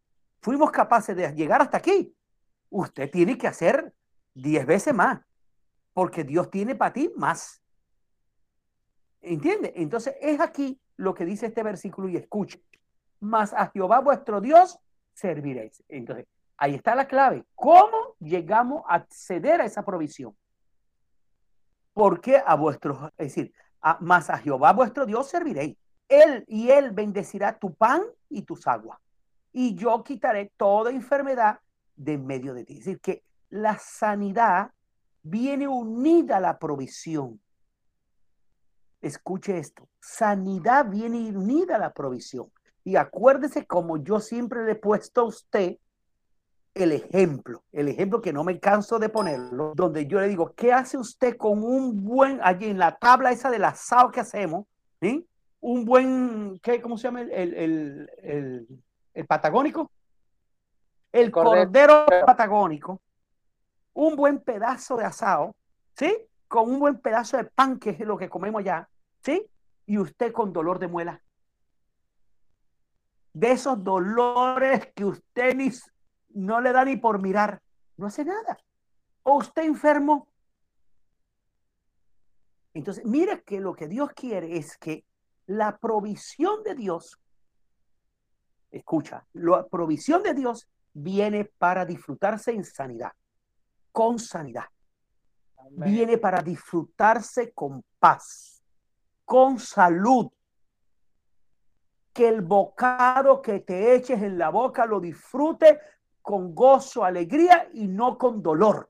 fuimos 0.42 0.72
capaces 0.72 1.16
de 1.16 1.32
llegar 1.34 1.62
hasta 1.62 1.78
aquí, 1.78 2.16
usted 2.70 3.10
tiene 3.10 3.38
que 3.38 3.48
hacer 3.48 3.94
diez 4.34 4.66
veces 4.66 4.94
más, 4.94 5.22
porque 5.94 6.24
Dios 6.24 6.50
tiene 6.50 6.76
para 6.76 6.94
ti 6.94 7.12
más. 7.16 7.62
¿Entiende? 9.22 9.74
Entonces 9.76 10.16
es 10.20 10.40
aquí 10.40 10.80
lo 10.98 11.14
que 11.14 11.26
dice 11.26 11.46
este 11.46 11.64
versículo 11.64 12.10
y 12.10 12.18
escuche. 12.18 12.62
Más 13.20 13.54
a 13.54 13.68
Jehová 13.68 14.00
vuestro 14.00 14.42
Dios 14.42 14.78
serviréis. 15.14 15.82
Entonces, 15.88 16.28
ahí 16.58 16.76
está 16.76 16.94
la 16.96 17.08
clave. 17.08 17.46
¿Cómo 17.56 18.16
llegamos 18.20 18.84
a 18.88 18.96
acceder 18.96 19.62
a 19.62 19.66
esa 19.66 19.84
provisión? 19.86 20.36
Porque 21.94 22.42
a 22.46 22.56
vuestro, 22.56 23.12
es 23.18 23.36
decir, 23.36 23.54
a, 23.82 23.98
más 24.02 24.30
a 24.30 24.38
Jehová 24.38 24.74
vuestro 24.74 25.06
Dios 25.06 25.28
serviréis. 25.28 25.78
Él 26.08 26.44
y 26.48 26.70
él 26.70 26.92
bendecirá 26.92 27.58
tu 27.58 27.74
pan 27.74 28.04
y 28.30 28.44
tus 28.44 28.68
aguas. 28.68 29.00
Y 29.52 29.76
yo 29.76 30.04
quitaré 30.04 30.52
toda 30.58 30.92
enfermedad 30.92 31.60
de 31.96 32.14
en 32.14 32.26
medio 32.26 32.54
de 32.54 32.66
ti. 32.66 32.74
Es 32.74 32.86
decir, 32.86 33.00
que 33.00 33.24
la 33.50 33.78
sanidad 33.78 34.72
viene 35.22 35.68
unida 35.68 36.38
a 36.38 36.40
la 36.40 36.60
provisión. 36.60 37.40
Escuche 39.02 39.58
esto, 39.58 39.90
sanidad 40.00 40.90
viene 40.90 41.36
unida 41.36 41.76
a 41.76 41.80
la 41.80 41.94
provisión. 41.94 42.52
Y 42.84 42.96
acuérdese 42.96 43.66
como 43.66 43.98
yo 43.98 44.20
siempre 44.20 44.66
le 44.66 44.74
he 44.74 44.76
puesto 44.76 45.22
a 45.22 45.26
usted 45.26 45.78
el 46.74 46.92
ejemplo, 46.92 47.64
el 47.72 47.88
ejemplo 47.88 48.22
que 48.22 48.34
no 48.34 48.44
me 48.44 48.60
canso 48.60 49.00
de 49.00 49.10
ponerlo, 49.10 49.74
donde 49.76 50.08
yo 50.08 50.20
le 50.20 50.28
digo, 50.28 50.54
¿qué 50.56 50.74
hace 50.74 50.98
usted 50.98 51.38
con 51.38 51.64
un 51.64 52.04
buen, 52.04 52.40
allí 52.44 52.70
en 52.70 52.80
la 52.80 52.98
tabla 52.98 53.32
esa 53.32 53.52
del 53.52 53.64
asado 53.64 54.12
que 54.12 54.20
hacemos, 54.20 54.66
¿sí? 55.02 55.28
un 55.60 55.86
buen, 55.86 56.60
¿qué, 56.62 56.82
¿cómo 56.82 56.98
se 56.98 57.04
llama? 57.04 57.22
El, 57.22 58.10
el, 58.22 59.26
patagónico. 59.28 59.92
El 61.12 61.32
cordero 61.32 62.06
patagónico 62.26 63.00
un 63.94 64.16
buen 64.16 64.40
pedazo 64.40 64.98
de 64.98 65.06
asado, 65.06 65.56
¿sí? 65.96 66.16
Con 66.48 66.70
un 66.70 66.80
buen 66.80 67.00
pedazo 67.00 67.38
de 67.38 67.46
pan, 67.46 67.80
que 67.80 67.92
es 67.92 68.00
lo 68.00 68.18
que 68.18 68.30
comemos 68.30 68.60
allá, 68.60 68.90
¿sí? 69.24 69.46
Y 69.86 69.98
usted 69.98 70.32
con 70.32 70.52
dolor 70.52 70.80
de 70.80 70.88
muela. 70.88 71.22
De 73.34 73.52
esos 73.52 73.84
dolores 73.84 74.92
que 74.94 75.06
usted 75.06 75.56
ni, 75.56 75.72
no 76.34 76.62
le 76.62 76.72
da 76.72 76.86
ni 76.86 76.98
por 76.98 77.22
mirar, 77.22 77.62
no 77.98 78.08
hace 78.08 78.26
nada. 78.26 78.58
O 79.24 79.38
usted 79.38 79.64
enfermo. 79.64 80.28
Entonces, 82.74 83.06
mire 83.06 83.44
que 83.44 83.60
lo 83.60 83.76
que 83.76 83.88
Dios 83.88 84.12
quiere 84.16 84.58
es 84.58 84.78
que 84.78 85.06
la 85.46 85.78
provisión 85.78 86.64
de 86.64 86.76
Dios, 86.76 87.20
escucha, 88.72 89.26
la 89.34 89.68
provisión 89.68 90.24
de 90.24 90.34
Dios 90.34 90.68
viene 90.94 91.46
para 91.46 91.86
disfrutarse 91.86 92.52
en 92.52 92.64
sanidad, 92.64 93.12
con 93.92 94.20
sanidad. 94.20 94.66
Viene 95.72 96.18
para 96.18 96.42
disfrutarse 96.42 97.52
con 97.54 97.84
paz, 98.00 98.62
con 99.24 99.60
salud. 99.60 100.30
Que 102.12 102.28
el 102.28 102.42
bocado 102.42 103.42
que 103.42 103.62
te 103.62 103.96
eches 103.96 104.22
en 104.22 104.38
la 104.38 104.50
boca 104.50 104.86
lo 104.86 105.00
disfrute 105.00 105.80
con 106.24 106.56
gozo, 106.56 107.04
alegría 107.04 107.70
y 107.74 107.88
no 107.88 108.18
con 108.18 108.42
dolor. 108.42 108.90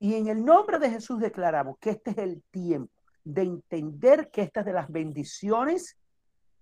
Y 0.00 0.14
en 0.14 0.26
el 0.26 0.44
nombre 0.44 0.78
de 0.78 0.90
Jesús 0.90 1.20
declaramos 1.20 1.78
que 1.78 1.90
este 1.90 2.10
es 2.10 2.18
el 2.18 2.42
tiempo 2.50 2.92
de 3.24 3.42
entender 3.42 4.30
que 4.30 4.42
estas 4.42 4.64
de 4.64 4.72
las 4.72 4.90
bendiciones 4.90 5.96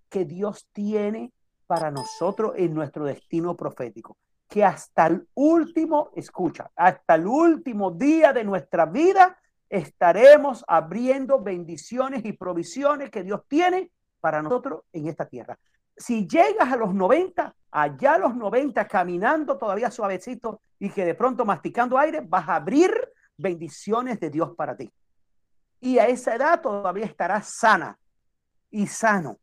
que 0.09 0.25
Dios 0.25 0.67
tiene 0.71 1.33
para 1.65 1.89
nosotros 1.89 2.53
en 2.55 2.73
nuestro 2.73 3.05
destino 3.05 3.55
profético. 3.55 4.15
Que 4.47 4.63
hasta 4.63 5.07
el 5.07 5.27
último, 5.35 6.11
escucha, 6.15 6.71
hasta 6.75 7.15
el 7.15 7.27
último 7.27 7.91
día 7.91 8.31
de 8.33 8.43
nuestra 8.43 8.85
vida 8.85 9.37
estaremos 9.69 10.63
abriendo 10.67 11.39
bendiciones 11.41 12.25
y 12.25 12.33
provisiones 12.33 13.09
que 13.09 13.23
Dios 13.23 13.41
tiene 13.47 13.91
para 14.19 14.41
nosotros 14.41 14.81
en 14.91 15.07
esta 15.07 15.27
tierra. 15.27 15.57
Si 15.95 16.27
llegas 16.27 16.71
a 16.71 16.75
los 16.75 16.93
90, 16.93 17.55
allá 17.71 18.17
los 18.17 18.35
90 18.35 18.87
caminando 18.87 19.57
todavía 19.57 19.91
suavecito 19.91 20.61
y 20.79 20.89
que 20.89 21.05
de 21.05 21.15
pronto 21.15 21.45
masticando 21.45 21.97
aire, 21.97 22.21
vas 22.21 22.47
a 22.47 22.55
abrir 22.55 22.91
bendiciones 23.37 24.19
de 24.19 24.29
Dios 24.29 24.55
para 24.55 24.75
ti. 24.75 24.91
Y 25.81 25.97
a 25.97 26.07
esa 26.07 26.35
edad 26.35 26.61
todavía 26.61 27.05
estarás 27.05 27.53
sana 27.53 27.97
y 28.69 28.87
sano. 28.87 29.39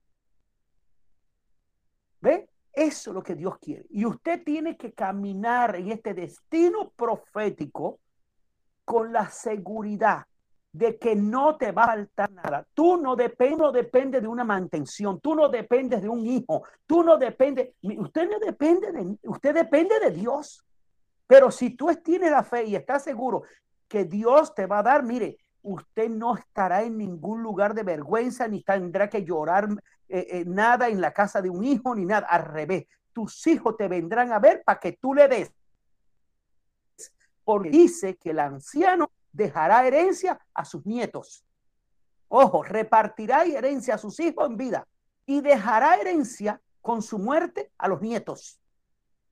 ¿Ve? 2.21 2.49
Eso 2.73 3.11
es 3.11 3.15
lo 3.15 3.23
que 3.23 3.35
Dios 3.35 3.59
quiere. 3.59 3.87
Y 3.89 4.05
usted 4.05 4.45
tiene 4.45 4.77
que 4.77 4.93
caminar 4.93 5.77
en 5.77 5.91
este 5.91 6.13
destino 6.13 6.91
profético 6.91 8.01
con 8.85 9.13
la 9.13 9.31
seguridad 9.31 10.27
de 10.77 10.99
que 10.99 11.17
no 11.17 11.57
te 11.57 11.73
va 11.73 11.85
a 11.85 11.87
faltar 11.87 12.31
nada. 12.33 12.67
Tú 12.75 12.99
no, 12.99 13.17
depende, 13.17 13.57
no 13.57 13.73
depende 13.73 14.21
de 14.21 14.29
una 14.29 14.45
mantención, 14.45 15.21
tú 15.21 15.35
no 15.35 15.49
dependes 15.49 16.03
de 16.03 16.09
un 16.09 16.27
hijo, 16.27 16.65
tú 16.87 17.03
no 17.03 17.17
depende, 17.17 17.75
usted 17.81 18.29
no 18.29 18.39
depende 18.39 18.93
de, 18.93 19.17
usted 19.23 19.55
depende 19.55 19.99
de 19.99 20.11
Dios. 20.11 20.63
Pero 21.27 21.51
si 21.51 21.71
tú 21.71 21.89
tienes 22.05 22.31
la 22.31 22.43
fe 22.43 22.65
y 22.65 22.77
estás 22.77 23.05
seguro 23.05 23.45
que 23.89 24.05
Dios 24.05 24.55
te 24.55 24.67
va 24.67 24.81
a 24.81 24.83
dar, 24.83 25.03
mire, 25.03 25.39
usted 25.63 26.11
no 26.11 26.37
estará 26.37 26.83
en 26.83 26.99
ningún 26.99 27.43
lugar 27.43 27.73
de 27.73 27.83
vergüenza, 27.83 28.47
ni 28.47 28.63
tendrá 28.63 29.09
que 29.09 29.25
llorar 29.25 29.69
eh, 30.09 30.27
eh, 30.31 30.45
nada 30.47 30.89
en 30.89 31.01
la 31.01 31.13
casa 31.13 31.41
de 31.41 31.49
un 31.49 31.65
hijo, 31.65 31.95
ni 31.95 32.05
nada. 32.05 32.27
Al 32.29 32.45
revés, 32.45 32.87
tus 33.15 33.47
hijos 33.47 33.79
te 33.79 33.89
vendrán 33.89 34.31
a 34.31 34.39
ver 34.39 34.63
para 34.63 34.79
que 34.79 34.93
tú 34.93 35.15
le 35.15 35.27
des. 35.27 35.51
Porque 37.43 37.71
dice 37.71 38.17
que 38.17 38.31
el 38.31 38.41
anciano 38.41 39.11
dejará 39.37 39.87
herencia 39.87 40.41
a 40.55 40.65
sus 40.65 40.85
nietos. 40.87 41.45
Ojo, 42.29 42.63
repartirá 42.63 43.45
herencia 43.45 43.95
a 43.95 43.99
sus 43.99 44.19
hijos 44.19 44.49
en 44.49 44.57
vida 44.57 44.89
y 45.27 45.41
dejará 45.41 45.97
herencia 45.97 46.61
con 46.81 47.03
su 47.03 47.19
muerte 47.19 47.71
a 47.79 47.89
los 47.89 48.01
nietos. 48.01 48.61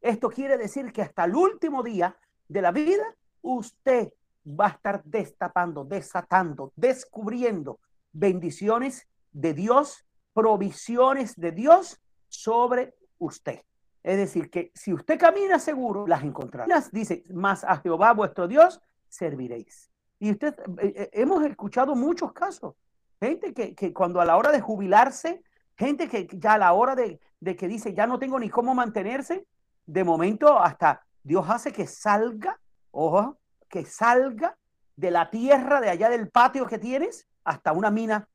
Esto 0.00 0.28
quiere 0.28 0.58
decir 0.58 0.92
que 0.92 1.02
hasta 1.02 1.24
el 1.24 1.34
último 1.34 1.82
día 1.82 2.16
de 2.48 2.60
la 2.60 2.70
vida, 2.70 3.04
usted 3.40 4.12
va 4.46 4.66
a 4.66 4.70
estar 4.70 5.02
destapando, 5.04 5.84
desatando, 5.84 6.72
descubriendo 6.76 7.80
bendiciones 8.12 9.08
de 9.32 9.54
Dios, 9.54 10.04
provisiones 10.34 11.34
de 11.36 11.52
Dios 11.52 11.98
sobre 12.28 12.94
usted. 13.18 13.60
Es 14.02 14.18
decir, 14.18 14.50
que 14.50 14.70
si 14.74 14.92
usted 14.92 15.18
camina 15.18 15.58
seguro, 15.58 16.06
las 16.06 16.22
encontrará. 16.22 16.84
Dice, 16.92 17.24
más 17.30 17.64
a 17.64 17.78
Jehová 17.78 18.12
vuestro 18.12 18.46
Dios 18.46 18.80
serviréis. 19.08 19.90
Y 20.18 20.30
usted, 20.30 20.54
eh, 20.80 20.94
eh, 20.96 21.10
hemos 21.12 21.44
escuchado 21.44 21.94
muchos 21.94 22.32
casos. 22.32 22.74
Gente 23.20 23.52
que, 23.54 23.74
que, 23.74 23.92
cuando 23.92 24.20
a 24.20 24.24
la 24.24 24.36
hora 24.36 24.52
de 24.52 24.60
jubilarse, 24.60 25.42
gente 25.76 26.08
que 26.08 26.26
ya 26.32 26.54
a 26.54 26.58
la 26.58 26.72
hora 26.72 26.94
de, 26.94 27.20
de 27.40 27.56
que 27.56 27.68
dice, 27.68 27.94
ya 27.94 28.06
no 28.06 28.18
tengo 28.18 28.38
ni 28.38 28.48
cómo 28.48 28.74
mantenerse, 28.74 29.46
de 29.86 30.04
momento 30.04 30.58
hasta 30.58 31.04
Dios 31.22 31.44
hace 31.48 31.72
que 31.72 31.86
salga, 31.86 32.60
ojo, 32.90 33.38
que 33.68 33.84
salga 33.84 34.56
de 34.96 35.10
la 35.10 35.30
tierra 35.30 35.80
de 35.80 35.90
allá 35.90 36.08
del 36.08 36.30
patio 36.30 36.66
que 36.66 36.78
tienes 36.78 37.26
hasta 37.44 37.72
una 37.72 37.90
mina, 37.90 38.28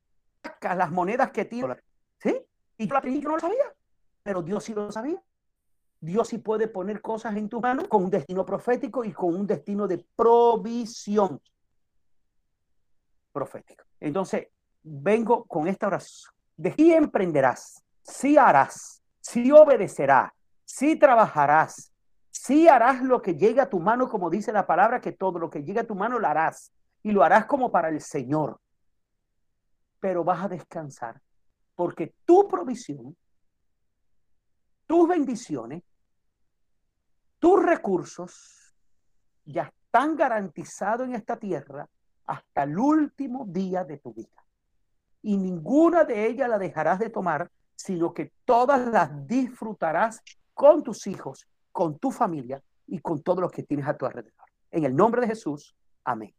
las 0.61 0.91
monedas 0.91 1.31
que 1.31 1.45
tienes. 1.45 1.77
¿Sí? 2.19 2.37
Y 2.77 2.87
yo 2.87 3.29
no 3.29 3.35
lo 3.35 3.39
sabía, 3.39 3.73
pero 4.23 4.41
Dios 4.41 4.63
sí 4.63 4.73
lo 4.73 4.91
sabía. 4.91 5.21
Dios 6.01 6.29
sí 6.29 6.37
puede 6.37 6.67
poner 6.67 7.01
cosas 7.01 7.35
en 7.35 7.49
tu 7.49 7.59
mano 7.59 7.87
con 7.89 8.05
un 8.05 8.09
destino 8.09 8.45
profético 8.45 9.03
y 9.03 9.11
con 9.11 9.35
un 9.35 9.45
destino 9.45 9.87
de 9.87 10.05
provisión 10.15 11.41
profético. 13.31 13.83
Entonces, 13.99 14.47
vengo 14.81 15.45
con 15.45 15.67
esta 15.67 15.87
oración. 15.87 16.33
De 16.57 16.73
emprenderás, 16.77 17.83
si 18.01 18.37
harás, 18.37 19.01
si 19.21 19.51
obedecerás, 19.51 20.31
si 20.65 20.97
trabajarás, 20.97 21.93
si 22.31 22.67
harás 22.67 23.01
lo 23.01 23.21
que 23.21 23.35
llegue 23.35 23.61
a 23.61 23.69
tu 23.69 23.79
mano, 23.79 24.09
como 24.09 24.29
dice 24.29 24.51
la 24.51 24.67
palabra, 24.67 24.99
que 24.99 25.13
todo 25.13 25.39
lo 25.39 25.49
que 25.49 25.63
llegue 25.63 25.81
a 25.81 25.87
tu 25.87 25.95
mano 25.95 26.19
lo 26.19 26.27
harás 26.27 26.71
y 27.01 27.11
lo 27.11 27.23
harás 27.23 27.45
como 27.45 27.71
para 27.71 27.89
el 27.89 28.01
Señor. 28.01 28.59
Pero 29.99 30.23
vas 30.23 30.43
a 30.43 30.49
descansar 30.49 31.21
porque 31.75 32.13
tu 32.25 32.45
provisión, 32.45 33.15
tus 34.85 35.07
bendiciones, 35.07 35.81
tus 37.39 37.63
recursos 37.63 38.75
ya 39.45 39.63
están 39.63 40.17
garantizados 40.17 41.07
en 41.07 41.15
esta 41.15 41.37
tierra 41.37 41.87
hasta 42.29 42.63
el 42.63 42.77
último 42.77 43.45
día 43.47 43.83
de 43.83 43.97
tu 43.97 44.13
vida. 44.13 44.45
Y 45.21 45.37
ninguna 45.37 46.03
de 46.03 46.27
ellas 46.27 46.47
la 46.47 46.57
dejarás 46.57 46.99
de 46.99 47.09
tomar, 47.09 47.51
sino 47.75 48.13
que 48.13 48.31
todas 48.45 48.87
las 48.87 49.27
disfrutarás 49.27 50.21
con 50.53 50.83
tus 50.83 51.07
hijos 51.07 51.47
con 51.71 51.97
tu 51.97 52.11
familia 52.11 52.61
y 52.87 52.99
con 52.99 53.21
todos 53.21 53.39
los 53.39 53.51
que 53.51 53.63
tienes 53.63 53.87
a 53.87 53.95
tu 53.95 54.05
alrededor. 54.05 54.33
En 54.69 54.83
el 54.83 54.93
nombre 54.93 55.21
de 55.21 55.27
Jesús, 55.27 55.75
amén. 56.03 56.33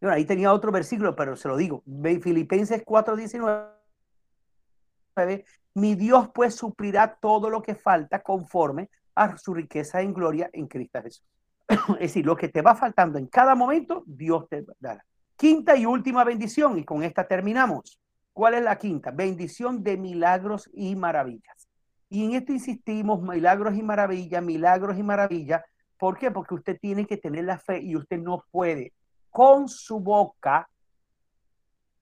Bueno, 0.00 0.14
ahí 0.14 0.24
tenía 0.24 0.52
otro 0.52 0.72
versículo, 0.72 1.14
pero 1.14 1.36
se 1.36 1.46
lo 1.46 1.56
digo. 1.56 1.82
Filipenses 2.22 2.82
4:19. 2.84 5.44
Mi 5.74 5.94
Dios 5.94 6.30
pues 6.32 6.54
suplirá 6.54 7.18
todo 7.20 7.50
lo 7.50 7.62
que 7.62 7.74
falta 7.74 8.22
conforme 8.22 8.88
a 9.14 9.36
su 9.36 9.52
riqueza 9.52 10.00
en 10.00 10.14
gloria 10.14 10.48
en 10.52 10.68
Cristo 10.68 11.02
Jesús. 11.02 11.24
es 11.94 11.98
decir, 11.98 12.24
lo 12.24 12.36
que 12.36 12.48
te 12.48 12.62
va 12.62 12.74
faltando 12.74 13.18
en 13.18 13.26
cada 13.26 13.54
momento, 13.54 14.02
Dios 14.06 14.48
te 14.48 14.64
dará. 14.80 15.04
Quinta 15.36 15.76
y 15.76 15.86
última 15.86 16.24
bendición, 16.24 16.78
y 16.78 16.84
con 16.84 17.02
esta 17.02 17.26
terminamos. 17.26 18.00
¿Cuál 18.32 18.54
es 18.54 18.62
la 18.62 18.78
quinta? 18.78 19.10
Bendición 19.10 19.82
de 19.82 19.96
milagros 19.96 20.70
y 20.72 20.96
maravillas. 20.96 21.68
Y 22.08 22.24
en 22.24 22.34
esto 22.34 22.52
insistimos, 22.52 23.20
milagros 23.22 23.76
y 23.76 23.82
maravillas, 23.82 24.42
milagros 24.42 24.98
y 24.98 25.02
maravillas. 25.02 25.62
¿Por 25.98 26.18
qué? 26.18 26.30
Porque 26.30 26.54
usted 26.54 26.78
tiene 26.80 27.06
que 27.06 27.16
tener 27.16 27.44
la 27.44 27.58
fe 27.58 27.80
y 27.80 27.96
usted 27.96 28.18
no 28.18 28.44
puede 28.50 28.92
con 29.30 29.68
su 29.68 30.00
boca 30.00 30.68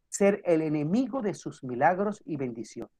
ser 0.08 0.40
el 0.44 0.62
enemigo 0.62 1.20
de 1.20 1.34
sus 1.34 1.62
milagros 1.64 2.22
y 2.24 2.36
bendiciones. 2.36 2.94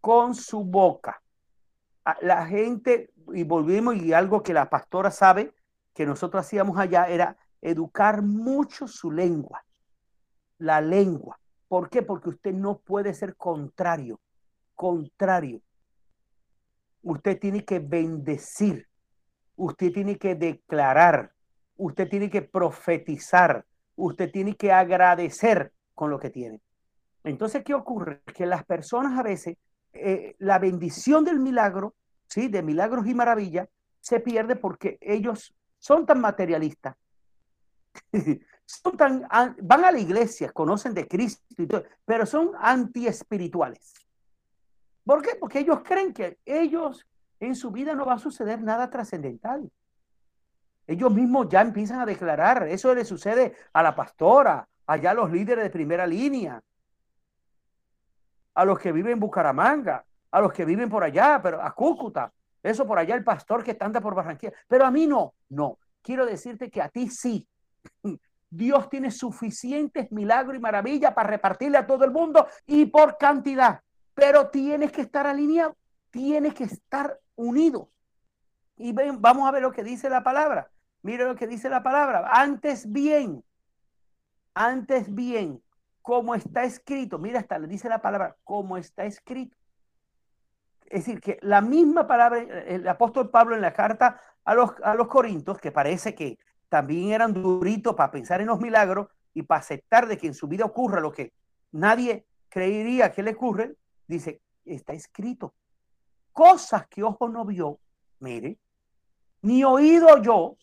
Con 0.00 0.34
su 0.34 0.64
boca. 0.64 1.22
La 2.20 2.46
gente, 2.46 3.10
y 3.32 3.44
volvimos, 3.44 3.96
y 3.96 4.12
algo 4.12 4.42
que 4.42 4.52
la 4.52 4.68
pastora 4.68 5.10
sabe 5.10 5.54
que 5.94 6.06
nosotros 6.06 6.44
hacíamos 6.44 6.78
allá 6.78 7.08
era 7.08 7.36
educar 7.60 8.22
mucho 8.22 8.88
su 8.88 9.12
lengua, 9.12 9.64
la 10.58 10.80
lengua. 10.80 11.38
¿Por 11.68 11.88
qué? 11.90 12.02
Porque 12.02 12.30
usted 12.30 12.52
no 12.52 12.78
puede 12.78 13.14
ser 13.14 13.36
contrario 13.36 14.20
contrario. 14.82 15.60
Usted 17.02 17.38
tiene 17.38 17.64
que 17.64 17.78
bendecir, 17.78 18.88
usted 19.54 19.92
tiene 19.92 20.18
que 20.18 20.34
declarar, 20.34 21.32
usted 21.76 22.08
tiene 22.08 22.28
que 22.28 22.42
profetizar, 22.42 23.64
usted 23.94 24.32
tiene 24.32 24.56
que 24.56 24.72
agradecer 24.72 25.72
con 25.94 26.10
lo 26.10 26.18
que 26.18 26.30
tiene. 26.30 26.60
Entonces, 27.22 27.62
¿qué 27.64 27.74
ocurre? 27.74 28.22
Que 28.34 28.44
las 28.44 28.64
personas 28.64 29.16
a 29.16 29.22
veces, 29.22 29.56
eh, 29.92 30.34
la 30.38 30.58
bendición 30.58 31.24
del 31.24 31.38
milagro, 31.38 31.94
¿sí? 32.26 32.48
De 32.48 32.62
milagros 32.62 33.06
y 33.06 33.14
maravillas, 33.14 33.68
se 34.00 34.20
pierde 34.20 34.56
porque 34.56 34.98
ellos 35.00 35.54
son 35.78 36.06
tan 36.06 36.20
materialistas, 36.20 36.96
son 38.64 38.96
tan, 38.96 39.28
van 39.62 39.84
a 39.84 39.92
la 39.92 39.98
iglesia, 39.98 40.50
conocen 40.52 40.94
de 40.94 41.06
Cristo, 41.06 41.84
pero 42.04 42.26
son 42.26 42.52
antiespirituales. 42.58 43.94
¿Por 45.04 45.22
qué? 45.22 45.36
Porque 45.38 45.60
ellos 45.60 45.80
creen 45.84 46.12
que 46.12 46.38
ellos 46.44 47.06
en 47.40 47.54
su 47.54 47.70
vida 47.70 47.94
no 47.94 48.06
va 48.06 48.14
a 48.14 48.18
suceder 48.18 48.62
nada 48.62 48.88
trascendental. 48.88 49.70
Ellos 50.86 51.12
mismos 51.12 51.48
ya 51.48 51.60
empiezan 51.60 52.00
a 52.00 52.06
declarar, 52.06 52.68
eso 52.68 52.94
le 52.94 53.04
sucede 53.04 53.54
a 53.72 53.82
la 53.82 53.94
pastora, 53.94 54.68
allá 54.86 55.10
a 55.10 55.14
los 55.14 55.30
líderes 55.30 55.64
de 55.64 55.70
primera 55.70 56.06
línea, 56.06 56.62
a 58.54 58.64
los 58.64 58.78
que 58.78 58.92
viven 58.92 59.14
en 59.14 59.20
Bucaramanga, 59.20 60.04
a 60.30 60.40
los 60.40 60.52
que 60.52 60.64
viven 60.64 60.88
por 60.88 61.04
allá, 61.04 61.40
pero 61.42 61.62
a 61.62 61.74
Cúcuta, 61.74 62.32
eso 62.62 62.86
por 62.86 62.98
allá 62.98 63.14
el 63.14 63.24
pastor 63.24 63.64
que 63.64 63.76
anda 63.80 64.00
por 64.00 64.14
Barranquilla, 64.14 64.52
pero 64.68 64.84
a 64.84 64.90
mí 64.90 65.06
no, 65.06 65.34
no. 65.48 65.78
Quiero 66.00 66.26
decirte 66.26 66.70
que 66.70 66.80
a 66.80 66.88
ti 66.88 67.08
sí. 67.08 67.46
Dios 68.50 68.90
tiene 68.90 69.10
suficientes 69.10 70.12
milagros 70.12 70.56
y 70.56 70.60
maravillas 70.60 71.14
para 71.14 71.30
repartirle 71.30 71.78
a 71.78 71.86
todo 71.86 72.04
el 72.04 72.10
mundo 72.10 72.46
y 72.66 72.84
por 72.84 73.16
cantidad, 73.16 73.80
pero 74.14 74.50
tienes 74.50 74.92
que 74.92 75.00
estar 75.00 75.26
alineado, 75.26 75.74
tienes 76.10 76.52
que 76.52 76.64
estar 76.64 77.18
unido. 77.34 77.88
Y 78.76 78.92
ven, 78.92 79.22
vamos 79.22 79.48
a 79.48 79.52
ver 79.52 79.62
lo 79.62 79.72
que 79.72 79.82
dice 79.82 80.10
la 80.10 80.22
palabra. 80.22 80.70
Mire 81.02 81.24
lo 81.24 81.34
que 81.34 81.46
dice 81.46 81.68
la 81.68 81.82
palabra. 81.82 82.28
Antes 82.30 82.90
bien, 82.90 83.42
antes 84.54 85.12
bien, 85.12 85.62
como 86.02 86.34
está 86.34 86.64
escrito, 86.64 87.18
mira 87.18 87.38
hasta 87.38 87.58
le 87.58 87.68
dice 87.68 87.88
la 87.88 88.02
palabra, 88.02 88.36
como 88.44 88.76
está 88.76 89.04
escrito. 89.04 89.56
Es 90.86 91.06
decir, 91.06 91.20
que 91.20 91.38
la 91.40 91.62
misma 91.62 92.06
palabra, 92.06 92.40
el 92.40 92.86
apóstol 92.86 93.30
Pablo 93.30 93.54
en 93.54 93.62
la 93.62 93.72
carta 93.72 94.20
a 94.44 94.54
los, 94.54 94.72
a 94.82 94.94
los 94.94 95.08
Corintios, 95.08 95.58
que 95.58 95.72
parece 95.72 96.14
que 96.14 96.38
también 96.68 97.12
eran 97.12 97.32
duritos 97.32 97.94
para 97.94 98.10
pensar 98.10 98.40
en 98.40 98.48
los 98.48 98.60
milagros 98.60 99.08
y 99.32 99.42
para 99.42 99.60
aceptar 99.60 100.06
de 100.06 100.18
que 100.18 100.26
en 100.26 100.34
su 100.34 100.48
vida 100.48 100.64
ocurra 100.64 101.00
lo 101.00 101.12
que 101.12 101.32
nadie 101.70 102.26
creería 102.48 103.12
que 103.12 103.22
le 103.22 103.32
ocurre, 103.32 103.76
dice, 104.06 104.42
está 104.64 104.92
escrito. 104.92 105.54
Cosas 106.32 106.86
que 106.88 107.02
ojo 107.02 107.28
no 107.28 107.44
vio, 107.44 107.78
mire, 108.20 108.58
ni 109.42 109.64
oído 109.64 110.20
yo, 110.22 110.56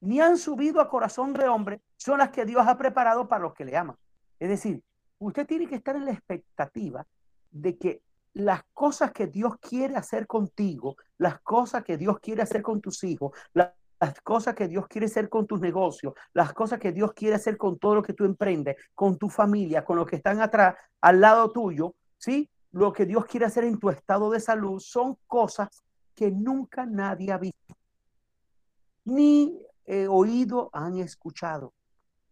ni 0.00 0.20
han 0.20 0.38
subido 0.38 0.80
a 0.80 0.88
corazón 0.88 1.32
de 1.32 1.48
hombre, 1.48 1.80
son 1.96 2.18
las 2.18 2.30
que 2.30 2.44
Dios 2.44 2.66
ha 2.66 2.76
preparado 2.76 3.28
para 3.28 3.42
los 3.42 3.54
que 3.54 3.64
le 3.64 3.76
aman. 3.76 3.96
Es 4.38 4.48
decir, 4.48 4.82
usted 5.18 5.46
tiene 5.46 5.66
que 5.66 5.76
estar 5.76 5.96
en 5.96 6.06
la 6.06 6.12
expectativa 6.12 7.06
de 7.50 7.76
que 7.76 8.02
las 8.32 8.62
cosas 8.72 9.12
que 9.12 9.26
Dios 9.26 9.56
quiere 9.60 9.96
hacer 9.96 10.26
contigo, 10.26 10.96
las 11.18 11.40
cosas 11.40 11.84
que 11.84 11.96
Dios 11.96 12.18
quiere 12.20 12.42
hacer 12.42 12.62
con 12.62 12.80
tus 12.80 13.02
hijos, 13.04 13.32
las, 13.52 13.72
cosas 14.22 14.54
que 14.54 14.66
Dios 14.66 14.86
quiere 14.88 15.06
hacer 15.06 15.28
con 15.28 15.46
tus 15.46 15.60
negocios, 15.60 16.14
las 16.32 16.54
cosas 16.54 16.78
que 16.78 16.92
Dios 16.92 17.12
quiere 17.12 17.36
hacer 17.36 17.58
con 17.58 17.78
todo 17.78 17.96
lo 17.96 18.02
que 18.02 18.14
tú 18.14 18.24
emprendes, 18.24 18.76
con 18.94 19.18
tu 19.18 19.28
familia, 19.28 19.84
con 19.84 19.98
los 19.98 20.06
que 20.06 20.16
están 20.16 20.40
atrás, 20.40 20.74
al 21.02 21.20
lado 21.20 21.50
tuyo, 21.50 21.94
¿sí? 22.16 22.48
Lo 22.72 22.92
que 22.94 23.04
Dios 23.04 23.26
quiere 23.26 23.44
hacer 23.44 23.64
en 23.64 23.78
tu 23.78 23.90
estado 23.90 24.30
de 24.30 24.40
salud 24.40 24.80
son 24.80 25.18
cosas 25.26 25.68
que 26.14 26.30
nunca 26.30 26.86
nadie 26.86 27.32
ha 27.32 27.38
visto, 27.38 27.74
ni 29.04 29.66
oído 29.86 30.70
han 30.72 30.98
escuchado. 30.98 31.72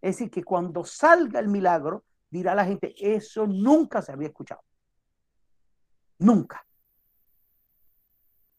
Es 0.01 0.16
decir, 0.16 0.30
que 0.30 0.44
cuando 0.44 0.84
salga 0.84 1.40
el 1.40 1.49
milagro, 1.49 2.05
dirá 2.30 2.55
la 2.55 2.64
gente, 2.64 2.94
eso 2.99 3.46
nunca 3.46 4.03
se 4.03 4.12
había 4.12 4.28
escuchado. 4.28 4.62
Nunca. 6.18 6.64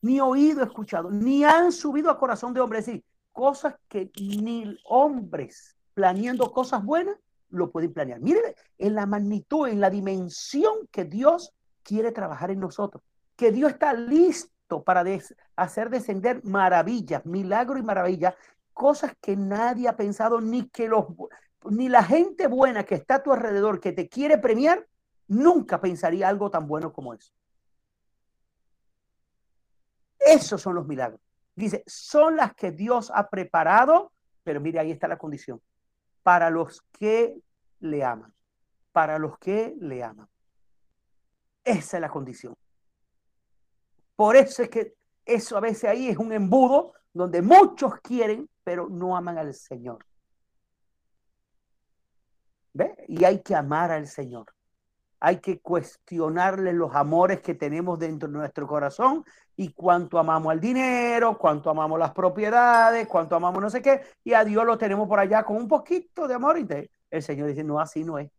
Ni 0.01 0.19
oído 0.19 0.63
escuchado, 0.63 1.11
ni 1.11 1.43
han 1.43 1.71
subido 1.71 2.09
a 2.09 2.17
corazón 2.17 2.53
de 2.53 2.61
hombre. 2.61 2.79
Es 2.79 2.85
decir, 2.85 3.03
cosas 3.31 3.75
que 3.87 4.11
ni 4.19 4.77
hombres 4.85 5.75
planeando 5.93 6.51
cosas 6.51 6.83
buenas 6.83 7.17
lo 7.49 7.71
pueden 7.71 7.93
planear. 7.93 8.19
Mire 8.19 8.55
en 8.77 8.95
la 8.95 9.05
magnitud, 9.05 9.67
en 9.67 9.81
la 9.81 9.89
dimensión 9.89 10.87
que 10.91 11.05
Dios 11.05 11.53
quiere 11.83 12.11
trabajar 12.11 12.51
en 12.51 12.59
nosotros. 12.59 13.03
Que 13.35 13.51
Dios 13.51 13.71
está 13.71 13.93
listo 13.93 14.83
para 14.83 15.03
hacer 15.55 15.89
descender 15.89 16.43
maravillas, 16.43 17.25
milagros 17.25 17.79
y 17.79 17.83
maravillas, 17.83 18.35
cosas 18.79 19.11
que 19.19 19.35
nadie 19.35 19.89
ha 19.89 19.97
pensado, 19.97 20.39
ni 20.39 20.69
que 20.69 20.87
los 20.87 21.03
ni 21.69 21.89
la 21.89 22.01
gente 22.01 22.47
buena 22.47 22.85
que 22.85 22.95
está 22.95 23.15
a 23.15 23.23
tu 23.23 23.33
alrededor, 23.33 23.81
que 23.81 23.91
te 23.91 24.07
quiere 24.07 24.37
premiar, 24.37 24.87
nunca 25.27 25.81
pensaría 25.81 26.29
algo 26.29 26.49
tan 26.49 26.65
bueno 26.65 26.93
como 26.93 27.13
eso. 27.13 27.33
Esos 30.17 30.61
son 30.61 30.75
los 30.75 30.87
milagros. 30.87 31.19
Dice, 31.53 31.83
son 31.87 32.37
las 32.37 32.53
que 32.55 32.71
Dios 32.71 33.11
ha 33.13 33.29
preparado, 33.29 34.13
pero 34.43 34.61
mire, 34.61 34.79
ahí 34.79 34.91
está 34.91 35.09
la 35.09 35.17
condición, 35.17 35.61
para 36.23 36.49
los 36.49 36.81
que 36.97 37.37
le 37.81 38.01
aman, 38.05 38.33
para 38.93 39.19
los 39.19 39.37
que 39.39 39.75
le 39.77 40.01
aman. 40.01 40.29
Esa 41.65 41.97
es 41.97 42.01
la 42.01 42.09
condición. 42.09 42.55
Por 44.15 44.37
eso 44.37 44.63
es 44.63 44.69
que 44.69 44.93
eso 45.25 45.57
a 45.57 45.59
veces 45.59 45.89
ahí 45.89 46.07
es 46.07 46.17
un 46.17 46.31
embudo 46.31 46.93
donde 47.13 47.41
muchos 47.41 47.99
quieren, 47.99 48.49
pero 48.69 48.87
no 48.87 49.17
aman 49.17 49.39
al 49.39 49.55
Señor. 49.55 50.05
¿Ve? 52.71 52.93
Y 53.07 53.23
hay 53.23 53.41
que 53.41 53.55
amar 53.55 53.89
al 53.89 54.05
Señor 54.05 54.53
hay 55.19 55.39
que 55.39 55.59
cuestionarle 55.59 56.73
los 56.73 56.95
amores 56.95 57.41
que 57.41 57.53
tenemos 57.53 57.99
dentro 57.99 58.29
de 58.29 58.37
nuestro 58.37 58.65
corazón 58.67 59.25
y 59.55 59.73
cuánto 59.73 60.17
amamos 60.17 60.51
al 60.51 60.59
dinero, 60.59 61.37
cuánto 61.37 61.69
amamos 61.69 61.99
las 61.99 62.11
propiedades, 62.11 63.07
cuánto 63.07 63.35
amamos 63.35 63.61
no 63.61 63.69
sé 63.69 63.81
qué, 63.81 64.01
y 64.23 64.33
a 64.33 64.45
Dios 64.45 64.65
lo 64.65 64.77
tenemos 64.77 65.07
por 65.07 65.19
allá 65.19 65.43
con 65.43 65.57
un 65.57 65.67
poquito 65.67 66.27
de 66.27 66.35
amor 66.35 66.57
y 66.57 66.89
el 67.11 67.21
Señor 67.21 67.49
dice, 67.49 67.63
no, 67.63 67.79
así 67.79 68.03
no 68.03 68.17
es. 68.17 68.31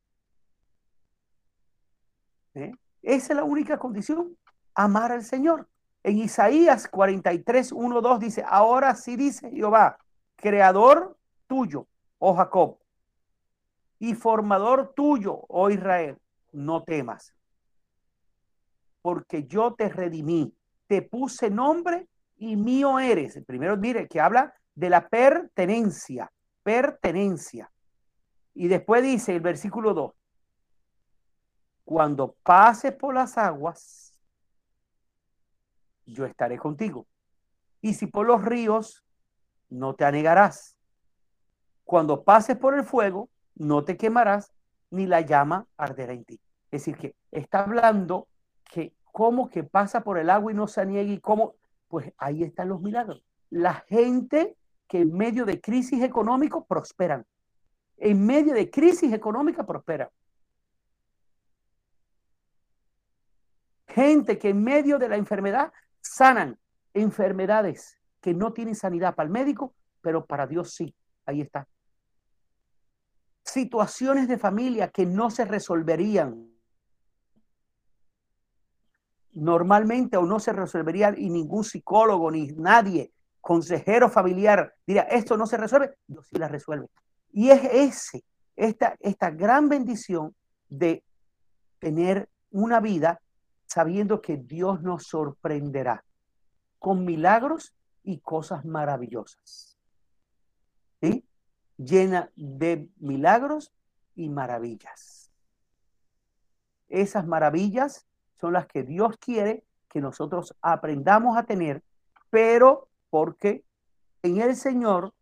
¿Eh? 2.55 2.73
Esa 3.03 3.33
es 3.33 3.37
la 3.37 3.45
única 3.45 3.79
condición, 3.79 4.37
amar 4.75 5.13
al 5.13 5.25
Señor. 5.25 5.69
En 6.03 6.17
Isaías 6.17 6.89
43, 6.89 7.73
1, 7.73 8.01
2 8.01 8.21
dice, 8.21 8.45
ahora 8.49 8.95
sí 8.95 9.17
dice 9.17 9.51
Jehová, 9.51 9.99
creador 10.41 11.17
tuyo, 11.47 11.87
oh 12.19 12.35
Jacob, 12.35 12.79
y 13.99 14.15
formador 14.15 14.93
tuyo, 14.95 15.45
oh 15.49 15.71
Israel 15.71 16.19
no 16.53 16.83
temas, 16.83 17.35
porque 19.03 19.45
yo 19.45 19.75
te 19.75 19.89
redimí, 19.89 20.55
te 20.87 21.03
puse 21.03 21.51
nombre 21.51 22.09
y 22.37 22.57
mío 22.57 22.99
eres. 22.99 23.37
El 23.37 23.45
primero, 23.45 23.77
mire, 23.77 24.09
que 24.09 24.21
habla 24.21 24.55
de 24.75 24.91
la 24.91 25.09
pertenencia, 25.09 26.33
pertenencia. 26.63 27.71
Y 28.55 28.69
después 28.69 29.03
dice 29.03 29.35
el 29.35 29.41
versículo 29.41 29.95
2, 29.95 30.13
cuando 31.85 32.37
pases 32.43 32.93
por 32.93 33.15
las 33.15 33.37
aguas, 33.37 34.13
yo 36.07 36.25
estaré 36.25 36.59
contigo. 36.59 37.07
Y 37.81 37.95
si 37.95 38.07
por 38.07 38.27
los 38.27 38.45
ríos, 38.45 39.05
no 39.71 39.95
te 39.95 40.05
anegarás. 40.05 40.77
Cuando 41.85 42.23
pases 42.23 42.57
por 42.57 42.75
el 42.75 42.85
fuego, 42.85 43.31
no 43.55 43.85
te 43.85 43.97
quemarás, 43.97 44.53
ni 44.91 45.07
la 45.07 45.21
llama 45.21 45.67
arderá 45.77 46.13
en 46.13 46.25
ti. 46.25 46.41
Es 46.71 46.85
decir, 46.85 46.97
que 46.97 47.15
está 47.31 47.61
hablando 47.63 48.29
que 48.65 48.93
cómo 49.05 49.49
que 49.49 49.65
pasa 49.65 50.03
por 50.03 50.19
el 50.19 50.31
agua 50.31 50.53
y 50.53 50.55
no 50.55 50.67
se 50.67 50.85
niegue 50.87 51.15
y 51.15 51.21
cómo, 51.21 51.55
pues 51.89 52.13
ahí 52.19 52.43
están 52.43 52.69
los 52.69 52.81
milagros. 52.81 53.23
La 53.51 53.75
gente 53.75 54.57
que 54.89 55.01
en 55.01 55.13
medio 55.13 55.45
de 55.45 55.61
crisis 55.61 56.03
económico 56.03 56.65
prosperan. 56.65 57.25
En 57.97 58.25
medio 58.25 58.55
de 58.55 58.71
crisis 58.71 59.13
económica 59.13 59.67
prospera. 59.67 60.11
Gente 63.87 64.39
que 64.39 64.51
en 64.51 64.63
medio 64.63 64.99
de 64.99 65.09
la 65.09 65.17
enfermedad 65.17 65.73
sanan 66.01 66.59
enfermedades 66.95 68.00
que 68.21 68.35
no 68.35 68.53
tienen 68.53 68.75
sanidad 68.75 69.15
para 69.15 69.27
el 69.27 69.33
médico, 69.33 69.75
pero 70.01 70.25
para 70.25 70.47
Dios 70.47 70.75
sí. 70.75 70.95
Ahí 71.27 71.41
está 71.41 71.67
situaciones 73.51 74.29
de 74.29 74.39
familia 74.39 74.89
que 74.89 75.07
no 75.07 75.31
se 75.31 75.45
resolverían 75.45 76.49
normalmente 79.33 80.17
o 80.17 80.27
no 80.27 80.41
se 80.41 80.53
resolverían 80.53 81.15
y 81.17 81.31
ningún 81.31 81.65
psicólogo 81.65 82.31
ni 82.31 82.49
nadie, 82.49 83.13
consejero 83.41 84.11
familiar, 84.11 84.75
diría, 84.87 85.03
esto 85.03 85.37
no 85.37 85.47
se 85.47 85.57
resuelve, 85.57 85.97
Dios 86.07 86.27
sí 86.29 86.37
la 86.37 86.49
resuelve. 86.49 86.89
Y 87.33 87.51
es 87.51 87.65
ese, 87.73 88.25
esta, 88.57 88.97
esta 89.01 89.31
gran 89.31 89.69
bendición 89.69 90.35
de 90.69 91.05
tener 91.79 92.29
una 92.51 92.81
vida 92.81 93.21
sabiendo 93.67 94.21
que 94.21 94.37
Dios 94.37 94.83
nos 94.83 95.07
sorprenderá 95.07 96.05
con 96.79 97.05
milagros 97.05 97.75
y 98.03 98.19
cosas 98.21 98.65
maravillosas. 98.65 99.79
¿Sí? 101.03 101.25
llena 101.85 102.31
de 102.37 102.89
milagros 102.99 103.73
y 104.15 104.29
maravillas. 104.29 105.31
Esas 106.89 107.27
maravillas 107.27 108.07
son 108.41 108.53
las 108.53 108.67
que 108.67 108.83
Dios 108.83 109.17
quiere 109.19 109.65
que 109.89 110.01
nosotros 110.01 110.55
aprendamos 110.61 111.37
a 111.37 111.45
tener, 111.45 111.83
pero 112.29 112.89
porque 113.09 113.65
en 114.23 114.41
el 114.41 114.57
Señor 114.57 115.15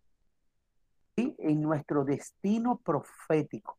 y 1.16 1.34
en 1.38 1.62
nuestro 1.62 2.04
destino 2.04 2.78
profético, 2.78 3.78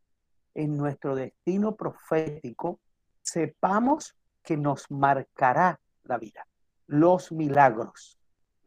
en 0.56 0.78
nuestro 0.78 1.16
destino 1.16 1.76
profético, 1.76 2.80
sepamos 3.22 4.16
que 4.42 4.58
nos 4.58 4.90
marcará 4.90 5.80
la 6.04 6.18
vida, 6.18 6.48
los 6.88 7.32
milagros, 7.32 8.19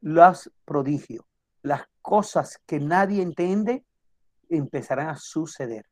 los 0.02 0.52
prodigios, 0.64 1.24
las 1.62 1.84
cosas 2.02 2.60
que 2.66 2.78
nadie 2.80 3.22
entiende 3.22 3.84
empezarán 4.50 5.08
a 5.08 5.16
suceder. 5.16 5.86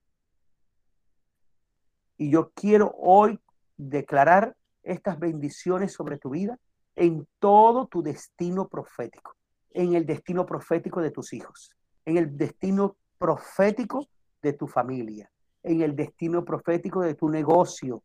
Y 2.18 2.30
yo 2.30 2.50
quiero 2.50 2.94
hoy 2.98 3.40
declarar 3.78 4.56
estas 4.82 5.18
bendiciones 5.18 5.92
sobre 5.92 6.18
tu 6.18 6.30
vida 6.30 6.58
en 6.96 7.26
todo 7.38 7.86
tu 7.86 8.02
destino 8.02 8.68
profético, 8.68 9.36
en 9.70 9.94
el 9.94 10.04
destino 10.04 10.44
profético 10.44 11.00
de 11.00 11.12
tus 11.12 11.32
hijos, 11.32 11.74
en 12.04 12.18
el 12.18 12.36
destino 12.36 12.96
profético 13.16 14.08
de 14.42 14.52
tu 14.52 14.66
familia, 14.66 15.30
en 15.62 15.82
el 15.82 15.94
destino 15.94 16.44
profético 16.44 17.00
de 17.00 17.14
tu 17.14 17.30
negocio, 17.30 18.02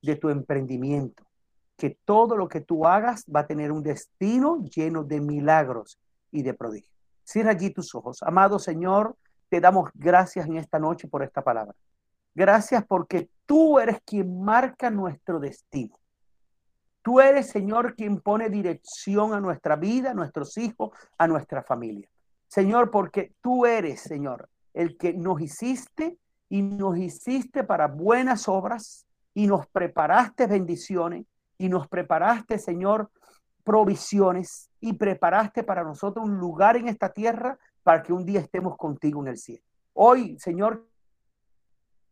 de 0.00 0.16
tu 0.16 0.28
emprendimiento. 0.28 1.27
Que 1.78 1.98
todo 2.04 2.36
lo 2.36 2.48
que 2.48 2.60
tú 2.60 2.86
hagas 2.86 3.24
va 3.34 3.40
a 3.40 3.46
tener 3.46 3.72
un 3.72 3.82
destino 3.82 4.62
lleno 4.64 5.02
de 5.02 5.22
milagros 5.22 5.98
y 6.30 6.42
de 6.42 6.52
prodigios. 6.52 6.94
Cierra 7.24 7.52
allí 7.52 7.70
tus 7.70 7.94
ojos. 7.94 8.22
Amado 8.22 8.58
Señor, 8.58 9.16
te 9.48 9.60
damos 9.60 9.88
gracias 9.94 10.46
en 10.46 10.58
esta 10.58 10.78
noche 10.78 11.08
por 11.08 11.22
esta 11.22 11.42
palabra. 11.42 11.74
Gracias 12.34 12.84
porque 12.86 13.30
tú 13.46 13.78
eres 13.78 13.98
quien 14.04 14.42
marca 14.42 14.90
nuestro 14.90 15.40
destino. 15.40 15.96
Tú 17.02 17.20
eres, 17.20 17.48
Señor, 17.48 17.94
quien 17.94 18.20
pone 18.20 18.50
dirección 18.50 19.32
a 19.32 19.40
nuestra 19.40 19.76
vida, 19.76 20.10
a 20.10 20.14
nuestros 20.14 20.58
hijos, 20.58 20.90
a 21.16 21.26
nuestra 21.26 21.62
familia. 21.62 22.08
Señor, 22.48 22.90
porque 22.90 23.32
tú 23.40 23.66
eres, 23.66 24.00
Señor, 24.00 24.48
el 24.74 24.96
que 24.98 25.14
nos 25.14 25.40
hiciste 25.40 26.18
y 26.48 26.62
nos 26.62 26.98
hiciste 26.98 27.64
para 27.64 27.86
buenas 27.86 28.48
obras 28.48 29.06
y 29.34 29.46
nos 29.46 29.66
preparaste 29.68 30.46
bendiciones 30.46 31.26
y 31.58 31.68
nos 31.68 31.88
preparaste, 31.88 32.58
Señor, 32.58 33.10
provisiones 33.64 34.70
y 34.80 34.94
preparaste 34.94 35.64
para 35.64 35.82
nosotros 35.82 36.24
un 36.24 36.38
lugar 36.38 36.76
en 36.76 36.88
esta 36.88 37.12
tierra 37.12 37.58
para 37.82 38.02
que 38.02 38.12
un 38.12 38.24
día 38.24 38.40
estemos 38.40 38.76
contigo 38.76 39.20
en 39.20 39.28
el 39.28 39.36
cielo. 39.36 39.62
Hoy, 39.92 40.38
Señor, 40.38 40.88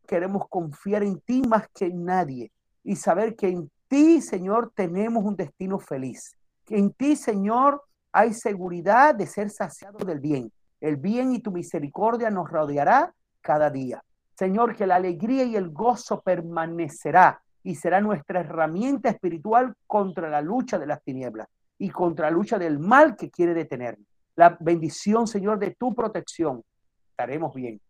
queremos 0.06 0.48
confiar 0.48 1.02
en 1.02 1.20
ti 1.20 1.42
más 1.48 1.68
que 1.72 1.86
en 1.86 2.04
nadie 2.04 2.52
y 2.82 2.96
saber 2.96 3.36
que 3.36 3.48
en 3.48 3.70
ti, 3.88 4.20
Señor, 4.20 4.72
tenemos 4.74 5.24
un 5.24 5.36
destino 5.36 5.78
feliz. 5.78 6.36
Que 6.64 6.76
en 6.76 6.92
ti, 6.92 7.16
Señor, 7.16 7.82
hay 8.12 8.32
seguridad 8.32 9.14
de 9.14 9.26
ser 9.26 9.50
saciado 9.50 9.98
del 9.98 10.20
bien. 10.20 10.52
El 10.80 10.96
bien 10.96 11.32
y 11.32 11.38
tu 11.38 11.52
misericordia 11.52 12.30
nos 12.30 12.50
rodeará 12.50 13.14
cada 13.40 13.70
día. 13.70 14.02
Señor, 14.34 14.76
que 14.76 14.86
la 14.86 14.96
alegría 14.96 15.44
y 15.44 15.56
el 15.56 15.70
gozo 15.70 16.20
permanecerá 16.20 17.42
y 17.66 17.74
será 17.74 18.00
nuestra 18.00 18.40
herramienta 18.40 19.08
espiritual 19.08 19.74
contra 19.88 20.30
la 20.30 20.40
lucha 20.40 20.78
de 20.78 20.86
las 20.86 21.02
tinieblas 21.02 21.48
y 21.76 21.90
contra 21.90 22.30
la 22.30 22.36
lucha 22.36 22.60
del 22.60 22.78
mal 22.78 23.16
que 23.16 23.28
quiere 23.28 23.54
detenernos. 23.54 24.06
La 24.36 24.56
bendición, 24.60 25.26
Señor, 25.26 25.58
de 25.58 25.74
tu 25.74 25.92
protección. 25.92 26.62
Estaremos 27.10 27.52
bien. 27.52 27.80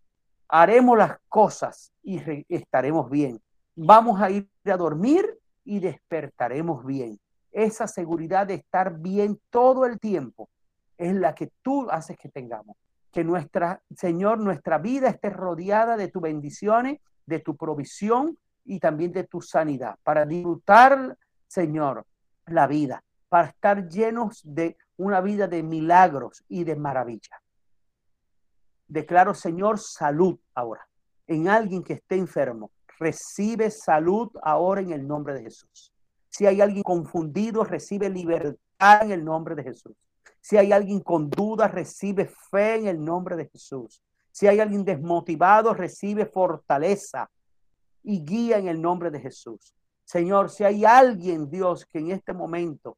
Haremos 0.48 0.96
las 0.96 1.18
cosas 1.28 1.92
y 2.02 2.18
estaremos 2.48 3.10
bien. 3.10 3.38
Vamos 3.74 4.18
a 4.18 4.30
ir 4.30 4.48
a 4.64 4.76
dormir 4.78 5.38
y 5.62 5.78
despertaremos 5.78 6.82
bien. 6.82 7.20
Esa 7.52 7.86
seguridad 7.86 8.46
de 8.46 8.54
estar 8.54 8.98
bien 8.98 9.38
todo 9.50 9.84
el 9.84 10.00
tiempo 10.00 10.48
es 10.96 11.14
la 11.14 11.34
que 11.34 11.50
tú 11.60 11.86
haces 11.90 12.16
que 12.16 12.30
tengamos. 12.30 12.78
Que 13.12 13.24
nuestra, 13.24 13.82
Señor, 13.94 14.38
nuestra 14.38 14.78
vida 14.78 15.10
esté 15.10 15.28
rodeada 15.28 15.98
de 15.98 16.08
tus 16.08 16.22
bendiciones, 16.22 16.98
de 17.26 17.40
tu 17.40 17.58
provisión 17.58 18.38
y 18.66 18.78
también 18.80 19.12
de 19.12 19.24
tu 19.24 19.40
sanidad, 19.40 19.96
para 20.02 20.26
disfrutar, 20.26 21.16
Señor, 21.46 22.04
la 22.46 22.66
vida, 22.66 23.02
para 23.28 23.48
estar 23.48 23.88
llenos 23.88 24.40
de 24.44 24.76
una 24.96 25.20
vida 25.20 25.48
de 25.48 25.62
milagros 25.62 26.44
y 26.48 26.64
de 26.64 26.76
maravilla. 26.76 27.40
Declaro, 28.88 29.34
Señor, 29.34 29.78
salud 29.78 30.38
ahora 30.54 30.86
en 31.26 31.48
alguien 31.48 31.82
que 31.82 31.94
esté 31.94 32.16
enfermo, 32.16 32.70
recibe 32.98 33.70
salud 33.70 34.30
ahora 34.42 34.80
en 34.80 34.92
el 34.92 35.06
nombre 35.06 35.34
de 35.34 35.42
Jesús. 35.42 35.92
Si 36.28 36.46
hay 36.46 36.60
alguien 36.60 36.82
confundido, 36.82 37.64
recibe 37.64 38.08
libertad 38.08 39.02
en 39.02 39.12
el 39.12 39.24
nombre 39.24 39.54
de 39.54 39.64
Jesús. 39.64 39.96
Si 40.40 40.56
hay 40.56 40.72
alguien 40.72 41.00
con 41.00 41.28
dudas, 41.28 41.72
recibe 41.72 42.26
fe 42.50 42.76
en 42.76 42.86
el 42.86 43.02
nombre 43.02 43.36
de 43.36 43.48
Jesús. 43.48 44.02
Si 44.30 44.46
hay 44.46 44.60
alguien 44.60 44.84
desmotivado, 44.84 45.74
recibe 45.74 46.26
fortaleza 46.26 47.28
y 48.06 48.24
guía 48.24 48.58
en 48.58 48.68
el 48.68 48.80
nombre 48.80 49.10
de 49.10 49.20
Jesús. 49.20 49.74
Señor, 50.04 50.48
si 50.48 50.62
hay 50.62 50.84
alguien, 50.84 51.50
Dios, 51.50 51.84
que 51.84 51.98
en 51.98 52.12
este 52.12 52.32
momento, 52.32 52.96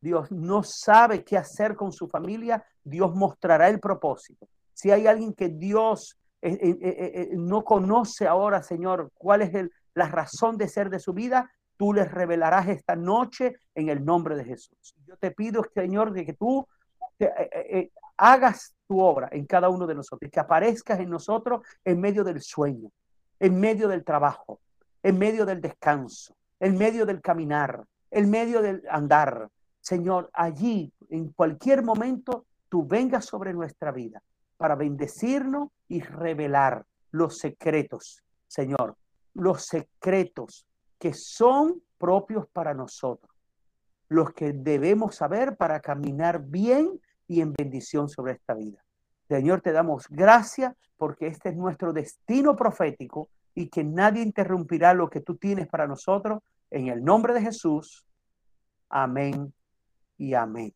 Dios 0.00 0.32
no 0.32 0.62
sabe 0.62 1.22
qué 1.22 1.36
hacer 1.36 1.76
con 1.76 1.92
su 1.92 2.08
familia, 2.08 2.64
Dios 2.82 3.14
mostrará 3.14 3.68
el 3.68 3.80
propósito. 3.80 4.48
Si 4.72 4.90
hay 4.90 5.06
alguien 5.06 5.34
que 5.34 5.50
Dios 5.50 6.18
eh, 6.40 6.58
eh, 6.58 6.78
eh, 6.82 7.28
no 7.34 7.64
conoce 7.64 8.26
ahora, 8.26 8.62
Señor, 8.62 9.12
cuál 9.14 9.42
es 9.42 9.52
la 9.94 10.08
razón 10.08 10.56
de 10.56 10.66
ser 10.66 10.88
de 10.88 10.98
su 10.98 11.12
vida, 11.12 11.50
tú 11.76 11.92
les 11.92 12.10
revelarás 12.10 12.68
esta 12.68 12.96
noche 12.96 13.56
en 13.74 13.90
el 13.90 14.02
nombre 14.02 14.36
de 14.36 14.44
Jesús. 14.44 14.94
Yo 15.06 15.18
te 15.18 15.32
pido, 15.32 15.62
Señor, 15.74 16.14
que 16.14 16.32
tú 16.32 16.66
hagas 18.16 18.74
tu 18.88 19.00
obra 19.00 19.28
en 19.32 19.44
cada 19.44 19.68
uno 19.68 19.86
de 19.86 19.94
nosotros, 19.94 20.30
que 20.30 20.40
aparezcas 20.40 20.98
en 21.00 21.10
nosotros 21.10 21.60
en 21.84 22.00
medio 22.00 22.24
del 22.24 22.40
sueño, 22.40 22.90
en 23.44 23.60
medio 23.60 23.88
del 23.88 24.04
trabajo, 24.04 24.58
en 25.02 25.18
medio 25.18 25.44
del 25.44 25.60
descanso, 25.60 26.34
en 26.58 26.78
medio 26.78 27.04
del 27.04 27.20
caminar, 27.20 27.84
en 28.10 28.30
medio 28.30 28.62
del 28.62 28.82
andar. 28.88 29.50
Señor, 29.82 30.30
allí, 30.32 30.90
en 31.10 31.28
cualquier 31.28 31.82
momento, 31.82 32.46
tú 32.70 32.86
vengas 32.86 33.26
sobre 33.26 33.52
nuestra 33.52 33.92
vida 33.92 34.22
para 34.56 34.76
bendecirnos 34.76 35.68
y 35.88 36.00
revelar 36.00 36.86
los 37.10 37.36
secretos, 37.36 38.22
Señor, 38.48 38.96
los 39.34 39.66
secretos 39.66 40.66
que 40.98 41.12
son 41.12 41.82
propios 41.98 42.46
para 42.48 42.72
nosotros, 42.72 43.30
los 44.08 44.32
que 44.32 44.54
debemos 44.54 45.16
saber 45.16 45.58
para 45.58 45.80
caminar 45.80 46.42
bien 46.42 46.98
y 47.28 47.42
en 47.42 47.52
bendición 47.52 48.08
sobre 48.08 48.32
esta 48.32 48.54
vida. 48.54 48.83
Señor, 49.28 49.60
te 49.60 49.72
damos 49.72 50.06
gracias 50.08 50.74
porque 50.96 51.26
este 51.26 51.50
es 51.50 51.56
nuestro 51.56 51.92
destino 51.92 52.56
profético 52.56 53.28
y 53.54 53.68
que 53.68 53.84
nadie 53.84 54.22
interrumpirá 54.22 54.94
lo 54.94 55.08
que 55.08 55.20
tú 55.20 55.36
tienes 55.36 55.68
para 55.68 55.86
nosotros. 55.86 56.42
En 56.70 56.88
el 56.88 57.04
nombre 57.04 57.34
de 57.34 57.40
Jesús. 57.40 58.06
Amén 58.88 59.52
y 60.18 60.34
amén. 60.34 60.74